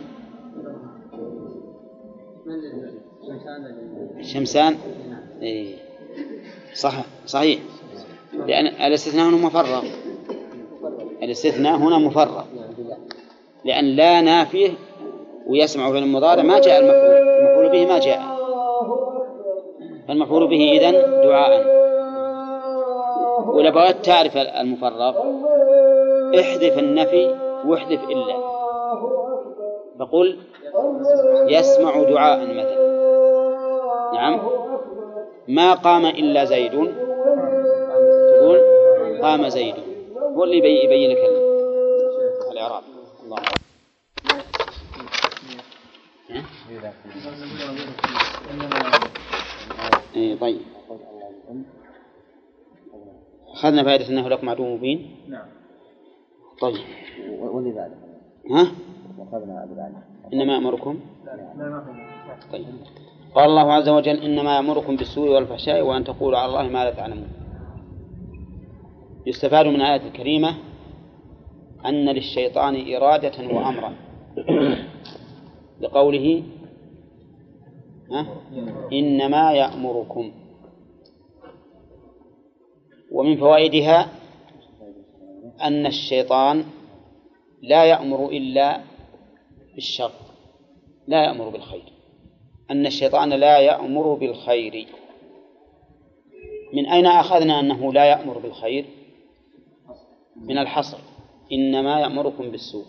شمسان؟ 4.21 4.77
إيه. 5.41 5.75
صح 6.73 7.05
صحيح. 7.25 7.59
لأن 8.33 8.67
الاستثناء 8.67 9.29
هنا 9.29 9.37
مفرغ. 9.37 9.85
الاستثناء 11.23 11.75
هنا 11.75 11.97
مفرغ. 11.97 12.45
لأن 13.65 13.85
لا 13.85 14.21
نافيه 14.21 14.71
ويسمع 15.49 15.91
في 15.91 15.97
المضارع 15.97 16.43
ما 16.43 16.59
جاء 16.59 16.79
المفعول. 16.79 17.17
المفعول 17.17 17.69
به 17.69 17.85
ما 17.85 17.99
جاء. 17.99 18.21
فالمفعول 20.07 20.47
به 20.47 20.71
إذن 20.71 21.21
دعاء. 21.21 21.77
وإذا 23.47 23.69
بغيت 23.69 24.05
تعرف 24.05 24.37
المفرغ 24.37 25.13
احذف 26.39 26.79
النفي 26.79 27.35
واحذف 27.65 28.03
إلا. 28.09 28.35
فقل 29.99 30.37
يسمع 31.47 32.03
دعاء 32.03 32.39
مثلا. 32.39 32.87
نعم. 34.13 34.39
ما 35.47 35.73
قام 35.73 36.05
إلا 36.05 36.45
زيد. 36.45 36.71
تقول 38.31 38.61
قام 39.21 39.49
زيد. 39.49 39.75
هو 40.35 40.43
اللي 40.43 40.57
يبي- 40.57 40.83
يبين 40.83 41.11
لك 41.11 41.17
ال- 41.17 42.51
الإعراب. 42.51 42.83
الله 43.25 43.37
إيه 50.15 50.39
طيب. 50.39 50.61
أخذنا 53.47 53.83
فائدة 53.83 54.09
أنه 54.09 54.29
لكم 54.29 54.49
عدو 54.49 54.75
مبين؟ 54.75 55.15
نعم. 55.27 55.45
طيب. 56.61 56.81
واللي 57.39 57.71
بعده؟ 57.71 57.93
ها؟ 58.51 58.71
وأخذنا 59.17 59.63
اللي 59.63 59.75
بعده. 59.75 60.03
إنما 60.33 60.57
أمركم 60.57 60.99
لا 61.25 61.35
ما 61.55 61.83
في 62.41 62.51
طيب. 62.51 62.65
قال 63.35 63.45
الله 63.49 63.73
عز 63.73 63.89
وجل 63.89 64.19
إنما 64.19 64.55
يأمركم 64.55 64.95
بالسوء 64.95 65.29
والفحشاء 65.29 65.81
وأن 65.81 66.03
تقولوا 66.03 66.39
على 66.39 66.49
الله 66.49 66.67
ما 66.67 66.83
لا 66.83 66.91
تعلمون. 66.91 67.29
يستفاد 69.25 69.65
من 69.65 69.75
الآية 69.75 70.07
الكريمة 70.07 70.55
أن 71.85 72.09
للشيطان 72.09 72.95
إرادة 72.95 73.55
وأمرا. 73.55 73.95
لقوله؟ 75.81 76.43
إنما 78.93 79.51
يأمركم. 79.53 80.31
ومن 83.11 83.37
فوائدها 83.37 84.09
أن 85.61 85.85
الشيطان 85.85 86.65
لا 87.61 87.85
يأمر 87.85 88.29
إلا 88.29 88.81
بالشر 89.75 90.11
لا 91.07 91.23
يأمر 91.23 91.49
بالخير. 91.49 91.93
أن 92.71 92.85
الشيطان 92.85 93.29
لا 93.29 93.59
يأمر 93.59 94.13
بالخير. 94.13 94.87
من 96.73 96.85
أين 96.85 97.05
أخذنا 97.05 97.59
أنه 97.59 97.93
لا 97.93 98.05
يأمر 98.05 98.37
بالخير؟ 98.37 98.85
من 100.35 100.57
الحصر. 100.57 100.97
إنما 101.51 101.99
يأمركم 101.99 102.51
بالسوء. 102.51 102.85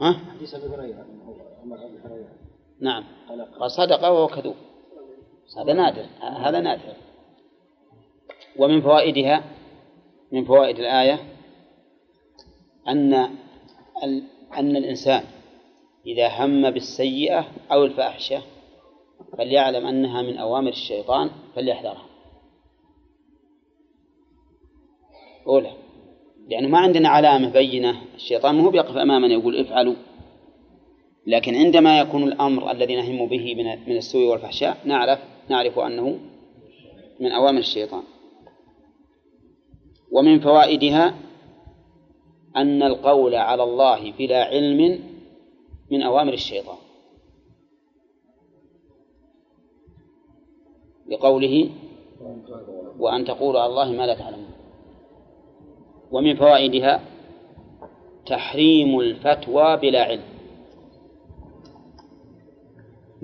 ها؟ 0.00 0.12
حديث 0.12 0.54
نعم. 2.80 3.04
قال 3.60 3.70
صدق 3.70 4.08
وهو 4.08 4.26
كذوب. 4.26 4.54
هذا 5.56 5.72
نادر. 5.72 6.06
هذا 6.20 6.60
نادر. 6.60 6.94
ومن 8.58 8.80
فوائدها 8.80 9.44
من 10.32 10.44
فوائد 10.44 10.78
الآية 10.78 11.18
أن 12.88 13.14
أن 14.56 14.76
الإنسان 14.76 15.24
إذا 16.06 16.28
هم 16.28 16.70
بالسيئة 16.70 17.46
أو 17.72 17.84
الفاحشة 17.84 18.42
فليعلم 19.38 19.86
أنها 19.86 20.22
من 20.22 20.38
أوامر 20.38 20.68
الشيطان 20.68 21.30
فليحذرها. 21.54 22.06
أولى. 25.46 25.72
لأنه 26.48 26.68
ما 26.68 26.78
عندنا 26.78 27.08
علامة 27.08 27.52
بينة. 27.52 28.02
الشيطان 28.14 28.54
ما 28.54 28.64
هو 28.64 28.70
بيقف 28.70 28.96
أمامنا 28.96 29.34
يقول 29.34 29.60
افعلوا. 29.60 29.94
لكن 31.26 31.54
عندما 31.54 31.98
يكون 31.98 32.22
الأمر 32.22 32.70
الذي 32.70 32.96
نهم 32.96 33.28
به 33.28 33.54
من 33.86 33.96
السوء 33.96 34.26
والفحشاء 34.26 34.78
نعرف 34.84 35.18
نعرف 35.48 35.78
أنه 35.78 36.18
من 37.20 37.32
أوامر 37.32 37.58
الشيطان. 37.58 38.02
ومن 40.12 40.40
فوائدها 40.40 41.14
أن 42.56 42.82
القول 42.82 43.34
على 43.34 43.62
الله 43.62 44.12
بلا 44.12 44.44
علم 44.44 45.00
من 45.90 46.02
أوامر 46.02 46.32
الشيطان. 46.32 46.76
لقوله 51.08 51.70
وأن 52.98 53.24
تقولوا 53.24 53.60
على 53.60 53.70
الله 53.70 53.92
ما 53.92 54.06
لا 54.06 54.14
تعلمون 54.14 54.54
ومن 56.12 56.36
فوائدها 56.36 57.00
تحريم 58.26 59.00
الفتوى 59.00 59.76
بلا 59.76 60.02
علم. 60.04 60.33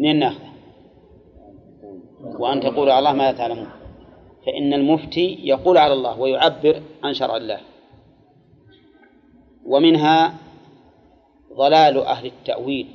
منين 0.01 0.19
ناخذه؟ 0.19 0.51
وأن 2.39 2.61
تقولوا 2.61 2.93
على 2.93 2.99
الله 2.99 3.13
ما 3.13 3.23
لا 3.23 3.39
تعلمون 3.39 3.71
فإن 4.47 4.75
المفتي 4.75 5.39
يقول 5.45 5.79
على 5.79 5.93
الله 5.93 6.21
ويعبر 6.21 6.83
عن 7.03 7.15
شرع 7.15 7.37
الله 7.37 7.61
ومنها 9.67 10.35
ضلال 11.53 11.99
أهل 11.99 12.27
التأويل 12.27 12.89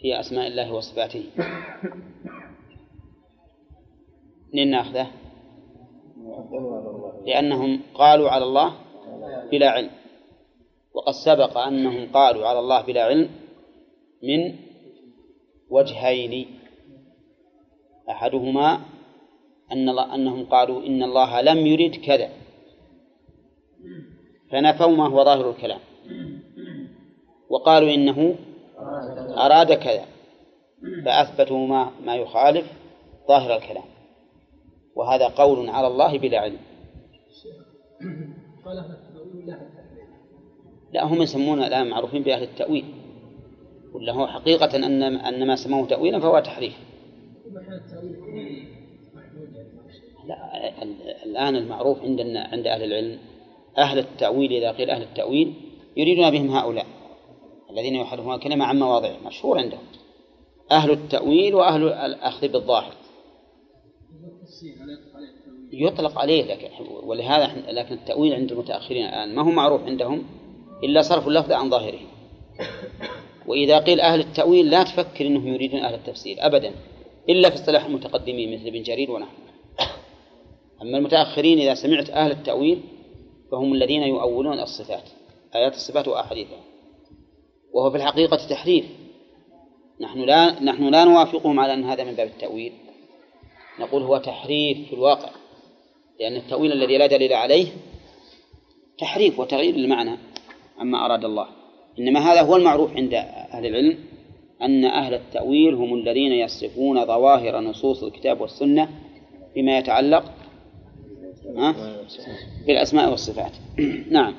في 0.00 0.20
أسماء 0.20 0.46
الله 0.46 0.72
وصفاته 0.72 1.24
منين 4.54 4.70
ناخذه؟ 4.70 5.06
لأنهم 7.26 7.80
قالوا 7.94 8.30
على 8.30 8.44
الله 8.44 8.72
بلا 9.50 9.70
علم 9.70 9.90
وقد 10.94 11.12
سبق 11.12 11.58
أنهم 11.58 12.12
قالوا 12.12 12.46
على 12.46 12.58
الله 12.58 12.82
بلا 12.82 13.04
علم 13.04 13.30
من 14.22 14.71
وجهين. 15.74 16.46
أحدهما 18.10 18.80
أن 19.72 19.88
الله 19.88 20.14
أنهم 20.14 20.44
قالوا 20.44 20.86
إن 20.86 21.02
الله 21.02 21.40
لم 21.40 21.66
يرد 21.66 21.94
كذا. 21.96 22.28
فنفوا 24.50 24.96
ما 24.96 25.06
هو 25.08 25.24
ظاهر 25.24 25.50
الكلام. 25.50 25.80
وقالوا 27.50 27.94
إنه 27.94 28.34
أراد 29.44 29.72
كذا. 29.72 30.06
فأثبتوا 31.04 31.66
ما 31.66 31.90
ما 32.06 32.16
يخالف 32.16 32.66
ظاهر 33.28 33.56
الكلام. 33.56 33.84
وهذا 34.96 35.26
قول 35.26 35.68
على 35.68 35.86
الله 35.86 36.18
بلا 36.18 36.38
علم. 36.38 36.58
لا 40.92 41.04
هم 41.04 41.22
يسمون 41.22 41.62
الآن 41.62 41.90
معروفين 41.90 42.22
بأهل 42.22 42.42
التأويل. 42.42 43.01
ولا 43.94 44.12
هو 44.12 44.26
حقيقة 44.26 44.76
أن 44.76 45.02
أن 45.02 45.46
ما 45.46 45.56
سموه 45.56 45.86
تأويلا 45.86 46.20
فهو 46.20 46.40
تحريف؟ 46.40 46.74
لا 50.26 50.68
الآن 51.24 51.56
المعروف 51.56 52.02
عندنا 52.02 52.48
عند 52.52 52.66
أهل 52.66 52.84
العلم 52.84 53.18
أهل 53.78 53.98
التأويل 53.98 54.52
إذا 54.52 54.72
قيل 54.72 54.90
أهل 54.90 55.02
التأويل 55.02 55.54
يريدون 55.96 56.30
بهم 56.30 56.50
هؤلاء 56.50 56.86
الذين 57.72 57.94
يحرفون 57.94 58.34
الكلمة 58.34 58.64
عن 58.64 58.78
مواضعه 58.78 59.16
مشهور 59.26 59.58
عندهم. 59.58 59.80
أهل 60.70 60.90
التأويل 60.90 61.54
وأهل 61.54 61.88
الأخذ 61.88 62.48
بالظاهر. 62.48 62.92
يطلق 65.72 66.18
عليه 66.18 66.44
لكن 66.44 66.68
ولهذا 67.04 67.72
لكن 67.72 67.94
التأويل 67.94 68.34
عند 68.34 68.52
المتأخرين 68.52 69.06
الآن 69.06 69.34
ما 69.34 69.42
هو 69.42 69.50
معروف 69.50 69.82
عندهم 69.82 70.24
إلا 70.84 71.02
صرف 71.02 71.28
اللفظ 71.28 71.52
عن 71.52 71.70
ظاهره. 71.70 72.00
وإذا 73.46 73.78
قيل 73.78 74.00
أهل 74.00 74.20
التأويل 74.20 74.70
لا 74.70 74.82
تفكر 74.82 75.26
أنهم 75.26 75.48
يريدون 75.48 75.80
أهل 75.80 75.94
التفسير 75.94 76.36
أبدا 76.40 76.74
إلا 77.28 77.50
في 77.50 77.54
اصطلاح 77.54 77.84
المتقدمين 77.84 78.54
مثل 78.54 78.66
ابن 78.66 78.82
جرير 78.82 79.10
ونحن 79.10 79.42
أما 80.82 80.98
المتأخرين 80.98 81.58
إذا 81.58 81.74
سمعت 81.74 82.10
أهل 82.10 82.30
التأويل 82.30 82.80
فهم 83.50 83.72
الذين 83.72 84.02
يؤولون 84.02 84.60
الصفات 84.60 85.08
آيات 85.54 85.74
الصفات 85.74 86.08
وأحاديثها. 86.08 86.60
وهو 87.72 87.90
في 87.90 87.96
الحقيقة 87.96 88.36
تحريف. 88.36 88.84
نحن 90.00 90.20
لا 90.20 90.62
نحن 90.62 90.88
لا 90.88 91.04
نوافقهم 91.04 91.60
على 91.60 91.74
أن 91.74 91.84
هذا 91.84 92.04
من 92.04 92.12
باب 92.12 92.26
التأويل. 92.26 92.72
نقول 93.80 94.02
هو 94.02 94.18
تحريف 94.18 94.88
في 94.88 94.94
الواقع 94.94 95.30
لأن 96.20 96.36
التأويل 96.36 96.72
الذي 96.72 96.98
لا 96.98 97.06
دليل 97.06 97.32
عليه 97.32 97.66
تحريف 98.98 99.38
وتغيير 99.38 99.74
المعنى 99.74 100.18
عما 100.78 101.06
أراد 101.06 101.24
الله. 101.24 101.61
إنما 101.98 102.20
هذا 102.20 102.42
هو 102.42 102.56
المعروف 102.56 102.96
عند 102.96 103.14
أهل 103.14 103.66
العلم 103.66 103.98
أن 104.62 104.84
أهل 104.84 105.14
التأويل 105.14 105.74
هم 105.74 105.94
الذين 105.94 106.32
يصرفون 106.32 107.06
ظواهر 107.06 107.60
نصوص 107.60 108.02
الكتاب 108.02 108.40
والسنة 108.40 108.88
بما 109.54 109.78
يتعلق 109.78 110.34
بالأسماء 112.66 113.10
والصفات. 113.10 113.52
نعم. 114.10 114.34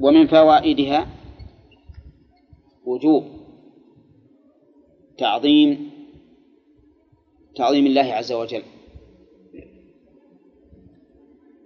ومن 0.00 0.26
فوائدها 0.26 1.08
وجوب 2.84 3.24
تعظيم 5.18 5.90
تعظيم 7.56 7.86
الله 7.86 8.12
عز 8.12 8.32
وجل. 8.32 8.62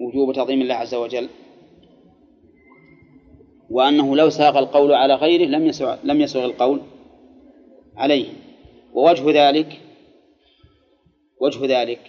وجوب 0.00 0.32
تعظيم 0.32 0.62
الله 0.62 0.74
عز 0.74 0.94
وجل. 0.94 1.28
وأنه 3.70 4.16
لو 4.16 4.30
ساق 4.30 4.56
القول 4.56 4.92
على 4.92 5.14
غيره 5.14 5.44
لم 5.44 5.66
يسع 5.66 5.96
لم 6.04 6.20
يسع 6.20 6.44
القول 6.44 6.80
عليه. 7.96 8.32
ووجه 8.94 9.48
ذلك 9.48 9.80
وجه 11.40 11.80
ذلك 11.80 12.00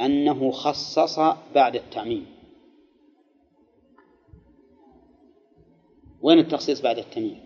أنه 0.00 0.50
خصص 0.50 1.18
بعد 1.54 1.76
التعميم. 1.76 2.26
وين 6.22 6.38
التخصيص 6.38 6.80
بعد 6.80 6.98
التعميم؟ 6.98 7.40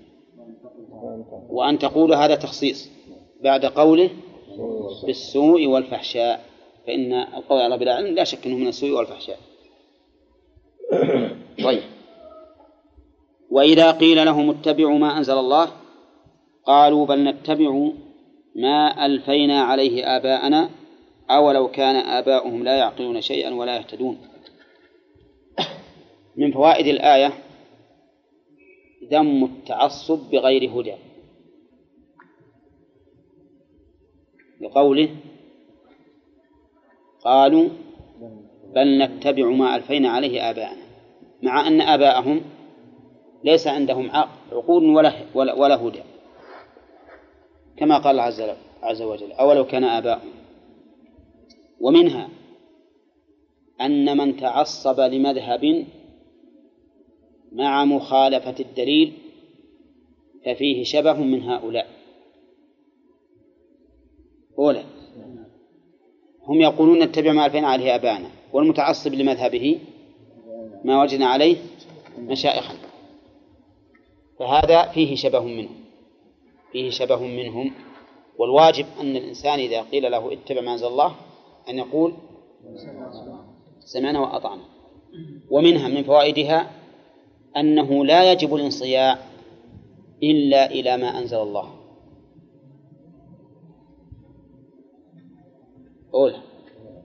وأن 1.51 1.78
تقول 1.78 2.14
هذا 2.14 2.34
تخصيص 2.34 2.90
بعد 3.43 3.66
قوله 3.66 4.11
بالسوء 5.07 5.66
والفحشاء 5.66 6.45
فإن 6.86 7.12
القول 7.12 7.61
على 7.61 7.78
بلا 7.78 7.95
علم 7.95 8.14
لا 8.14 8.24
شك 8.24 8.47
أنه 8.47 8.57
من 8.57 8.68
السوء 8.68 8.90
والفحشاء. 8.90 9.38
طيب. 11.64 11.82
وإذا 13.53 13.90
قيل 13.90 14.26
لهم 14.26 14.50
اتبعوا 14.50 14.98
ما 14.98 15.18
أنزل 15.18 15.38
الله 15.38 15.72
قالوا 16.66 17.07
بل 17.07 17.24
نتبع 17.24 17.90
ما 18.57 19.07
ألفينا 19.07 19.62
عليه 19.62 20.16
آباءنا 20.16 20.70
أولو 21.30 21.68
كان 21.68 21.96
آباؤهم 21.96 22.64
لا 22.64 22.76
يعقلون 22.76 23.20
شيئا 23.20 23.55
ولا 23.55 23.76
يهتدون. 23.76 24.18
من 26.36 26.53
فوائد 26.53 26.86
الآية 26.86 27.32
ذم 29.11 29.44
التعصب 29.44 30.30
بغير 30.30 30.70
هدى. 30.70 30.94
لقوله 34.61 35.09
قالوا 37.24 37.68
بل 38.74 38.98
نتبع 38.98 39.44
ما 39.44 39.76
ألفينا 39.76 40.09
عليه 40.09 40.50
آباءنا 40.50 40.82
مع 41.42 41.66
أن 41.66 41.80
آباءهم 41.80 42.40
ليس 43.45 43.66
عندهم 43.66 44.11
عقول 44.53 44.84
ولا 44.84 45.12
ولا, 45.34 45.55
ولا 45.55 45.76
هدى. 45.76 46.03
كما 47.76 47.99
قال 47.99 48.20
عز, 48.20 48.43
عز 48.82 49.03
وجل 49.03 49.32
أولو 49.32 49.66
كان 49.66 49.84
آباؤهم. 49.84 50.32
ومنها 51.80 52.28
أن 53.80 54.16
من 54.16 54.36
تعصب 54.36 55.01
لمذهب 55.01 55.86
مع 57.53 57.84
مخالفة 57.84 58.55
الدليل 58.61 59.12
ففيه 60.45 60.84
شبه 60.84 61.12
من 61.12 61.43
هؤلاء. 61.43 61.86
أولى 64.59 64.84
هم 66.45 66.61
يقولون 66.61 67.03
نتبع 67.03 67.32
ما 67.32 67.47
ألفينا 67.47 67.68
عليه 67.68 67.95
آباءنا 67.95 68.30
والمتعصب 68.53 69.14
لمذهبه 69.14 69.78
ما 70.84 71.03
وجدنا 71.03 71.26
عليه 71.26 71.57
مشائخا 72.18 72.74
فهذا 74.43 74.82
فيه 74.82 75.16
شبه 75.16 75.40
منهم. 75.40 75.84
فيه 76.72 76.90
شبه 76.90 77.26
منهم. 77.26 77.72
والواجب 78.38 78.86
أن 79.01 79.16
الإنسان 79.16 79.59
إذا 79.59 79.82
قيل 79.82 80.11
له 80.11 80.32
اتبع 80.32 80.61
ما 80.61 80.72
أنزل 80.72 80.86
الله 80.86 81.14
أن 81.68 81.78
يقول 81.78 82.14
سمعنا 83.80 84.20
وأطعنا. 84.20 84.62
ومنها 85.51 85.88
من 85.88 86.03
فوائدها 86.03 86.70
أنه 87.57 88.05
لا 88.05 88.32
يجب 88.32 88.55
الانصياع 88.55 89.18
إلا 90.22 90.70
إلى 90.70 90.97
ما 90.97 91.18
أنزل 91.18 91.38
الله. 91.38 91.74
قول 96.12 96.34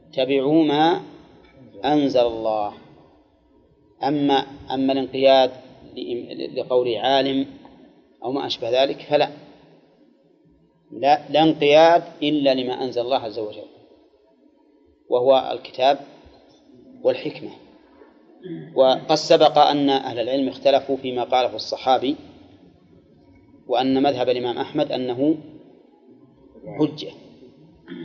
اتبعوا 0.10 0.64
ما 0.64 1.02
أنزل 1.86 2.20
الله. 2.20 2.74
أما 4.04 4.46
أما 4.74 4.94
الانقياد 4.94 5.67
لقول 6.56 6.96
عالم 6.96 7.46
أو 8.24 8.32
ما 8.32 8.46
أشبه 8.48 8.84
ذلك 8.84 9.02
فلا. 9.02 9.30
لا 10.92 11.30
لا 11.30 11.44
انقياد 11.44 12.04
إلا 12.24 12.54
لما 12.54 12.84
أنزل 12.84 13.02
الله 13.02 13.18
عز 13.18 13.40
وجل 13.40 13.68
وهو 15.10 15.52
الكتاب 15.52 16.00
والحكمة. 17.04 17.52
وقد 18.76 19.16
سبق 19.16 19.58
أن 19.58 19.90
أهل 19.90 20.20
العلم 20.20 20.48
اختلفوا 20.48 20.98
فيما 20.98 21.24
قاله 21.24 21.56
الصحابي 21.56 22.16
وأن 23.68 24.04
مذهب 24.04 24.30
الإمام 24.30 24.58
أحمد 24.58 24.92
أنه 24.92 25.38
حجة 26.80 27.12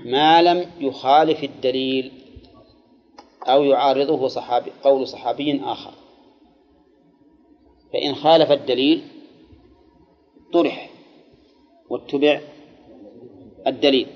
ما 0.05 0.43
لم 0.43 0.71
يخالف 0.81 1.45
الدليل 1.45 2.13
أو 3.49 3.65
يعارضه 3.65 4.29
صحابي 4.29 4.71
قول 4.83 5.09
صحابي 5.09 5.61
آخر. 5.65 6.02
فإن 7.93 8.15
خالف 8.15 8.51
الدليل 8.51 9.03
طرح 10.53 10.91
واتبع 11.91 12.41
الدليل 13.67 14.07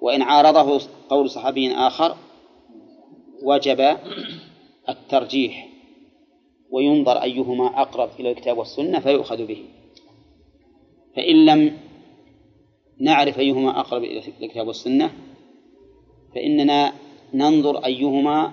وإن 0.00 0.22
عارضه 0.22 0.80
قول 1.08 1.30
صحابي 1.30 1.72
آخر 1.72 2.16
وجب 3.42 3.96
الترجيح 4.88 5.68
وينظر 6.70 7.22
أيهما 7.22 7.82
أقرب 7.82 8.10
إلى 8.20 8.30
الكتاب 8.30 8.58
والسنة 8.58 9.00
فيؤخذ 9.00 9.46
به. 9.46 9.64
فإن 11.16 11.44
لم 11.46 11.78
نعرف 13.00 13.38
أيهما 13.38 13.80
أقرب 13.80 14.04
إلى 14.04 14.22
الكتاب 14.42 14.66
والسنة 14.66 15.12
فإننا 16.34 16.92
ننظر 17.34 17.84
أيهما 17.84 18.52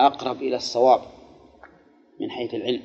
أقرب 0.00 0.42
إلى 0.42 0.56
الصواب 0.56 1.00
من 2.20 2.30
حيث 2.30 2.54
العلم. 2.54 2.82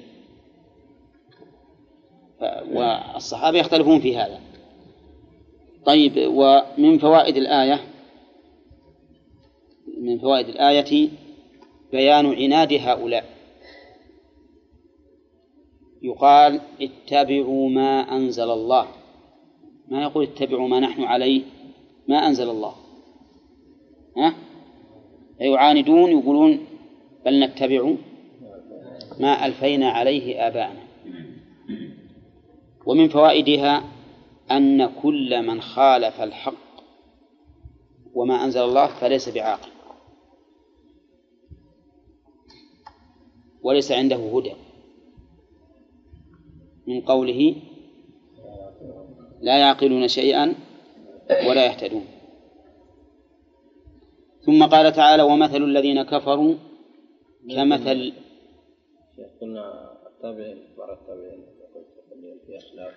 والصحابة 2.74 3.60
يختلفون 3.60 4.00
في 4.00 4.18
هذا. 4.18 4.42
طيب 5.86 6.14
ومن 6.18 6.98
فوائد 6.98 7.38
الآية 7.38 7.80
من 10.02 10.20
فوائد 10.20 10.48
الآية 10.48 11.10
بيان 11.92 12.26
عناد 12.26 12.74
هؤلاء. 12.74 13.26
يقال 16.02 16.62
اتبعوا 16.82 17.70
ما 17.70 18.16
أنزل 18.16 18.52
الله. 18.52 18.88
ما 19.88 20.04
يقول 20.04 20.24
اتبعوا 20.24 20.68
ما 20.68 20.80
نحن 20.80 21.04
عليه 21.04 21.42
ما 22.08 22.28
أنزل 22.28 22.50
الله. 22.50 22.76
ها؟ 24.18 24.34
يعاندون 25.40 26.12
يقولون 26.12 26.66
بل 27.26 27.40
نتبع 27.40 27.94
ما 29.20 29.46
ألفينا 29.46 29.90
عليه 29.90 30.48
آباءنا. 30.48 30.83
ومن 32.86 33.10
فوائدها 33.10 33.84
أن 34.52 34.86
كل 35.02 35.42
من 35.48 35.62
خالف 35.62 36.22
الحق 36.22 36.54
وما 38.14 38.44
أنزل 38.44 38.62
الله 38.62 38.88
فليس 38.88 39.30
بعاقل 39.30 39.72
وليس 43.62 43.92
عنده 43.92 44.16
هدى. 44.16 44.54
من 46.88 47.02
قوله 47.02 47.56
لا 49.42 49.60
يعقلون 49.60 50.08
شيئا 50.08 50.56
ولا 51.30 51.66
يهتدون. 51.66 52.06
ثم 54.46 54.64
قال 54.64 54.94
تعالى 54.94 55.24
ومثل 55.24 55.64
الذين 55.64 56.04
كفروا 56.04 56.56
كمثل 57.50 58.14
قلنا 59.42 59.98
التابعين 60.08 60.58
التابعين 60.92 61.53
في 62.48 62.58
اخلاف 62.58 62.94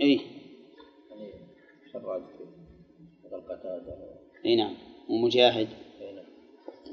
اي 0.00 0.20
يعني 1.10 1.30
شراج 1.92 2.22
مثل 3.24 3.40
قتاده 3.40 4.12
اي 4.44 4.56
نعم. 4.56 4.74
ومجاهد. 5.08 5.68
اي 6.00 6.12
نعم. 6.12 6.24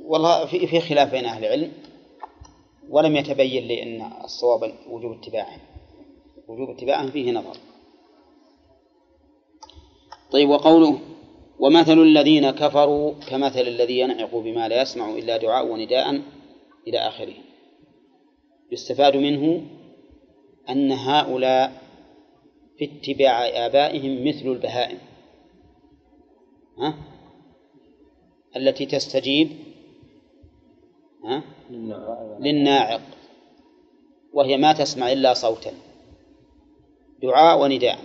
والله 0.06 0.45
في 0.45 0.68
في 0.68 0.80
خلاف 0.80 1.12
بين 1.12 1.26
أهل 1.26 1.45
العلم. 1.45 1.72
ولم 2.89 3.16
يتبين 3.16 3.64
لي 3.64 3.84
أن 3.84 4.12
الصواب 4.24 4.74
وجوب 4.89 5.12
اتباعهم. 5.12 5.60
وجوب 6.47 6.70
اتباعهم 6.70 7.12
فيه 7.12 7.32
نظر. 7.32 7.58
طيب 10.32 10.50
وقوله 10.50 11.00
ومثل 11.60 11.97
الذين 11.97 12.52
كفروا 12.52 13.14
كمثل 13.30 13.62
الذي 13.62 14.00
ينعق 14.00 14.36
بما 14.36 14.68
لا 14.68 14.82
يسمع 14.82 15.10
إلا 15.10 15.38
دعاء 15.38 15.68
ونداء 15.68 16.22
إلى 16.88 16.98
آخره. 16.98 17.34
يستفاد 18.72 19.18
منه 19.18 19.61
أن 20.70 20.91
هؤلاء 20.91 21.82
في 22.78 22.86
اتباع 22.86 23.48
آبائهم 23.66 24.28
مثل 24.28 24.48
البهائم. 24.48 24.98
ها؟ 26.80 26.94
التي 28.56 28.86
تستجيب 28.86 29.50
ها؟ 31.26 31.44
للناعق. 32.40 33.02
وهي 34.34 34.58
ما 34.58 34.74
تسمع 34.74 35.12
إلا 35.12 35.34
صوتا. 35.34 35.72
دعاء 37.24 37.62
ونداء. 37.62 38.00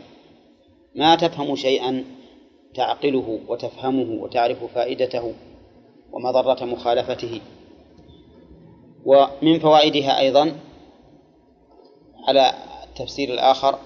ما 0.94 1.14
تفهم 1.14 1.56
شيئا 1.56 2.04
تعقله 2.74 3.40
وتفهمه 3.48 4.22
وتعرف 4.22 4.64
فائدته 4.64 5.34
ومضرة 6.12 6.64
مخالفته. 6.64 7.40
ومن 9.04 9.58
فوائدها 9.58 10.20
أيضا 10.20 10.56
على 12.28 12.54
التفسير 12.84 13.34
الآخر 13.34 13.78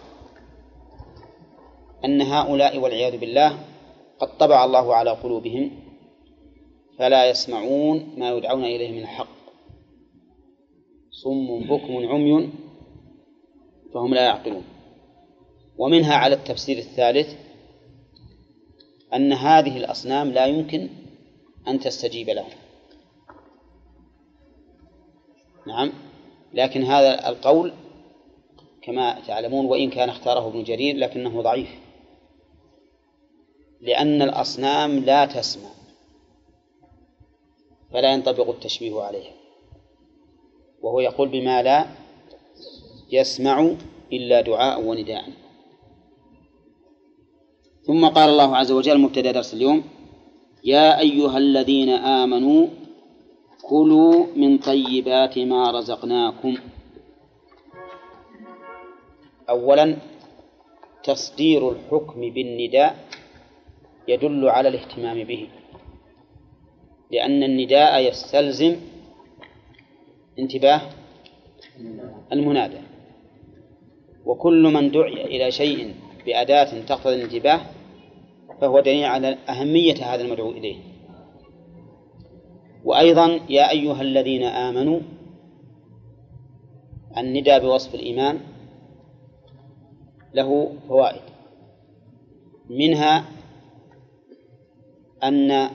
أن 2.04 2.22
هؤلاء 2.22 2.78
والعياذ 2.78 3.18
بالله 3.18 3.58
قد 4.18 4.38
طبع 4.38 4.64
الله 4.64 4.94
على 4.94 5.10
قلوبهم 5.10 5.70
فلا 6.98 7.30
يسمعون 7.30 8.14
ما 8.16 8.30
يدعون 8.30 8.64
إليه 8.64 8.92
من 8.92 9.02
الحق. 9.02 9.38
صم 11.10 11.60
بكم 11.60 12.08
عمي 12.08 12.50
فهم 13.94 14.14
لا 14.14 14.24
يعقلون. 14.24 14.64
ومنها 15.78 16.14
على 16.14 16.34
التفسير 16.34 16.78
الثالث 16.78 17.36
أن 19.14 19.32
هذه 19.32 19.76
الأصنام 19.76 20.30
لا 20.30 20.46
يمكن 20.46 20.88
أن 21.68 21.80
تستجيب 21.80 22.30
لهم 22.30 22.50
نعم 25.66 25.92
لكن 26.54 26.82
هذا 26.82 27.28
القول 27.28 27.72
كما 28.88 29.20
تعلمون 29.26 29.66
وإن 29.66 29.90
كان 29.90 30.08
اختاره 30.08 30.48
ابن 30.48 30.62
جرير 30.62 30.96
لكنه 30.96 31.42
ضعيف. 31.42 31.68
لأن 33.80 34.22
الأصنام 34.22 34.98
لا 34.98 35.26
تسمع 35.26 35.70
فلا 37.92 38.12
ينطبق 38.12 38.48
التشبيه 38.48 39.00
عليها. 39.00 39.32
وهو 40.82 41.00
يقول 41.00 41.28
بما 41.28 41.62
لا 41.62 41.86
يسمع 43.12 43.70
إلا 44.12 44.40
دعاء 44.40 44.82
ونداء. 44.82 45.24
ثم 47.82 48.08
قال 48.08 48.30
الله 48.30 48.56
عز 48.56 48.72
وجل 48.72 48.98
مبتدأ 48.98 49.32
درس 49.32 49.54
اليوم 49.54 49.84
يا 50.64 51.00
أيها 51.00 51.38
الذين 51.38 51.88
آمنوا 51.88 52.66
كلوا 53.62 54.26
من 54.36 54.58
طيبات 54.58 55.38
ما 55.38 55.70
رزقناكم. 55.70 56.56
أولا 59.50 59.96
تصدير 61.04 61.70
الحكم 61.70 62.20
بالنداء 62.20 62.96
يدل 64.08 64.48
على 64.48 64.68
الاهتمام 64.68 65.24
به 65.24 65.48
لأن 67.10 67.42
النداء 67.42 68.08
يستلزم 68.08 68.76
انتباه 70.38 70.80
المنادى. 72.32 72.78
وكل 74.24 74.62
من 74.62 74.90
دعي 74.90 75.24
إلى 75.24 75.50
شيء 75.50 75.94
بأداة 76.26 76.80
تقتضي 76.80 77.14
الانتباه 77.14 77.60
فهو 78.60 78.80
دليل 78.80 79.04
على 79.04 79.38
أهمية 79.48 79.94
هذا 79.94 80.22
المدعو 80.22 80.50
إليه. 80.50 80.76
وأيضا 82.84 83.40
يا 83.48 83.70
أيها 83.70 84.02
الذين 84.02 84.42
آمنوا 84.42 85.00
الندى 87.18 87.58
بوصف 87.58 87.94
الإيمان 87.94 88.40
له 90.34 90.78
فوائد. 90.88 91.22
منها 92.70 93.24
أن 95.22 95.70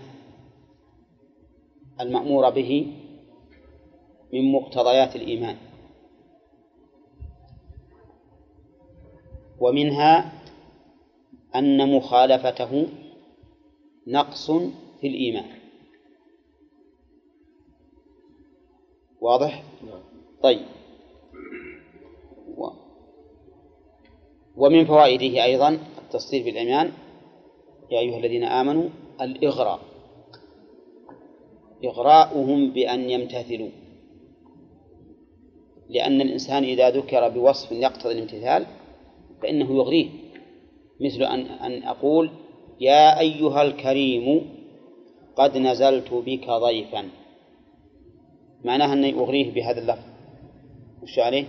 المأمور 2.02 2.50
به 2.50 2.94
من 4.34 4.52
مقتضيات 4.52 5.16
الإيمان. 5.16 5.58
ومنها 9.60 10.32
أن 11.56 11.96
مخالفته 11.96 12.88
نقص 14.08 14.52
في 15.02 15.08
الإيمان. 15.08 15.64
واضح؟ 19.22 19.64
طيب 20.44 20.66
و 22.58 22.70
ومن 24.58 24.86
فوائده 24.86 25.44
أيضا 25.44 25.80
التصديق 25.98 26.46
بالإيمان 26.46 26.92
يا 27.92 28.00
أيها 28.00 28.18
الذين 28.18 28.44
آمنوا 28.44 28.90
الإغراء. 29.22 29.80
إغراؤهم 31.86 32.72
بأن 32.72 33.10
يمتثلوا. 33.10 33.70
لأن 35.90 36.22
الإنسان 36.22 36.64
إذا 36.64 36.90
ذكر 36.90 37.30
بوصف 37.30 37.72
يقتضي 37.72 38.14
الامتثال 38.14 38.66
فإنه 39.42 39.76
يغريه. 39.76 40.10
مثل 41.02 41.24
أن 41.24 41.40
أن 41.40 41.84
أقول 41.84 42.30
يا 42.80 43.20
أيها 43.20 43.62
الكريم 43.62 44.50
قد 45.36 45.58
نزلت 45.58 46.14
بك 46.14 46.50
ضيفا. 46.50 47.10
معناها 48.64 48.94
أني 48.94 49.14
أغريه 49.14 49.52
بهذا 49.54 49.82
اللفظ. 49.82 50.04
وش 51.04 51.20
عليه؟ 51.20 51.46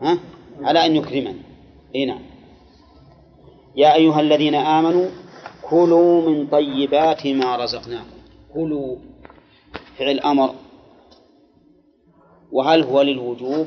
ها؟ 0.00 0.18
على 0.60 0.86
أن 0.86 0.96
يكرمني. 0.96 1.49
إي 1.94 2.04
نعم. 2.04 2.22
يا 3.76 3.94
أيها 3.94 4.20
الذين 4.20 4.54
آمنوا 4.54 5.08
كلوا 5.70 6.28
من 6.30 6.46
طيبات 6.46 7.26
ما 7.26 7.56
رزقناكم. 7.56 8.20
كلوا. 8.54 8.96
فعل 9.98 10.20
أمر. 10.20 10.54
وهل 12.52 12.82
هو 12.82 13.02
للوجوب 13.02 13.66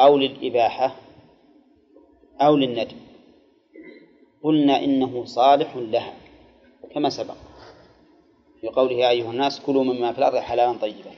أو 0.00 0.18
للإباحة 0.18 0.96
أو 2.40 2.56
للندب 2.56 2.96
قلنا 4.42 4.84
إنه 4.84 5.24
صالح 5.24 5.76
لها 5.76 6.14
كما 6.94 7.10
سبق. 7.10 7.34
في 8.60 8.68
قوله 8.68 8.92
يا 8.92 9.10
أيها 9.10 9.30
الناس 9.30 9.60
كلوا 9.60 9.84
مما 9.84 10.12
في 10.12 10.18
الأرض 10.18 10.36
حلالا 10.36 10.72
طيبا. 10.72 11.10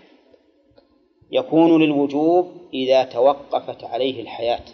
يكون 1.32 1.82
للوجوب 1.82 2.52
إذا 2.74 3.05
توقفت 3.05 3.85
عليه 3.85 4.22
الحياة. 4.22 4.64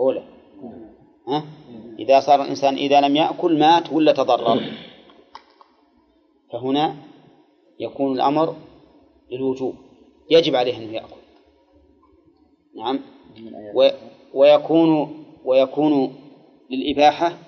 أولى. 0.00 0.22
ها؟ 1.28 1.44
إذا 1.98 2.20
صار 2.20 2.42
الإنسان 2.42 2.74
إذا 2.74 3.00
لم 3.00 3.16
يأكل 3.16 3.58
مات 3.58 3.92
ولا 3.92 4.12
تضرر. 4.12 4.60
فهنا 6.52 6.96
يكون 7.80 8.12
الأمر 8.12 8.56
للوجوب. 9.30 9.74
يجب 10.30 10.56
عليه 10.56 10.76
أنه 10.76 10.92
يأكل. 10.92 11.20
نعم. 12.76 13.00
ويكون 14.34 15.20
ويكون 15.44 16.14
للإباحة 16.70 17.38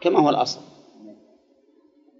كما 0.00 0.20
هو 0.20 0.28
الأصل. 0.28 0.60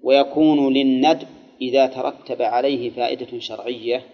ويكون 0.03 0.73
للندب 0.73 1.29
إذا 1.61 1.87
ترتب 1.87 2.43
عليه 2.43 2.91
فائدة 2.91 3.39
شرعية 3.39 4.07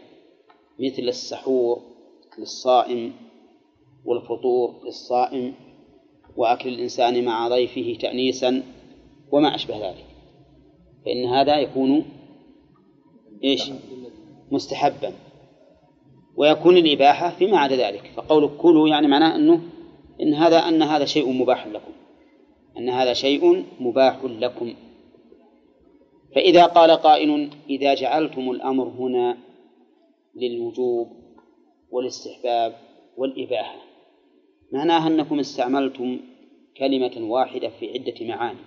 مثل 0.78 1.02
السحور 1.02 1.80
للصائم 2.38 3.12
والفطور 4.04 4.84
للصائم 4.84 5.54
وأكل 6.36 6.68
الإنسان 6.68 7.24
مع 7.24 7.48
ضيفه 7.48 7.98
تأنيسا 8.00 8.62
وما 9.32 9.54
أشبه 9.54 9.88
ذلك. 9.88 10.04
فإن 11.04 11.24
هذا 11.24 11.58
يكون 11.60 12.04
إيش؟ 13.44 13.70
مستحبا. 14.50 15.12
ويكون 16.36 16.76
الإباحة 16.76 17.30
فيما 17.30 17.58
عدا 17.58 17.76
ذلك. 17.76 18.10
فقول 18.16 18.50
كلوا 18.58 18.88
يعني 18.88 19.08
معناه 19.08 19.36
أنه 19.36 19.60
إن 20.20 20.34
هذا 20.34 20.58
أن 20.58 20.82
هذا 20.82 21.04
شيء 21.04 21.32
مباح 21.32 21.66
لكم. 21.66 21.92
أن 22.78 22.88
هذا 22.88 23.12
شيء 23.12 23.64
مباح 23.80 24.24
لكم. 24.24 24.74
فإذا 26.34 26.66
قال 26.66 26.90
قائل 26.90 27.50
إذا 27.70 27.94
جعلتم 27.94 28.50
الأمر 28.50 28.88
هنا 28.88 29.38
للوجوب 30.34 31.08
والاستحباب 31.90 32.74
والإباحة. 33.16 33.87
معناها 34.72 35.08
أنكم 35.08 35.38
استعملتم 35.38 36.20
كلمة 36.76 37.30
واحدة 37.30 37.68
في 37.68 37.90
عدة 37.92 38.26
معاني 38.26 38.58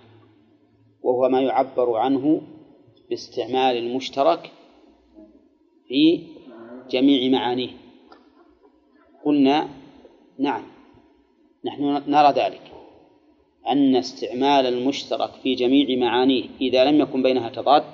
وهو 1.02 1.28
ما 1.28 1.40
يعبر 1.40 1.96
عنه 1.96 2.42
باستعمال 3.10 3.76
المشترك 3.76 4.50
في 5.88 6.20
جميع 6.90 7.30
معانيه. 7.30 7.70
قلنا 9.24 9.68
نعم 10.38 10.62
نحن 11.64 12.02
نرى 12.06 12.32
ذلك 12.32 12.72
أن 13.68 13.96
استعمال 13.96 14.66
المشترك 14.66 15.30
في 15.42 15.54
جميع 15.54 15.98
معانيه 15.98 16.44
إذا 16.60 16.84
لم 16.84 17.00
يكن 17.00 17.22
بينها 17.22 17.48
تضاد 17.48 17.84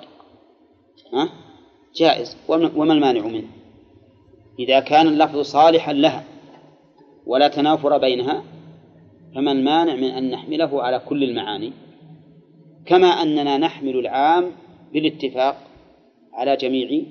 جائز 1.95 2.37
وما 2.47 2.93
المانع 2.93 3.27
منه؟ 3.27 3.47
إذا 4.59 4.79
كان 4.79 5.07
اللفظ 5.07 5.39
صالحا 5.39 5.93
لها. 5.93 6.25
ولا 7.25 7.47
تنافر 7.47 7.97
بينها 7.97 8.43
فما 9.35 9.51
المانع 9.51 9.95
من 9.95 10.09
أن 10.09 10.31
نحمله 10.31 10.83
على 10.83 10.99
كل 10.99 11.23
المعاني 11.23 11.71
كما 12.85 13.07
أننا 13.07 13.57
نحمل 13.57 13.99
العام 13.99 14.51
بالاتفاق 14.93 15.67
على 16.33 16.55
جميع 16.55 17.05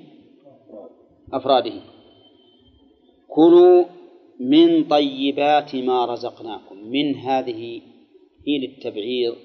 أفراده. 1.33 1.81
كلوا 3.27 3.85
من 4.39 4.83
طيبات 4.83 5.75
ما 5.75 6.05
رزقناكم 6.05 6.77
من 6.77 7.15
هذه 7.15 7.81
هي 8.47 8.57
للتبعيض 8.57 9.35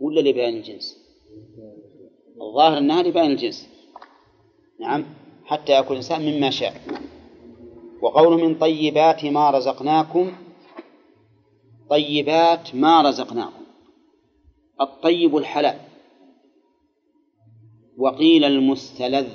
ولا 0.00 0.20
لبيان 0.20 0.56
الجنس؟ 0.56 0.98
الظاهر 2.42 2.78
أنها 2.78 3.02
لبيان 3.02 3.30
الجنس. 3.30 3.68
نعم 4.80 5.04
حتى 5.44 5.72
يأكل 5.72 5.90
الإنسان 5.90 6.20
مما 6.22 6.50
شاء. 6.50 6.72
وقول 8.02 8.42
من 8.42 8.54
طيبات 8.54 9.24
ما 9.24 9.50
رزقناكم 9.50 10.32
طيبات 11.90 12.74
ما 12.74 13.02
رزقناكم. 13.02 13.62
الطيب 14.80 15.36
الحلال. 15.36 15.76
وقيل 17.98 18.44
المستلذ. 18.44 19.28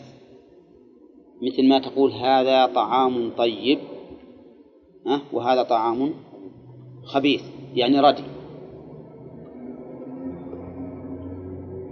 مثل 1.41 1.69
ما 1.69 1.79
تقول 1.79 2.11
هذا 2.11 2.65
طعام 2.65 3.31
طيب 3.37 3.79
ها؟ 5.07 5.21
وهذا 5.33 5.63
طعام 5.63 6.13
خبيث 7.03 7.43
يعني 7.75 7.99
ردي. 7.99 8.23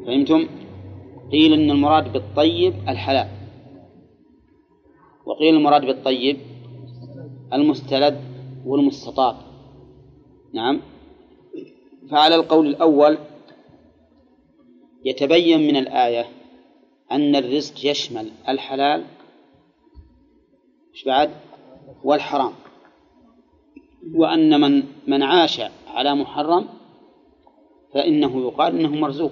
فهمتم؟ 0.05 0.47
قيل 1.31 1.53
إن 1.53 1.71
المراد 1.71 2.13
بالطيب 2.13 2.73
الحلال. 2.87 3.27
وقيل 5.25 5.55
المراد 5.55 5.85
بالطيب 5.85 6.37
المستلذ 7.53 8.15
والمستطاب. 8.65 9.35
نعم. 10.53 10.81
فعلى 12.11 12.35
القول 12.35 12.67
الأول 12.67 13.17
يتبين 15.05 15.67
من 15.67 15.75
الآية 15.75 16.25
أن 17.11 17.35
الرزق 17.35 17.85
يشمل 17.85 18.31
الحلال 18.49 19.05
بعد؟ 21.05 21.29
والحرام. 22.03 22.53
وأن 24.13 24.61
من 24.61 24.83
من 25.07 25.23
عاش 25.23 25.61
على 25.87 26.15
محرم 26.15 26.65
فإنه 27.93 28.41
يقال 28.41 28.79
إنه 28.79 28.95
مرزوق. 28.95 29.31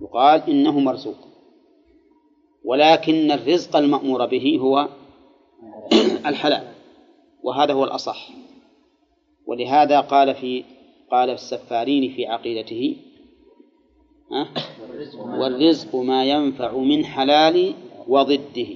يقال 0.00 0.50
إنه 0.50 0.80
مرزوق. 0.80 1.16
ولكن 2.64 3.30
الرزق 3.30 3.76
المأمور 3.76 4.26
به 4.26 4.58
هو 4.60 4.88
الحلال 6.26 6.68
وهذا 7.42 7.72
هو 7.72 7.84
الأصح. 7.84 8.30
ولهذا 9.46 10.00
قال 10.00 10.34
في 10.34 10.64
قال 11.10 11.30
السفارين 11.30 12.12
في 12.12 12.26
عقيدته 12.26 12.96
ها؟ 14.32 14.48
والرزق 15.40 15.96
ما 15.96 16.24
ينفع 16.24 16.76
من 16.76 17.04
حلال 17.04 17.74
وضده. 18.08 18.66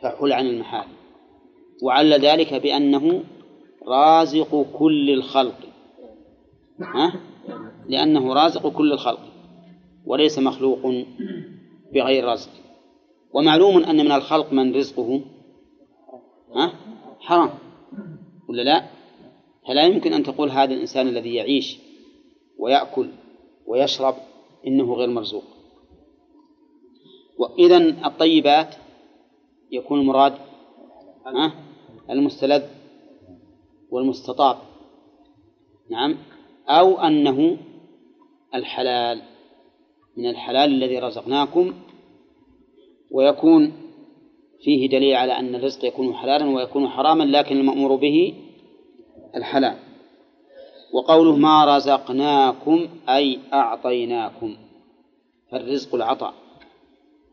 فحل 0.00 0.32
عن 0.32 0.46
المحال. 0.46 0.86
وعل 1.82 2.12
ذلك 2.12 2.54
بأنه 2.54 3.24
رازق 3.86 4.66
كل 4.78 5.10
الخلق. 5.10 5.58
ها؟ 6.80 7.20
لأنه 7.88 8.34
رازق 8.34 8.68
كل 8.68 8.92
الخلق 8.92 9.20
وليس 10.06 10.38
مخلوق 10.38 10.94
بغير 11.94 12.24
رزق. 12.28 12.50
ومعلوم 13.32 13.84
أن 13.84 14.04
من 14.04 14.12
الخلق 14.12 14.52
من 14.52 14.74
رزقه 14.74 15.20
ها؟ 16.56 16.72
حرام 17.20 17.50
ولا 18.48 18.62
لا؟ 18.62 18.86
فلا 19.68 19.82
يمكن 19.82 20.12
أن 20.12 20.22
تقول 20.22 20.50
هذا 20.50 20.74
الإنسان 20.74 21.08
الذي 21.08 21.34
يعيش 21.34 21.78
ويأكل 22.58 23.08
ويشرب 23.66 24.14
إنه 24.66 24.94
غير 24.94 25.08
مرزوق 25.08 25.44
وإذا 27.38 27.76
الطيبات 28.06 28.74
يكون 29.70 30.00
المراد؟ 30.00 30.34
المستلذ 32.10 32.62
والمستطاب 33.90 34.56
نعم 35.90 36.16
أو 36.68 36.98
أنه 36.98 37.56
الحلال 38.54 39.22
من 40.16 40.30
الحلال 40.30 40.70
الذي 40.70 40.98
رزقناكم 40.98 41.74
ويكون 43.10 43.72
فيه 44.66 44.88
دليل 44.88 45.14
على 45.14 45.32
أن 45.32 45.54
الرزق 45.54 45.84
يكون 45.84 46.14
حلالا 46.14 46.56
ويكون 46.56 46.88
حراما 46.88 47.24
لكن 47.24 47.56
المأمور 47.56 47.96
به 47.96 48.34
الحلال. 49.36 49.76
وقوله 50.92 51.36
ما 51.36 51.76
رزقناكم 51.76 52.88
أي 53.08 53.38
أعطيناكم 53.52 54.56
فالرزق 55.50 55.94
العطاء. 55.94 56.34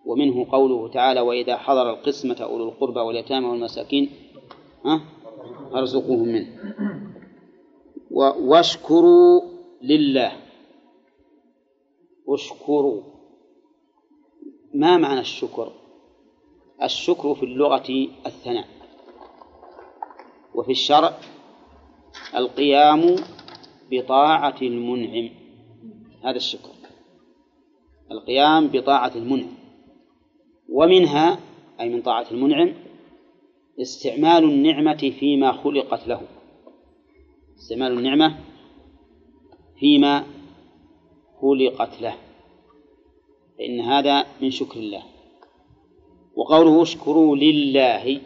ومنه 0.06 0.52
قوله 0.52 0.88
تعالى 0.88 1.22
وإذا 1.22 1.58
حضر 1.58 1.90
القسمة 1.90 2.36
أولو 2.42 2.70
القربى 2.70 3.00
واليتامى 3.00 3.48
والمساكين 3.48 4.10
أرزقوهم 5.76 6.28
منه. 6.28 6.48
واشكروا 8.50 9.42
لله. 9.82 10.32
اشكروا. 12.30 13.02
ما 14.74 14.98
معنى 14.98 15.20
الشكر؟ 15.20 15.83
الشكر 16.84 17.36
في 17.36 17.44
اللغة 17.44 18.08
الثناء. 18.26 18.68
وفي 20.54 20.72
الشرع 20.72 21.18
القيام 22.36 23.16
بطاعة 23.92 24.56
المنعم. 24.62 25.30
هذا 26.24 26.38
الشكر. 26.38 26.70
القيام 28.12 28.68
بطاعة 28.68 29.12
المنعم. 29.16 29.54
ومنها 30.70 31.40
أي 31.80 31.90
من 31.90 32.02
طاعة 32.02 32.26
المنعم 32.32 32.74
استعمال 33.82 34.44
النعمة 34.44 35.12
فيما 35.20 35.52
خلقت 35.52 36.08
له. 36.08 36.22
استعمال 37.58 37.92
النعمة 37.98 38.40
فيما 39.80 40.26
خلقت 41.42 42.02
له. 42.02 42.18
فإن 43.58 43.82
هذا 43.82 44.26
من 44.42 44.52
شكر 44.52 44.80
الله. 44.80 45.13
وقوله 46.36 46.82
اشكروا 46.82 47.36
لله. 47.36 48.22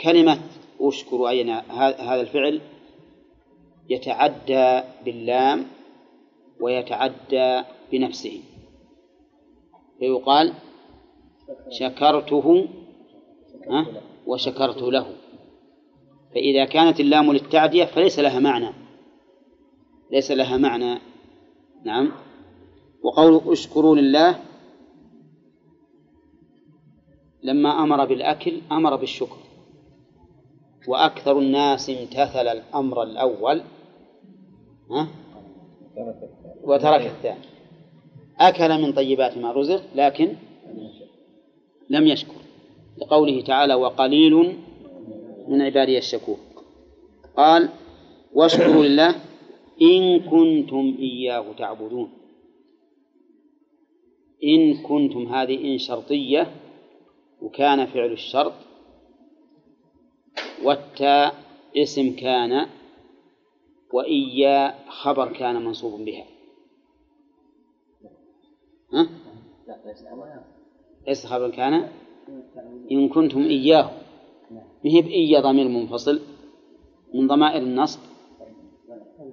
كلمة 0.00 0.38
اشكروا 0.80 1.28
أي 1.28 1.50
هذا 1.98 2.20
الفعل 2.20 2.60
يتعدى 3.88 4.82
باللام 5.04 5.66
ويتعدى 6.60 7.62
بنفسه. 7.92 8.40
فيقال 9.98 10.52
شكرته 11.70 12.68
وشكرت 14.26 14.82
له. 14.82 15.06
فإذا 16.34 16.64
كانت 16.64 17.00
اللام 17.00 17.32
للتعدية 17.32 17.84
فليس 17.84 18.18
لها 18.18 18.40
معنى. 18.40 18.70
ليس 20.10 20.30
لها 20.30 20.56
معنى. 20.56 20.98
نعم. 21.84 22.12
وقوله 23.02 23.52
اشكروا 23.52 23.96
لله 23.96 24.49
لما 27.42 27.82
أمر 27.82 28.04
بالأكل 28.04 28.60
أمر 28.72 28.96
بالشكر. 28.96 29.36
وأكثر 30.88 31.38
الناس 31.38 31.90
امتثل 31.90 32.48
الأمر 32.48 33.02
الأول 33.02 33.62
ها؟ 34.90 35.08
وترك 36.64 37.06
الثاني. 37.06 37.44
أكل 38.38 38.82
من 38.82 38.92
طيبات 38.92 39.38
ما 39.38 39.52
رزق 39.52 39.82
لكن 39.94 40.36
لم 41.90 42.06
يشكر. 42.06 42.40
لقوله 42.98 43.40
تعالى 43.40 43.74
وقليل 43.74 44.56
من 45.48 45.62
عبادي 45.62 45.98
الشكور 45.98 46.36
قال 47.36 47.68
واشكروا 48.32 48.84
لله 48.84 49.14
إن 49.82 50.20
كنتم 50.20 50.96
إياه 50.98 51.44
تعبدون 51.58 52.10
إن 54.44 54.82
كنتم 54.82 55.34
هذه 55.34 55.72
إن 55.72 55.78
شرطية 55.78 56.46
وكان 57.42 57.86
فعل 57.86 58.12
الشرط. 58.12 58.52
والتاء 60.64 61.34
اسم 61.76 62.16
كان 62.16 62.66
وإيا 63.92 64.74
خبر 64.88 65.32
كان 65.32 65.64
منصوب 65.64 66.00
بها. 66.00 66.24
ها؟ 68.92 69.08
ليس 71.06 71.26
خبر 71.26 71.50
كان؟ 71.50 71.88
إن 72.92 73.08
كنتم 73.08 73.42
إياه. 73.42 73.90
مهب 74.84 75.06
إيا 75.06 75.40
ضمير 75.40 75.68
منفصل؟ 75.68 76.20
من 77.14 77.26
ضمائر 77.26 77.62
النصب. 77.62 78.00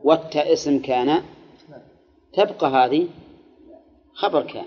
والتاء 0.04 0.54
اسم 0.54 0.82
كان 0.82 1.24
تبقى 2.34 2.70
هذه 2.70 3.08
خبر 4.14 4.44
كان. 4.44 4.66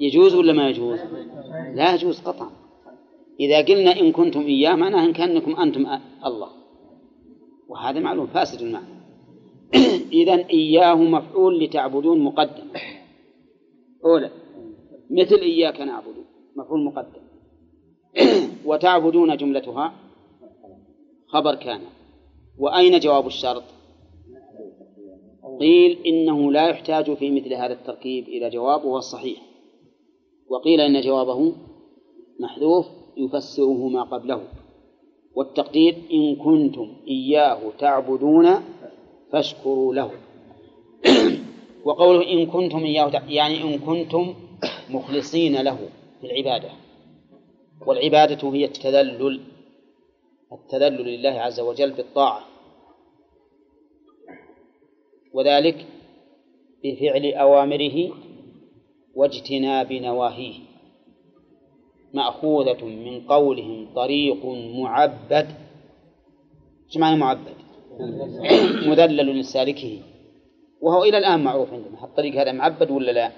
يجوز 0.00 0.34
ولا 0.34 0.52
ما 0.52 0.68
يجوز؟ 0.68 0.98
لا 1.74 1.94
يجوز 1.94 2.20
قطعا. 2.20 2.50
إذا 3.40 3.64
قلنا 3.64 4.00
إن 4.00 4.12
كنتم 4.12 4.40
إياه 4.40 4.74
معناه 4.74 5.04
إن 5.04 5.12
كأنكم 5.12 5.56
أنتم 5.56 5.86
الله. 6.26 6.48
وهذا 7.68 8.00
معلوم 8.00 8.26
فاسد 8.26 8.62
المعنى. 8.62 9.00
إذا 10.22 10.48
إياه 10.50 10.94
مفعول 10.94 11.64
لتعبدون 11.64 12.20
مقدم. 12.20 12.68
أولى 14.04 14.30
مثل 15.10 15.36
إياك 15.36 15.80
نعبد 15.80 16.14
مفعول 16.56 16.84
مقدم. 16.84 17.22
وتعبدون 18.68 19.36
جملتها 19.36 19.92
خبر 21.26 21.54
كان. 21.54 21.80
وأين 22.58 22.98
جواب 22.98 23.26
الشرط؟ 23.26 23.62
قيل 25.60 25.98
إنه 26.06 26.52
لا 26.52 26.68
يحتاج 26.68 27.14
في 27.14 27.30
مثل 27.30 27.54
هذا 27.54 27.72
التركيب 27.72 28.28
إلى 28.28 28.50
جواب 28.50 28.84
وهو 28.84 28.98
الصحيح. 28.98 29.49
وقيل 30.50 30.80
إن 30.80 31.00
جوابه 31.00 31.52
محذوف 32.40 32.86
يفسره 33.16 33.88
ما 33.88 34.02
قبله. 34.02 34.42
والتقدير 35.34 35.96
إن 36.12 36.36
كنتم 36.36 36.96
إياه 37.08 37.60
تعبدون 37.78 38.48
فاشكروا 39.32 39.94
له. 39.94 40.10
وقوله 41.86 42.32
إن 42.32 42.46
كنتم 42.46 42.78
إياه 42.78 43.22
يعني 43.28 43.62
إن 43.62 43.78
كنتم 43.78 44.34
مخلصين 44.90 45.60
له 45.62 45.78
في 46.20 46.26
العبادة. 46.26 46.70
والعبادة 47.86 48.52
هي 48.52 48.64
التذلل 48.64 49.40
التذلل 50.52 51.04
لله 51.04 51.30
عز 51.30 51.60
وجل 51.60 51.90
بالطاعة. 51.90 52.44
وذلك 55.32 55.86
بفعل 56.84 57.32
أوامره 57.34 58.10
واجتناب 59.14 59.92
نواهيه. 59.92 60.54
مأخوذة 62.14 62.84
من 62.84 63.20
قولهم 63.20 63.94
طريق 63.94 64.46
معبد. 64.74 65.48
إيش 66.86 66.96
معنى 66.96 67.16
معبد؟ 67.16 67.54
مذلل 68.86 69.40
لسالكه. 69.40 69.98
وهو 70.80 71.04
إلى 71.04 71.18
الآن 71.18 71.44
معروف 71.44 71.72
عندنا. 71.72 72.04
الطريق 72.04 72.34
هذا 72.34 72.52
معبد 72.52 72.90
ولا 72.90 73.12
لا؟ 73.12 73.32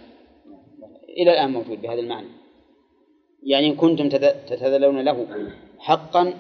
إلى 1.09 1.31
الآن 1.31 1.53
موجود 1.53 1.83
بهذا 1.83 2.01
المعنى. 2.01 2.29
يعني 3.43 3.67
إن 3.67 3.75
كنتم 3.75 4.09
تتذللون 4.09 5.01
له 5.01 5.27
حقا 5.79 6.35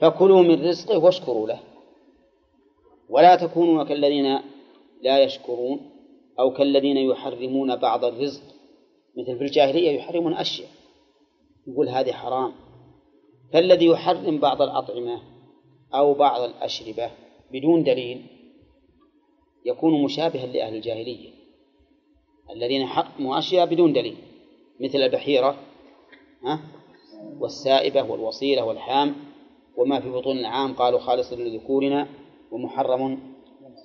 فكلوا 0.00 0.42
من 0.42 0.68
رزقه 0.68 0.98
واشكروا 0.98 1.48
له. 1.48 1.60
ولا 3.08 3.36
تكونوا 3.36 3.84
كالذين 3.84 4.38
لا 5.02 5.22
يشكرون 5.22 5.90
أو 6.38 6.52
كالذين 6.52 6.96
يحرمون 6.96 7.76
بعض 7.76 8.04
الرزق 8.04 8.42
مثل 9.18 9.38
في 9.38 9.44
الجاهلية 9.44 9.90
يحرمون 9.90 10.34
أشياء 10.34 10.68
يقول 11.66 11.88
هذه 11.88 12.12
حرام. 12.12 12.52
فالذي 13.52 13.86
يحرم 13.86 14.38
بعض 14.38 14.62
الأطعمة 14.62 15.22
أو 15.94 16.14
بعض 16.14 16.40
الأشربة 16.40 17.10
بدون 17.52 17.82
دليل 17.82 18.26
يكون 19.64 20.02
مشابها 20.02 20.46
لأهل 20.46 20.74
الجاهلية 20.74 21.30
الذين 22.50 22.86
حرموا 22.86 23.38
أشياء 23.38 23.66
بدون 23.66 23.92
دليل 23.92 24.16
مثل 24.80 24.98
البحيرة 24.98 25.56
والسائبة 27.38 28.02
والوصيلة 28.02 28.64
والحام 28.64 29.14
وما 29.76 30.00
في 30.00 30.10
بطون 30.10 30.38
العام 30.38 30.74
قالوا 30.74 30.98
خالص 30.98 31.32
لذكورنا 31.32 32.08
ومحرم 32.50 33.18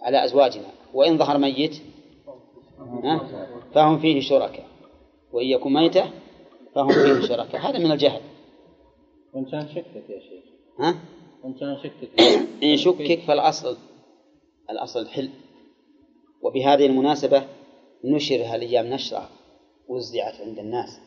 على 0.02 0.24
أزواجنا. 0.24 0.68
وإن 0.94 1.18
ظهر 1.18 1.38
ميت 1.38 1.82
فهم 3.74 4.00
فيه 4.00 4.20
شركاء. 4.20 4.73
وإن 5.34 5.46
يكن 5.46 5.74
ميتة 5.74 6.12
فهم 6.76 6.92
فيه 6.92 7.28
شركاء. 7.28 7.62
هذا 7.62 7.80
من 7.80 7.92
الجهل. 7.92 8.22
وإن 9.34 9.46
كان 9.46 9.68
شكك 9.68 10.10
يا 10.10 10.20
شيخ. 10.20 10.44
ها؟ 10.80 10.96
وإن 11.44 11.54
كان 11.54 11.78
شكك 11.84 12.22
إن 12.64 12.78
شكك 12.78 13.20
فالأصل 13.20 13.78
الأصل 14.70 15.00
الحل 15.00 15.30
وبهذه 16.42 16.86
المناسبة 16.86 17.48
نشر 18.04 18.36
هالأيام 18.36 18.86
نشرة 18.86 19.30
وزعت 19.88 20.42
عند 20.42 20.60
الناس 20.60 21.00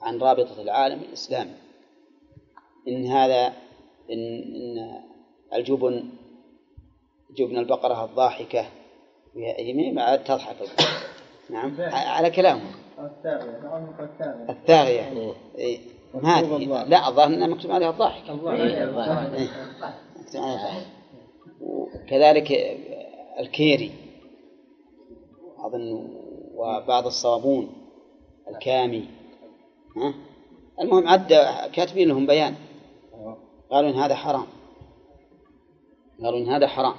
عن 0.00 0.18
رابطة 0.18 0.62
العالم 0.62 1.02
الإسلامي. 1.02 1.54
إن 2.88 3.06
هذا 3.06 3.46
إن, 4.10 4.42
إن 4.54 5.02
الجبن 5.54 6.08
جبن 7.36 7.58
البقرة 7.58 8.04
الضاحكة 8.04 8.66
يمين 9.58 9.94
بعد 9.94 10.24
تضحك. 10.24 10.56
نعم 11.50 11.76
على 11.92 12.30
كلامه 12.30 12.85
الثاغية 14.50 15.34
إيه. 15.58 15.78
ما 16.14 16.38
هذه 16.38 16.84
لا 16.84 17.08
الظاهر 17.08 17.28
انها 17.28 17.46
مكتوب 17.46 17.72
عليها 17.72 17.90
الضاحك. 17.90 18.30
مكتوب 18.30 18.48
عليها 18.48 18.84
الضاحك. 18.84 19.50
وكذلك 21.60 22.52
الكيري 23.38 23.92
أظن 25.58 26.08
وبعض 26.54 27.06
الصابون 27.06 27.72
الكامي. 28.48 29.08
ها؟ 29.96 30.14
المهم 30.80 31.08
عدى 31.08 31.38
كاتبين 31.72 32.08
لهم 32.08 32.26
بيان. 32.26 32.54
قالوا 33.70 33.90
إن 33.90 33.94
هذا 33.94 34.14
حرام. 34.14 34.46
قالوا 36.22 36.38
إن 36.38 36.48
هذا 36.48 36.66
حرام. 36.66 36.94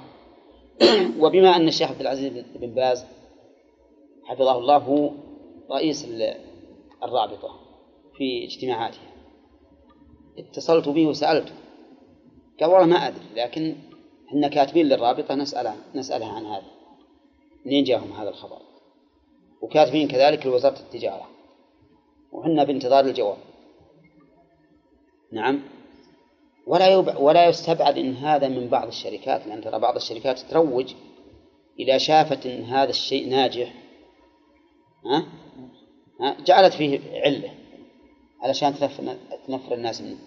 وبما 1.20 1.56
أن 1.56 1.68
الشيخ 1.68 1.90
عبد 1.90 2.00
العزيز 2.00 2.44
بن 2.54 2.74
باز 2.74 3.04
حفظه 4.24 4.58
الله 4.58 4.76
هو 4.76 5.10
رئيس 5.70 6.04
الرابطة 7.02 7.60
في 8.16 8.44
اجتماعاتها 8.44 9.08
اتصلت 10.38 10.88
به 10.88 11.06
وسألته. 11.06 11.52
قال 12.60 12.70
والله 12.70 12.86
ما 12.86 13.08
أدري 13.08 13.24
لكن 13.36 13.76
إحنا 14.28 14.48
كاتبين 14.48 14.86
للرابطة 14.86 15.34
نسألها 15.34 15.76
نسألها 15.94 16.32
عن 16.32 16.46
هذا. 16.46 16.70
منين 17.66 17.84
جاهم 17.84 18.12
هذا 18.12 18.28
الخبر؟ 18.28 18.58
وكاتبين 19.62 20.08
كذلك 20.08 20.46
لوزارة 20.46 20.78
التجارة. 20.78 21.28
وحنا 22.32 22.64
بانتظار 22.64 23.04
الجواب. 23.04 23.38
نعم. 25.32 25.62
ولا 26.66 26.88
يبع 26.88 27.18
ولا 27.18 27.48
يستبعد 27.48 27.98
إن 27.98 28.14
هذا 28.14 28.48
من 28.48 28.68
بعض 28.68 28.86
الشركات 28.86 29.46
لأن 29.46 29.60
ترى 29.60 29.78
بعض 29.78 29.96
الشركات 29.96 30.38
تروج 30.38 30.94
اذا 31.80 31.98
شافت 31.98 32.46
إن 32.46 32.64
هذا 32.64 32.90
الشيء 32.90 33.28
ناجح. 33.28 33.74
ها؟ 35.04 35.26
جعلت 36.20 36.74
فيه 36.74 37.00
علة 37.24 37.50
علشان 38.40 38.74
تنفر, 39.46 39.74
الناس 39.74 40.02
منه. 40.02 40.18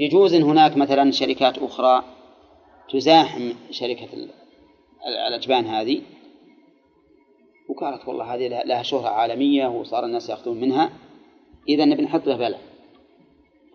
يجوز 0.00 0.34
هناك 0.34 0.76
مثلا 0.76 1.10
شركات 1.10 1.58
أخرى 1.58 2.04
تزاحم 2.90 3.52
شركة 3.70 4.08
الأجبان 5.28 5.66
هذه. 5.66 6.02
وقالت 7.68 8.08
والله 8.08 8.34
هذه 8.34 8.48
لها 8.48 8.82
شهرة 8.82 9.08
عالمية 9.08 9.66
وصار 9.66 10.04
الناس 10.04 10.28
يأخذون 10.28 10.60
منها. 10.60 10.90
إذا 11.68 11.84
نبي 11.84 12.02
نحط 12.02 12.26
له 12.26 12.36
بلى 12.36 12.58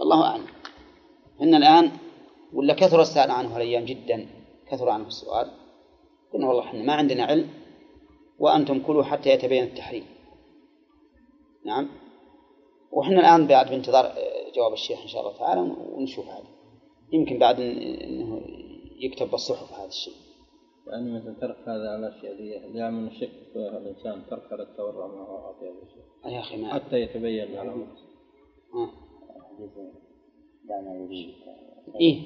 الله 0.02 0.23
أعلم. 0.23 0.45
إن 1.41 1.56
الآن 1.56 1.91
ولا 2.53 2.73
كثر 2.73 3.02
السؤال 3.02 3.32
عنه 3.32 3.56
هالأيام 3.56 3.86
جدا 3.86 4.27
كثر 4.72 4.90
عنه 4.90 5.07
السؤال. 5.07 5.52
قلنا 6.34 6.48
والله 6.48 6.64
إحنا 6.64 6.84
ما 6.84 6.94
عندنا 6.94 7.23
علم 7.23 7.49
وأنتم 8.40 8.80
كلوا 8.80 9.03
حتى 9.03 9.30
يتبين 9.30 9.64
التحريم. 9.64 10.15
نعم. 11.66 11.90
وإحنا 12.92 13.20
الآن 13.20 13.48
بعد 13.48 13.70
بانتظار 13.70 14.14
جواب 14.56 14.74
الشيخ 14.74 15.02
إن 15.02 15.08
شاء 15.08 15.22
الله 15.22 15.38
تعالى 15.38 15.62
ونشوف 15.62 16.26
هذا. 16.28 16.48
يمكن 17.14 17.40
بعد 17.40 17.60
إنه 17.60 18.42
يكتب 19.00 19.32
بالصحف 19.32 19.74
هذا 19.74 19.88
الشيء. 19.88 20.14
يعني 20.88 21.12
مثل 21.12 21.40
ترك 21.40 21.58
هذا 21.68 21.96
الاشياء 21.96 22.34
ذي 22.36 22.74
دائما 22.74 23.08
الشك 23.08 23.32
في 23.54 23.60
الإنسان 23.60 24.24
ترك 24.30 24.54
هذا 24.54 24.64
التورع 24.64 25.08
ما 25.08 25.22
هو 25.22 25.54
في 25.60 25.66
هذا 25.66 25.82
الشيء 25.84 26.34
يا 26.36 26.40
أخي 26.40 26.58
ما 26.58 26.74
حتى 26.74 27.02
يتبين 27.02 27.54
له 27.54 27.88
آه. 28.74 28.90
إيه. 32.02 32.22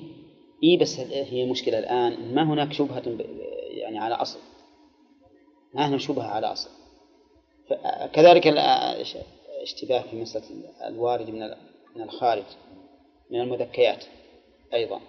إيه. 0.64 0.80
بس 0.80 1.00
هي 1.00 1.52
مشكلة 1.52 1.80
الآن 1.80 2.36
ما 2.36 2.54
هناك 2.54 2.74
شبهة 2.74 3.04
يعني 3.70 4.00
على 4.00 4.16
أصل. 4.16 4.40
ما 5.74 5.90
هنا 5.90 5.98
شبهة 5.98 6.28
على 6.28 6.48
أصل. 6.48 6.70
كذلك 8.14 8.48
الاشتباه 8.48 10.02
في 10.02 10.22
مسألة 10.22 10.46
الوارد 10.88 11.30
من 11.30 11.40
من 11.96 12.02
الخارج 12.02 12.44
من 13.32 13.42
المذكيات 13.42 14.06
أيضا. 14.74 15.02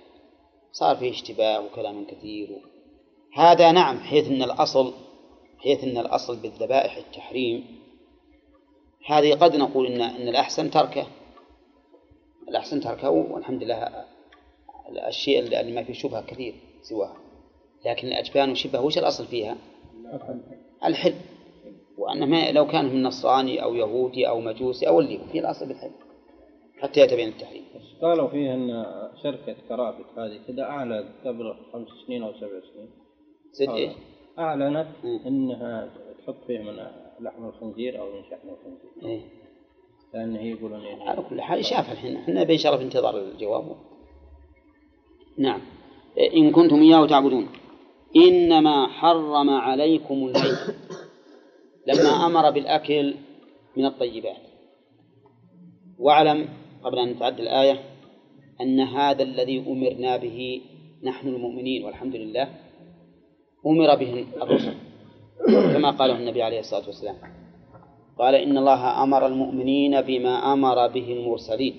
صار 0.73 0.97
فيه 0.97 1.11
اشتباه 1.11 1.61
وكلام 1.61 2.07
كثير. 2.07 2.59
هذا 3.35 3.73
نعم 3.73 4.01
حيث 4.01 4.29
أن 4.29 4.43
الأصل 4.43 4.95
حيث 5.59 5.85
أن 5.85 5.99
الأصل 5.99 6.37
بالذبائح 6.37 6.97
التحريم 6.97 7.81
هذه 9.07 9.35
قد 9.35 9.57
نقول 9.57 9.87
إن 9.87 10.01
أن 10.01 10.29
الأحسن 10.29 10.71
تركه. 10.71 11.07
الأحسن 12.49 12.81
تركه 12.81 13.11
والحمد 13.11 13.63
لله 13.63 14.05
الشيء 15.09 15.39
اللي 15.39 15.73
ما 15.73 15.85
فيه 15.85 15.93
شبهة 15.93 16.27
كثير 16.27 16.55
سواه 16.83 17.17
لكن 17.87 18.09
الأجبان 18.09 18.51
وشبه 18.51 18.81
وش 18.81 18.99
الأصل 18.99 19.27
فيها؟ 19.27 19.57
الحل. 20.85 21.15
وأنه 22.01 22.27
ما 22.27 22.53
لو 22.53 22.67
كان 22.67 22.85
من 22.85 23.03
نصراني 23.03 23.63
أو 23.63 23.75
يهودي 23.75 24.29
أو 24.29 24.41
مجوسي 24.41 24.89
أو 24.89 25.01
اللي 25.01 25.21
في 25.33 25.39
الأصل 25.39 25.69
بالحل 25.69 25.91
حتى 26.81 27.01
يتبين 27.01 27.29
التحريم. 27.29 27.65
قالوا 28.03 28.29
فيه 28.29 28.55
أن 28.55 28.85
شركة 29.23 29.57
كرافت 29.69 30.19
هذه 30.19 30.41
كذا 30.49 30.63
أعلى 30.63 31.05
قبل 31.25 31.55
خمس 31.73 31.89
سنين 32.07 32.23
أو 32.23 32.33
سبع 32.33 32.61
سنين. 32.75 32.91
زد 33.53 33.69
إيه؟ 33.69 33.93
أعلنت 34.39 34.89
أنها 35.27 35.91
تحط 36.19 36.37
فيه 36.47 36.59
من 36.59 36.77
لحم 37.21 37.45
الخنزير 37.45 38.01
أو 38.01 38.07
من 38.07 38.23
شحم 38.31 38.49
الخنزير. 38.49 39.13
إيه؟ 39.13 39.21
لأن 40.15 40.37
هي 40.37 40.51
يقولون 40.51 40.81
يعني 40.81 41.09
على 41.09 41.23
كل 41.31 41.41
حال 41.41 41.65
شاف 41.65 41.93
الحين 41.93 42.17
إحنا 42.17 42.43
بإن 42.45 42.59
في 42.59 42.83
انتظار 42.83 43.19
الجواب. 43.19 43.77
نعم. 45.39 45.61
إن 46.35 46.51
كنتم 46.51 46.83
إياه 46.83 47.07
تعبدون. 47.07 47.49
إنما 48.17 48.87
حرم 48.87 49.51
عليكم 49.51 50.15
الميت 50.15 50.59
لما 51.87 52.27
أمر 52.27 52.51
بالأكل 52.51 53.15
من 53.77 53.85
الطيبات. 53.87 54.43
واعلم 55.99 56.49
قبل 56.85 56.99
أن 56.99 57.19
تعد 57.19 57.41
الآية 57.41 57.81
أن 58.61 58.81
هذا 58.81 59.23
الذي 59.23 59.59
أمرنا 59.59 60.17
به 60.17 60.61
نحن 61.03 61.29
المؤمنين 61.29 61.85
والحمد 61.85 62.17
لله 62.17 62.49
أمر 63.67 63.95
به 63.95 64.27
الرسل 64.43 64.75
كما 65.47 65.91
قاله 65.91 66.17
النبي 66.19 66.43
عليه 66.43 66.61
الصلاة 66.61 66.87
والسلام. 66.87 67.17
قال 68.19 68.35
إن 68.35 68.59
الله 68.59 69.03
أمر 69.03 69.27
المؤمنين 69.27 70.01
بما 70.01 70.53
أمر 70.53 70.89
به 70.89 71.13
المرسلين. 71.13 71.75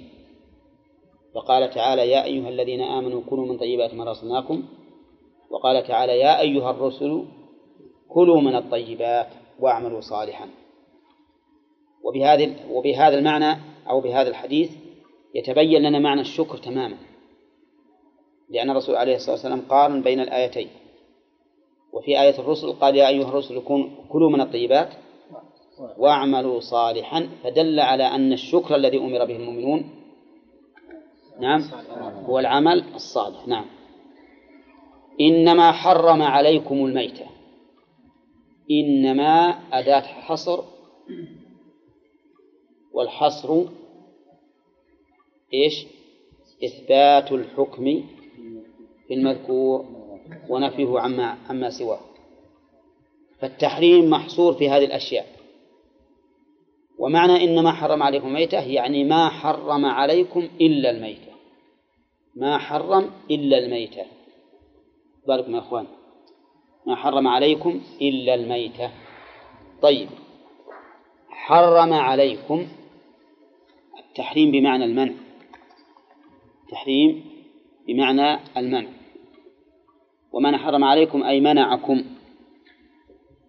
فقال 1.35 1.69
تعالى 1.69 2.09
يا 2.09 2.23
أيها 2.23 2.49
الذين 2.49 2.81
آمنوا 2.81 3.21
كلوا 3.29 3.45
من 3.45 3.57
طيبات 3.57 3.93
ما 3.93 4.11
رسلناكم 4.11 4.63
وقال 5.49 5.83
تعالى 5.87 6.19
يا 6.19 6.39
أيها 6.39 6.71
الرسل 6.71 7.25
كلوا 8.09 8.41
من 8.41 8.55
الطيبات. 8.55 9.27
واعملوا 9.61 10.01
صالحا. 10.01 10.47
وبهذه 12.03 12.55
وبهذا 12.69 13.17
المعنى 13.17 13.59
أو 13.89 14.01
بهذا 14.01 14.29
الحديث 14.29 14.71
يتبين 15.35 15.81
لنا 15.81 15.99
معنى 15.99 16.21
الشكر 16.21 16.57
تماما. 16.57 16.97
لأن 18.49 18.69
الرسول 18.69 18.95
عليه 18.95 19.15
الصلاة 19.15 19.31
والسلام 19.31 19.61
قارن 19.69 20.01
بين 20.01 20.19
الآيتين. 20.19 20.67
وفي 21.93 22.21
آية 22.21 22.39
الرسل 22.39 22.73
قال 22.73 22.95
يا 22.95 23.07
أيها 23.07 23.29
الرسل 23.29 23.61
كلوا 24.09 24.29
من 24.29 24.41
الطيبات 24.41 24.89
واعملوا 25.97 26.59
صالحا. 26.59 27.29
فدل 27.43 27.79
على 27.79 28.03
أن 28.03 28.33
الشكر 28.33 28.75
الذي 28.75 28.97
أمر 28.97 29.25
به 29.25 29.35
المؤمنون 29.35 29.89
نعم 31.39 31.61
هو 32.25 32.39
العمل 32.39 32.83
الصالح. 32.95 33.47
نعم. 33.47 33.65
إنما 35.21 35.71
حرم 35.71 36.21
عليكم 36.21 36.85
الميتة. 36.85 37.25
إنما 38.71 39.59
أداة 39.71 40.01
حصر 40.01 40.63
والحصر 42.93 43.63
إيش؟ 45.53 45.85
إثبات 46.63 47.31
الحكم 47.31 48.03
بالمذكور 49.09 49.85
ونفيه 50.49 50.99
عما 50.99 51.37
عما 51.49 51.69
سواه. 51.69 51.99
فالتحريم 53.39 54.09
محصور 54.09 54.53
في 54.53 54.69
هذه 54.69 54.85
الأشياء. 54.85 55.25
ومعنى 56.99 57.43
إنما 57.43 57.71
حرم 57.71 58.03
عليكم 58.03 58.27
الميتة 58.27 58.61
يعني 58.61 59.03
ما 59.03 59.29
حرم 59.29 59.85
عليكم 59.85 60.49
إلا 60.61 60.89
الميتة. 60.89 61.31
ما 62.35 62.57
حرم 62.57 63.11
إلا 63.31 63.57
الميتة. 63.57 64.05
بالكم 65.27 65.55
يا 65.55 65.59
أخوان. 65.59 65.87
ما 66.85 66.95
حرم 66.95 67.27
عليكم 67.27 67.81
إلا 68.01 68.33
الميتة. 68.35 68.91
طيب 69.81 70.09
حرم 71.29 71.93
عليكم 71.93 72.67
التحريم 73.99 74.51
بمعنى 74.51 74.85
المنع. 74.85 75.13
تحريم 76.71 77.25
بمعنى 77.87 78.39
المنع. 78.57 78.89
ومن 80.31 80.57
حرم 80.57 80.83
عليكم 80.83 81.23
أي 81.23 81.39
منعكم. 81.39 82.05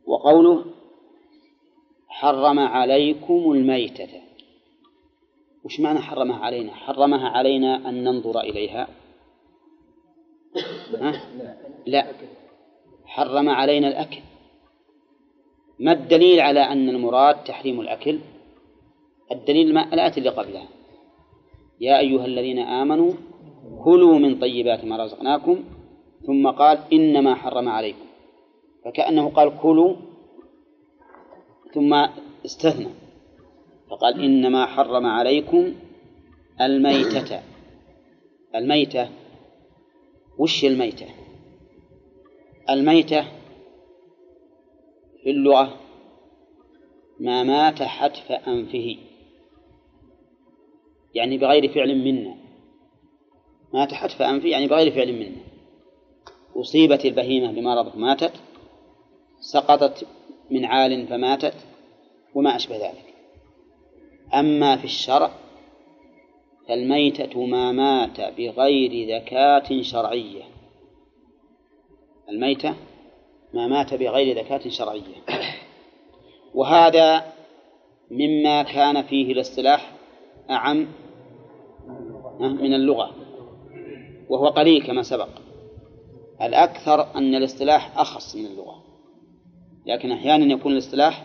وقوله 0.07 0.65
حرم 2.09 2.59
عليكم 2.59 3.53
الميتة. 3.53 4.23
وش 5.65 5.81
معنى 5.81 5.99
حرمها 5.99 6.45
علينا؟ 6.45 6.75
حرمها 6.75 7.29
علينا 7.29 7.89
أن 7.89 8.05
ننظر 8.05 8.41
إليها. 8.41 8.89
ها؟ 11.01 11.13
لا. 11.87 12.07
حرم 13.13 13.49
علينا 13.49 13.89
الأكل. 13.89 14.21
ما 15.79 15.93
الدليل 15.93 16.41
على 16.41 16.61
أن 16.61 16.89
المراد 16.89 17.45
تحريم 17.45 17.81
الأكل؟ 17.81 18.19
الدليل 19.33 19.79
الآية 19.79 20.13
اللي 20.17 20.29
قبلها. 20.29 20.69
يا 21.81 21.99
أيها 21.99 22.27
الذين 22.27 22.59
آمنوا 22.59 23.13
كلوا 23.85 24.19
من 24.19 24.39
طيبات 24.39 24.85
ما 24.85 25.05
رزقناكم 25.05 25.65
ثم 26.27 26.51
قال 26.51 26.79
إنما 26.93 27.35
حرم 27.35 27.69
عليكم. 27.69 28.07
فكأنه 28.85 29.29
قال 29.29 29.59
كلوا 29.63 29.97
ثم 31.75 31.95
استثنى. 32.45 32.89
فقال 33.91 34.23
إنما 34.25 34.67
حرم 34.67 35.07
عليكم 35.07 35.73
الميتة. 36.61 37.41
الميتة؟ 38.55 39.09
وش 40.39 40.65
الميتة؟ 40.65 41.07
الميتة 42.71 43.25
في 45.23 45.31
اللغة 45.31 45.77
ما 47.21 47.43
مات 47.43 47.83
حتف 47.83 48.33
أنفه 48.33 48.97
يعني 51.15 51.39
بغير 51.39 51.69
فعل 51.69 51.99
منا 51.99 52.37
مات 53.75 53.95
حتف 53.95 54.23
أنفه 54.23 54.49
يعني 54.49 54.67
بغير 54.67 54.91
فعل 54.93 55.13
منا 55.13 55.43
أصيبت 56.57 57.05
البهيمة 57.05 57.53
بمرض 57.53 57.97
ماتت 57.97 58.33
سقطت 59.41 60.07
من 60.51 60.65
عال 60.65 61.07
فماتت 61.07 61.55
وما 62.35 62.57
أشبه 62.57 62.77
ذلك. 62.77 63.15
أما 64.35 64.77
في 64.77 64.85
الشرع 64.85 65.31
فالميتة 66.69 67.47
ما 67.47 67.73
مات 67.73 68.21
بغير 68.21 69.17
ذكاة 69.17 69.83
شرعية. 69.83 70.43
الميتة 72.33 72.75
ما 73.55 73.67
مات 73.67 73.95
بغير 73.95 74.39
ذكاة 74.39 74.69
شرعية. 74.69 75.15
وهذا 76.55 77.33
مما 78.11 78.63
كان 78.63 79.03
فيه 79.03 79.33
الاصطلاح 79.33 79.93
أعم 80.51 80.89
من 82.41 82.75
اللغة 82.75 83.11
وهو 84.29 84.49
قليل 84.49 84.87
كما 84.87 85.03
سبق. 85.03 85.29
الأكثر 86.43 87.17
أن 87.17 87.35
الاصطلاح 87.35 87.99
أخص 87.99 88.37
من 88.37 88.47
اللغة 88.47 88.83
لكن 89.87 90.13
أحيانا 90.13 90.53
يكون 90.55 90.73
الاصطلاح 90.73 91.25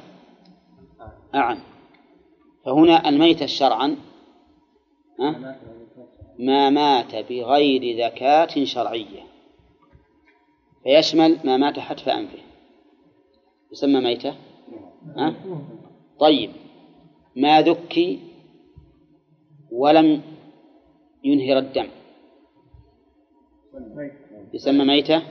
أعم. 1.36 1.60
فهنا 2.66 3.10
الميتة 3.10 3.46
شرعا 3.46 3.96
ما 6.40 6.70
مات 6.70 7.16
بغير 7.16 8.06
ذكاة 8.06 8.64
شرعية. 8.64 9.27
فيشمل 10.84 11.40
ما 11.44 11.58
مات 11.58 11.80
حتف 11.80 12.10
أنفه. 12.10 12.40
يسمى 13.72 14.00
ميتة؟ 14.00 14.36
أه؟ 15.18 15.36
طيب. 16.20 16.52
ما 17.36 17.62
ذكي 17.62 18.20
ولم 19.72 20.22
ينهر 21.24 21.58
الدم. 21.58 21.88
يسمى 24.54 24.86
ميتة؟ 24.86 25.24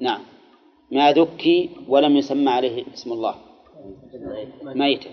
نعم. 0.00 0.20
ما 0.90 1.12
ذكي 1.12 1.70
ولم 1.88 2.16
يسمى 2.16 2.50
عليه 2.50 2.84
اسم 2.94 3.12
الله. 3.12 3.34
ميتة. 4.62 5.10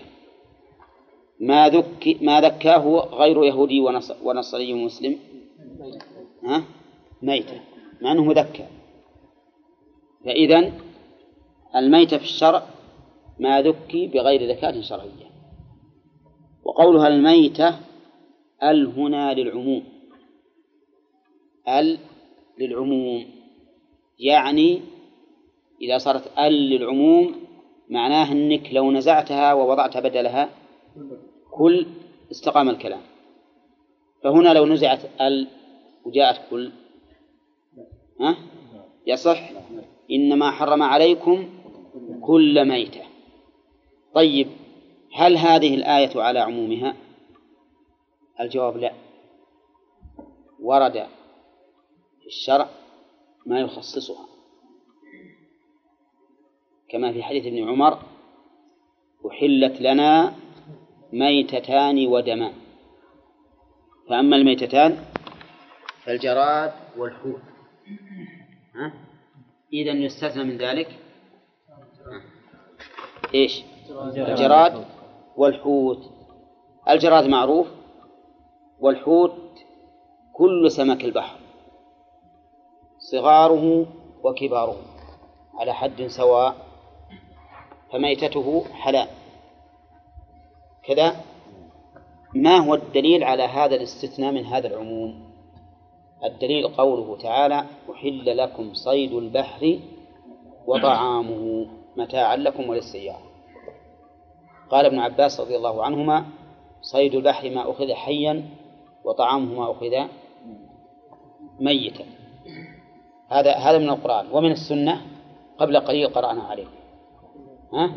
ما 1.40 1.68
ذكي 1.68 2.18
ما 2.22 2.40
ذكاه 2.40 2.84
غير 3.12 3.44
يهودي 3.44 3.80
ونصري 4.22 4.72
ومسلم 4.72 5.18
ها؟ 6.44 6.64
ميتة. 7.22 7.60
مع 8.00 8.12
أنه 8.12 8.24
مذكى. 8.24 8.66
فإذا 10.24 10.72
الميتة 11.76 12.18
في 12.18 12.24
الشرع 12.24 12.66
ما 13.38 13.62
ذكي 13.62 14.06
بغير 14.06 14.50
ذكاة 14.50 14.80
شرعية. 14.80 15.32
وقولها 16.64 17.08
الميتة 17.08 17.78
ال 18.62 18.86
هنا 18.86 19.34
للعموم. 19.34 19.84
ال 21.68 21.98
للعموم. 22.58 23.24
يعني 24.18 24.80
إذا 25.82 25.98
صارت 25.98 26.38
ال 26.38 26.52
للعموم 26.52 27.34
معناه 27.88 28.32
أنك 28.32 28.72
لو 28.72 28.90
نزعتها 28.90 29.52
ووضعت 29.52 29.96
بدلها 29.96 30.48
كل 31.50 31.86
استقام 32.30 32.68
الكلام. 32.68 33.00
فهنا 34.22 34.54
لو 34.54 34.66
نزعت 34.66 35.20
ال 35.20 35.48
وجاءت 36.04 36.40
كل. 36.50 36.70
ها؟ 38.20 38.36
يصح؟ 39.06 39.50
إنما 40.10 40.50
حرم 40.50 40.82
عليكم 40.82 41.48
كل 42.22 42.68
ميتة. 42.68 43.02
طيب 44.14 44.48
هل 45.14 45.36
هذه 45.36 45.74
الآية 45.74 46.22
على 46.22 46.38
عمومها؟ 46.38 46.96
الجواب 48.40 48.76
لا. 48.76 48.92
ورد 50.60 51.06
في 52.20 52.26
الشرع 52.26 52.68
ما 53.46 53.60
يخصصها. 53.60 54.26
كما 56.88 57.12
في 57.12 57.22
حديث 57.22 57.46
ابن 57.46 57.68
عمر 57.68 57.98
أحلت 59.30 59.80
لنا 59.80 60.34
ميتتان 61.12 62.06
ودمان. 62.06 62.52
فأما 64.08 64.36
الميتتان 64.36 65.04
فالجراد 66.04 66.72
والحوت. 66.96 67.40
ها؟ 68.74 68.92
إذا 69.72 69.92
يستثنى 69.92 70.44
من 70.44 70.58
ذلك 70.58 70.98
إيش؟ 73.34 73.64
الجراد 74.16 74.84
والحوت. 75.36 75.98
الجراد 76.88 77.26
معروف 77.26 77.66
والحوت 78.80 79.32
كل 80.32 80.70
سمك 80.70 81.04
البحر. 81.04 81.38
صغاره 82.98 83.86
وكباره 84.22 84.76
على 85.54 85.74
حد 85.74 86.06
سواء 86.06 86.56
فميتته 87.92 88.64
حلال. 88.72 89.08
كذا 90.84 91.16
ما 92.34 92.56
هو 92.56 92.74
الدليل 92.74 93.24
على 93.24 93.42
هذا 93.42 93.74
الاستثناء 93.74 94.32
من 94.32 94.46
هذا 94.46 94.66
العموم؟ 94.66 95.31
الدليل 96.24 96.68
قوله 96.68 97.16
تعالى 97.16 97.64
أحل 97.92 98.36
لكم 98.36 98.74
صيد 98.74 99.12
البحر 99.12 99.78
وطعامه 100.66 101.66
متاعا 101.96 102.36
لكم 102.36 102.68
وللسيارة. 102.68 103.32
قال 104.70 104.86
ابن 104.86 104.98
عباس 104.98 105.40
رضي 105.40 105.56
الله 105.56 105.84
عنهما 105.84 106.24
صيد 106.80 107.14
البحر 107.14 107.50
ما 107.50 107.70
أخذ 107.70 107.92
حيا 107.92 108.48
وطعامه 109.04 109.58
ما 109.58 109.70
أخذ 109.70 110.08
ميتا. 111.60 112.04
هذا 113.28 113.52
هذا 113.52 113.78
من 113.78 113.88
القرآن 113.88 114.26
ومن 114.32 114.50
السنة 114.50 115.00
قبل 115.58 115.80
قليل 115.80 116.08
قرأنا 116.08 116.42
عليه. 116.42 116.66
ها؟ 117.72 117.92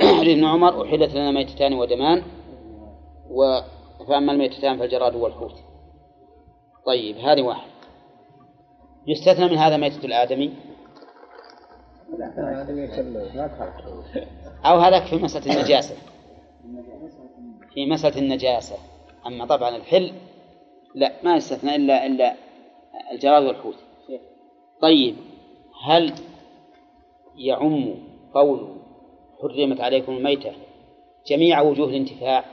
ابن 0.00 0.44
عمر 0.44 0.82
أحلت 0.82 1.14
لنا 1.14 1.30
ميتتان 1.30 1.74
ودمان 1.74 2.22
و 3.30 3.60
فأما 4.08 4.32
الميتتان 4.32 4.78
فالجراد 4.78 5.14
والحوت 5.14 5.63
طيب 6.86 7.16
هذه 7.16 7.42
واحد. 7.42 7.70
يستثنى 9.06 9.48
من 9.48 9.56
هذا 9.56 9.76
ميتة 9.76 10.06
الآدمي؟ 10.06 10.54
أو 14.64 14.78
هذاك 14.78 15.02
في 15.02 15.16
مسألة 15.16 15.56
النجاسة. 15.56 15.94
في 17.74 17.86
مسألة 17.86 18.18
النجاسة. 18.18 18.76
أما 19.26 19.46
طبعا 19.46 19.76
الحل 19.76 20.12
لا 20.94 21.12
ما 21.22 21.36
يستثنى 21.36 21.76
إلا 21.76 22.06
إلا 22.06 22.34
الجراد 23.12 23.42
والحوت. 23.42 23.76
طيب 24.82 25.16
هل 25.84 26.12
يعم 27.36 27.94
قول 28.34 28.76
حرمت 29.42 29.80
عليكم 29.80 30.12
الميتة 30.12 30.52
جميع 31.26 31.60
وجوه 31.60 31.88
الانتفاع 31.88 32.44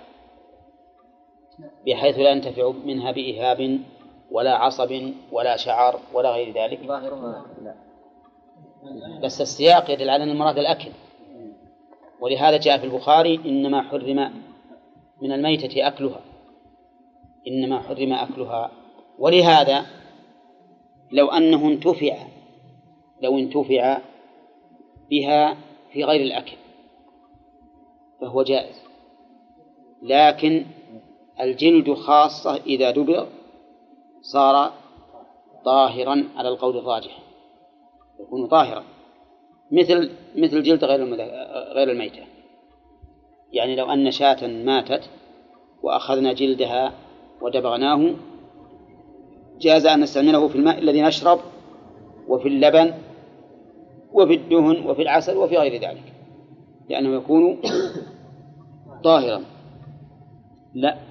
بحيث 1.87 2.17
لا 2.17 2.31
ينتفع 2.31 2.71
منها 2.85 3.11
بإهاب 3.11 3.79
ولا 4.31 4.55
عصب 4.55 5.13
ولا 5.31 5.57
شعر 5.57 5.99
ولا 6.13 6.31
غير 6.31 6.53
ذلك. 6.53 6.79
ظاهرها 6.87 7.45
بس 9.23 9.41
السياق 9.41 9.91
يدل 9.91 10.09
على 10.09 10.23
أن 10.23 10.29
المراد 10.29 10.57
الأكل. 10.57 10.91
ولهذا 12.21 12.57
جاء 12.57 12.77
في 12.77 12.83
البخاري 12.83 13.35
إنما 13.45 13.81
حرم 13.81 14.33
من 15.21 15.31
الميتة 15.31 15.87
أكلها. 15.87 16.21
إنما 17.47 17.81
حرم 17.81 18.13
أكلها. 18.13 18.71
ولهذا 19.19 19.85
لو 21.11 21.27
أنه 21.27 21.67
انتفع 21.67 22.17
لو 23.21 23.37
انتفع 23.37 23.97
بها 25.09 25.57
في 25.93 26.03
غير 26.03 26.21
الأكل 26.21 26.57
فهو 28.21 28.43
جائز. 28.43 28.81
لكن 30.01 30.65
الجلد 31.41 31.93
خاصة 31.93 32.55
إذا 32.55 32.91
دبر 32.91 33.27
صار 34.21 34.71
طاهرا 35.65 36.23
على 36.35 36.49
القول 36.49 36.77
الراجح 36.77 37.19
يكون 38.19 38.47
طاهرا 38.47 38.83
مثل 39.71 40.11
مثل 40.35 40.63
جلد 40.63 40.83
غير 40.83 41.15
غير 41.73 41.91
الميتة. 41.91 42.23
يعني 43.51 43.75
لو 43.75 43.91
أن 43.91 44.11
شاة 44.11 44.47
ماتت 44.47 45.09
وأخذنا 45.83 46.33
جلدها 46.33 46.93
ودبغناه 47.41 48.13
جاز 49.59 49.85
أن 49.85 49.99
نستعمله 49.99 50.47
في 50.47 50.55
الماء 50.55 50.79
الذي 50.79 51.01
نشرب 51.01 51.39
وفي 52.27 52.47
اللبن 52.47 52.93
وفي 54.13 54.33
الدهن 54.33 54.87
وفي 54.87 55.01
العسل 55.01 55.37
وفي 55.37 55.57
غير 55.57 55.81
ذلك 55.81 56.13
لأنه 56.89 57.15
يكون 57.15 57.61
طاهرا. 59.03 59.43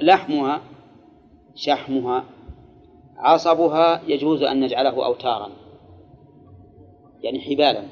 لحمها 0.03 0.61
شحمها 1.55 2.25
عصبها 3.21 4.03
يجوز 4.07 4.43
أن 4.43 4.61
نجعله 4.61 5.07
أوتارا. 5.07 5.51
يعني 7.23 7.41
حبالا. 7.41 7.83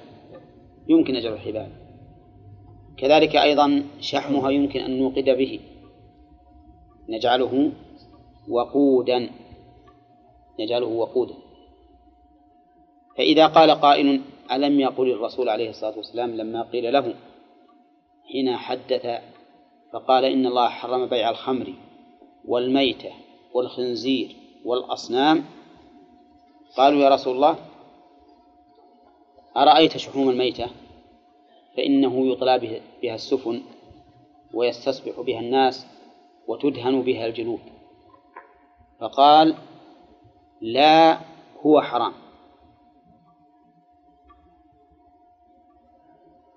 يمكن 0.88 1.14
نجعله 1.14 1.36
حبالا. 1.36 1.68
كذلك 2.96 3.36
أيضا 3.36 3.84
شحمها 4.00 4.50
يمكن 4.50 4.80
أن 4.80 4.98
نوقد 4.98 5.24
به. 5.24 5.60
نجعله 7.08 7.72
وقودا. 8.48 9.30
نجعله 10.60 10.86
وقودا. 10.86 11.34
فإذا 13.16 13.46
قال 13.46 13.70
قائل 13.70 14.20
ألم 14.52 14.80
يقل 14.80 15.10
الرسول 15.10 15.48
عليه 15.48 15.70
الصلاة 15.70 15.96
والسلام 15.96 16.30
لما 16.30 16.62
قيل 16.62 16.92
له؟ 16.92 17.14
حين 18.32 18.56
حدث 18.56 19.06
فقال 19.92 20.24
إن 20.24 20.46
الله 20.46 20.68
حرم 20.68 21.06
بيع 21.06 21.30
الخمر 21.30 21.74
والميتة 22.44 23.10
والخنزير 23.54 24.36
والأصنام. 24.68 25.44
قالوا 26.76 27.00
يا 27.00 27.08
رسول 27.08 27.36
الله 27.36 27.56
أرأيت 29.56 29.96
شحوم 29.96 30.30
الميتة؟ 30.30 30.70
فإنه 31.76 32.26
يطلى 32.26 32.82
بها 33.02 33.14
السفن 33.14 33.62
ويستصبح 34.54 35.20
بها 35.20 35.40
الناس 35.40 35.86
وتدهن 36.46 37.02
بها 37.02 37.26
الجلود 37.26 37.60
فقال 39.00 39.54
لا 40.60 41.18
هو 41.66 41.80
حرام. 41.80 42.12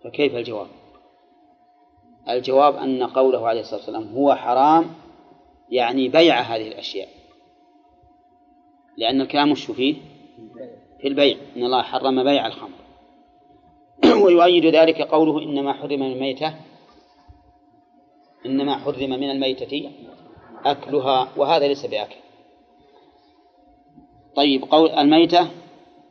فكيف 0.03 0.35
الجواب؟ 0.35 0.67
الجواب 2.29 2.75
أن 2.75 3.03
قوله 3.03 3.47
عليه 3.47 3.61
الصلاة 3.61 3.79
والسلام 3.79 4.13
هو 4.15 4.35
حرام 4.35 4.93
يعني 5.69 6.09
بيع 6.09 6.41
هذه 6.41 6.67
الأشياء. 6.67 7.20
لأن 8.97 9.21
الكلام 9.21 9.51
وش 9.51 9.71
فيه؟ 9.71 9.95
في 11.01 11.07
البيع. 11.07 11.37
إن 11.57 11.63
الله 11.63 11.81
حرم 11.81 12.23
بيع 12.23 12.47
الخمر. 12.47 12.81
ويؤيد 14.23 14.65
ذلك 14.65 15.01
قوله 15.01 15.43
إنما 15.43 15.73
حرم 15.73 15.99
من 15.99 16.11
الميتة. 16.11 16.55
إنما 18.45 18.77
حرم 18.77 19.09
من 19.09 19.29
الميتة 19.31 19.91
أكلها 20.65 21.27
وهذا 21.37 21.67
ليس 21.67 21.85
بأكل. 21.85 22.15
طيب 24.35 24.63
قول 24.63 24.89
الميتة 24.89 25.49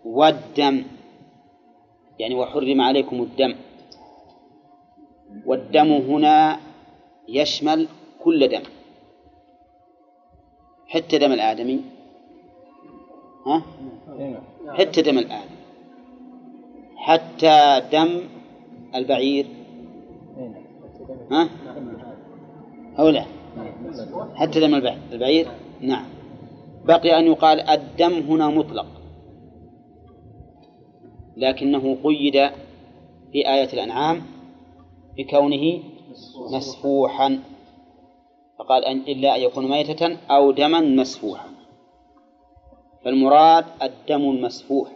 والدم. 0.05 0.85
يعني 2.19 2.35
وحرم 2.35 2.81
عليكم 2.81 3.23
الدم. 3.23 3.55
والدم 5.47 5.93
هنا 5.93 6.61
يشمل 7.28 7.89
كل 8.24 8.48
دم. 8.48 8.62
حتى 10.89 11.19
دم 11.19 11.32
الآدمي. 11.32 11.99
ها؟ 13.47 13.62
حتى 14.79 15.03
دم 15.03 15.19
الآدم 15.19 15.61
حتى 16.97 17.83
دم 17.93 18.21
البعير. 18.95 19.47
ها؟ 21.31 21.49
أو 22.99 23.09
لا؟ 23.09 23.25
حتى 24.35 24.61
دم 24.61 24.75
البعير؟ 25.12 25.49
نعم. 25.81 26.05
بقي 26.85 27.19
أن 27.19 27.27
يقال 27.27 27.61
الدم 27.61 28.12
هنا 28.12 28.49
مطلق. 28.49 28.87
لكنه 31.37 31.97
قيد 32.05 32.51
في 33.33 33.49
آية 33.49 33.73
الأنعام 33.73 34.23
بكونه 35.17 35.83
مسفوحا. 36.53 37.39
فقال 38.59 38.85
أن 38.85 38.97
إلا 38.99 39.37
أن 39.37 39.41
يكون 39.41 39.71
ميتة 39.71 40.17
أو 40.31 40.51
دما 40.51 40.81
مسفوحا. 40.81 41.49
فالمراد 43.05 43.64
الدم 43.82 44.31
المسفوح 44.31 44.89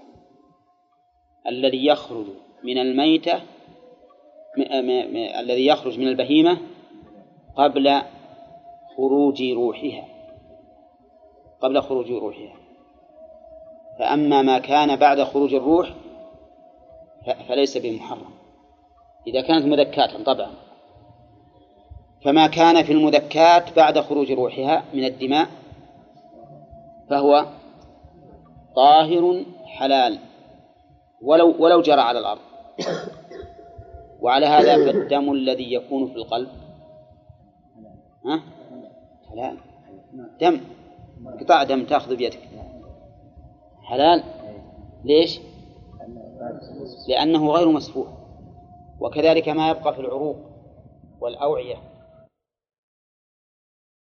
الذي 1.48 1.86
يخرج 1.86 2.26
من 2.64 2.78
الميتة 2.78 3.40
الذي 5.40 5.66
يخرج 5.66 5.98
من 5.98 6.08
البهيمة 6.08 6.58
قبل 7.56 8.02
خروج 8.96 9.42
روحها 9.42 10.04
قبل 11.60 11.82
خروج 11.82 12.10
روحها. 12.10 12.56
فأما 13.98 14.42
ما 14.42 14.58
كان 14.58 14.96
بعد 14.96 15.22
خروج 15.22 15.54
الروح 15.54 15.94
فليس 17.48 17.76
بمحرم. 17.76 18.34
إذا 19.26 19.40
كانت 19.40 19.64
مذكاة 19.64 20.22
طبعا. 20.22 20.50
فما 22.24 22.46
كان 22.46 22.82
في 22.82 22.92
المذكات 22.92 23.76
بعد 23.76 23.98
خروج 23.98 24.32
روحها 24.32 24.84
من 24.94 25.04
الدماء 25.04 25.48
فهو 27.10 27.46
طاهر 28.76 29.44
حلال 29.64 30.18
ولو 31.22 31.54
ولو 31.58 31.82
جرى 31.82 32.00
على 32.00 32.18
الأرض. 32.18 32.40
وعلى 34.20 34.46
هذا 34.46 34.76
فالدم 34.76 35.32
الذي 35.32 35.72
يكون 35.72 36.06
في 36.06 36.14
القلب 36.16 36.48
ها؟ 38.26 38.42
حلال. 39.30 39.56
دم 40.40 40.60
قطع 41.40 41.62
دم 41.62 41.84
تأخذ 41.84 42.16
بيدك. 42.16 42.40
حلال. 43.82 44.24
ليش؟ 45.04 45.40
لأنه 47.08 47.50
غير 47.50 47.68
مسفوح 47.68 48.08
وكذلك 49.00 49.48
ما 49.48 49.70
يبقى 49.70 49.94
في 49.94 50.00
العروق 50.00 50.36
والأوعية. 51.20 51.76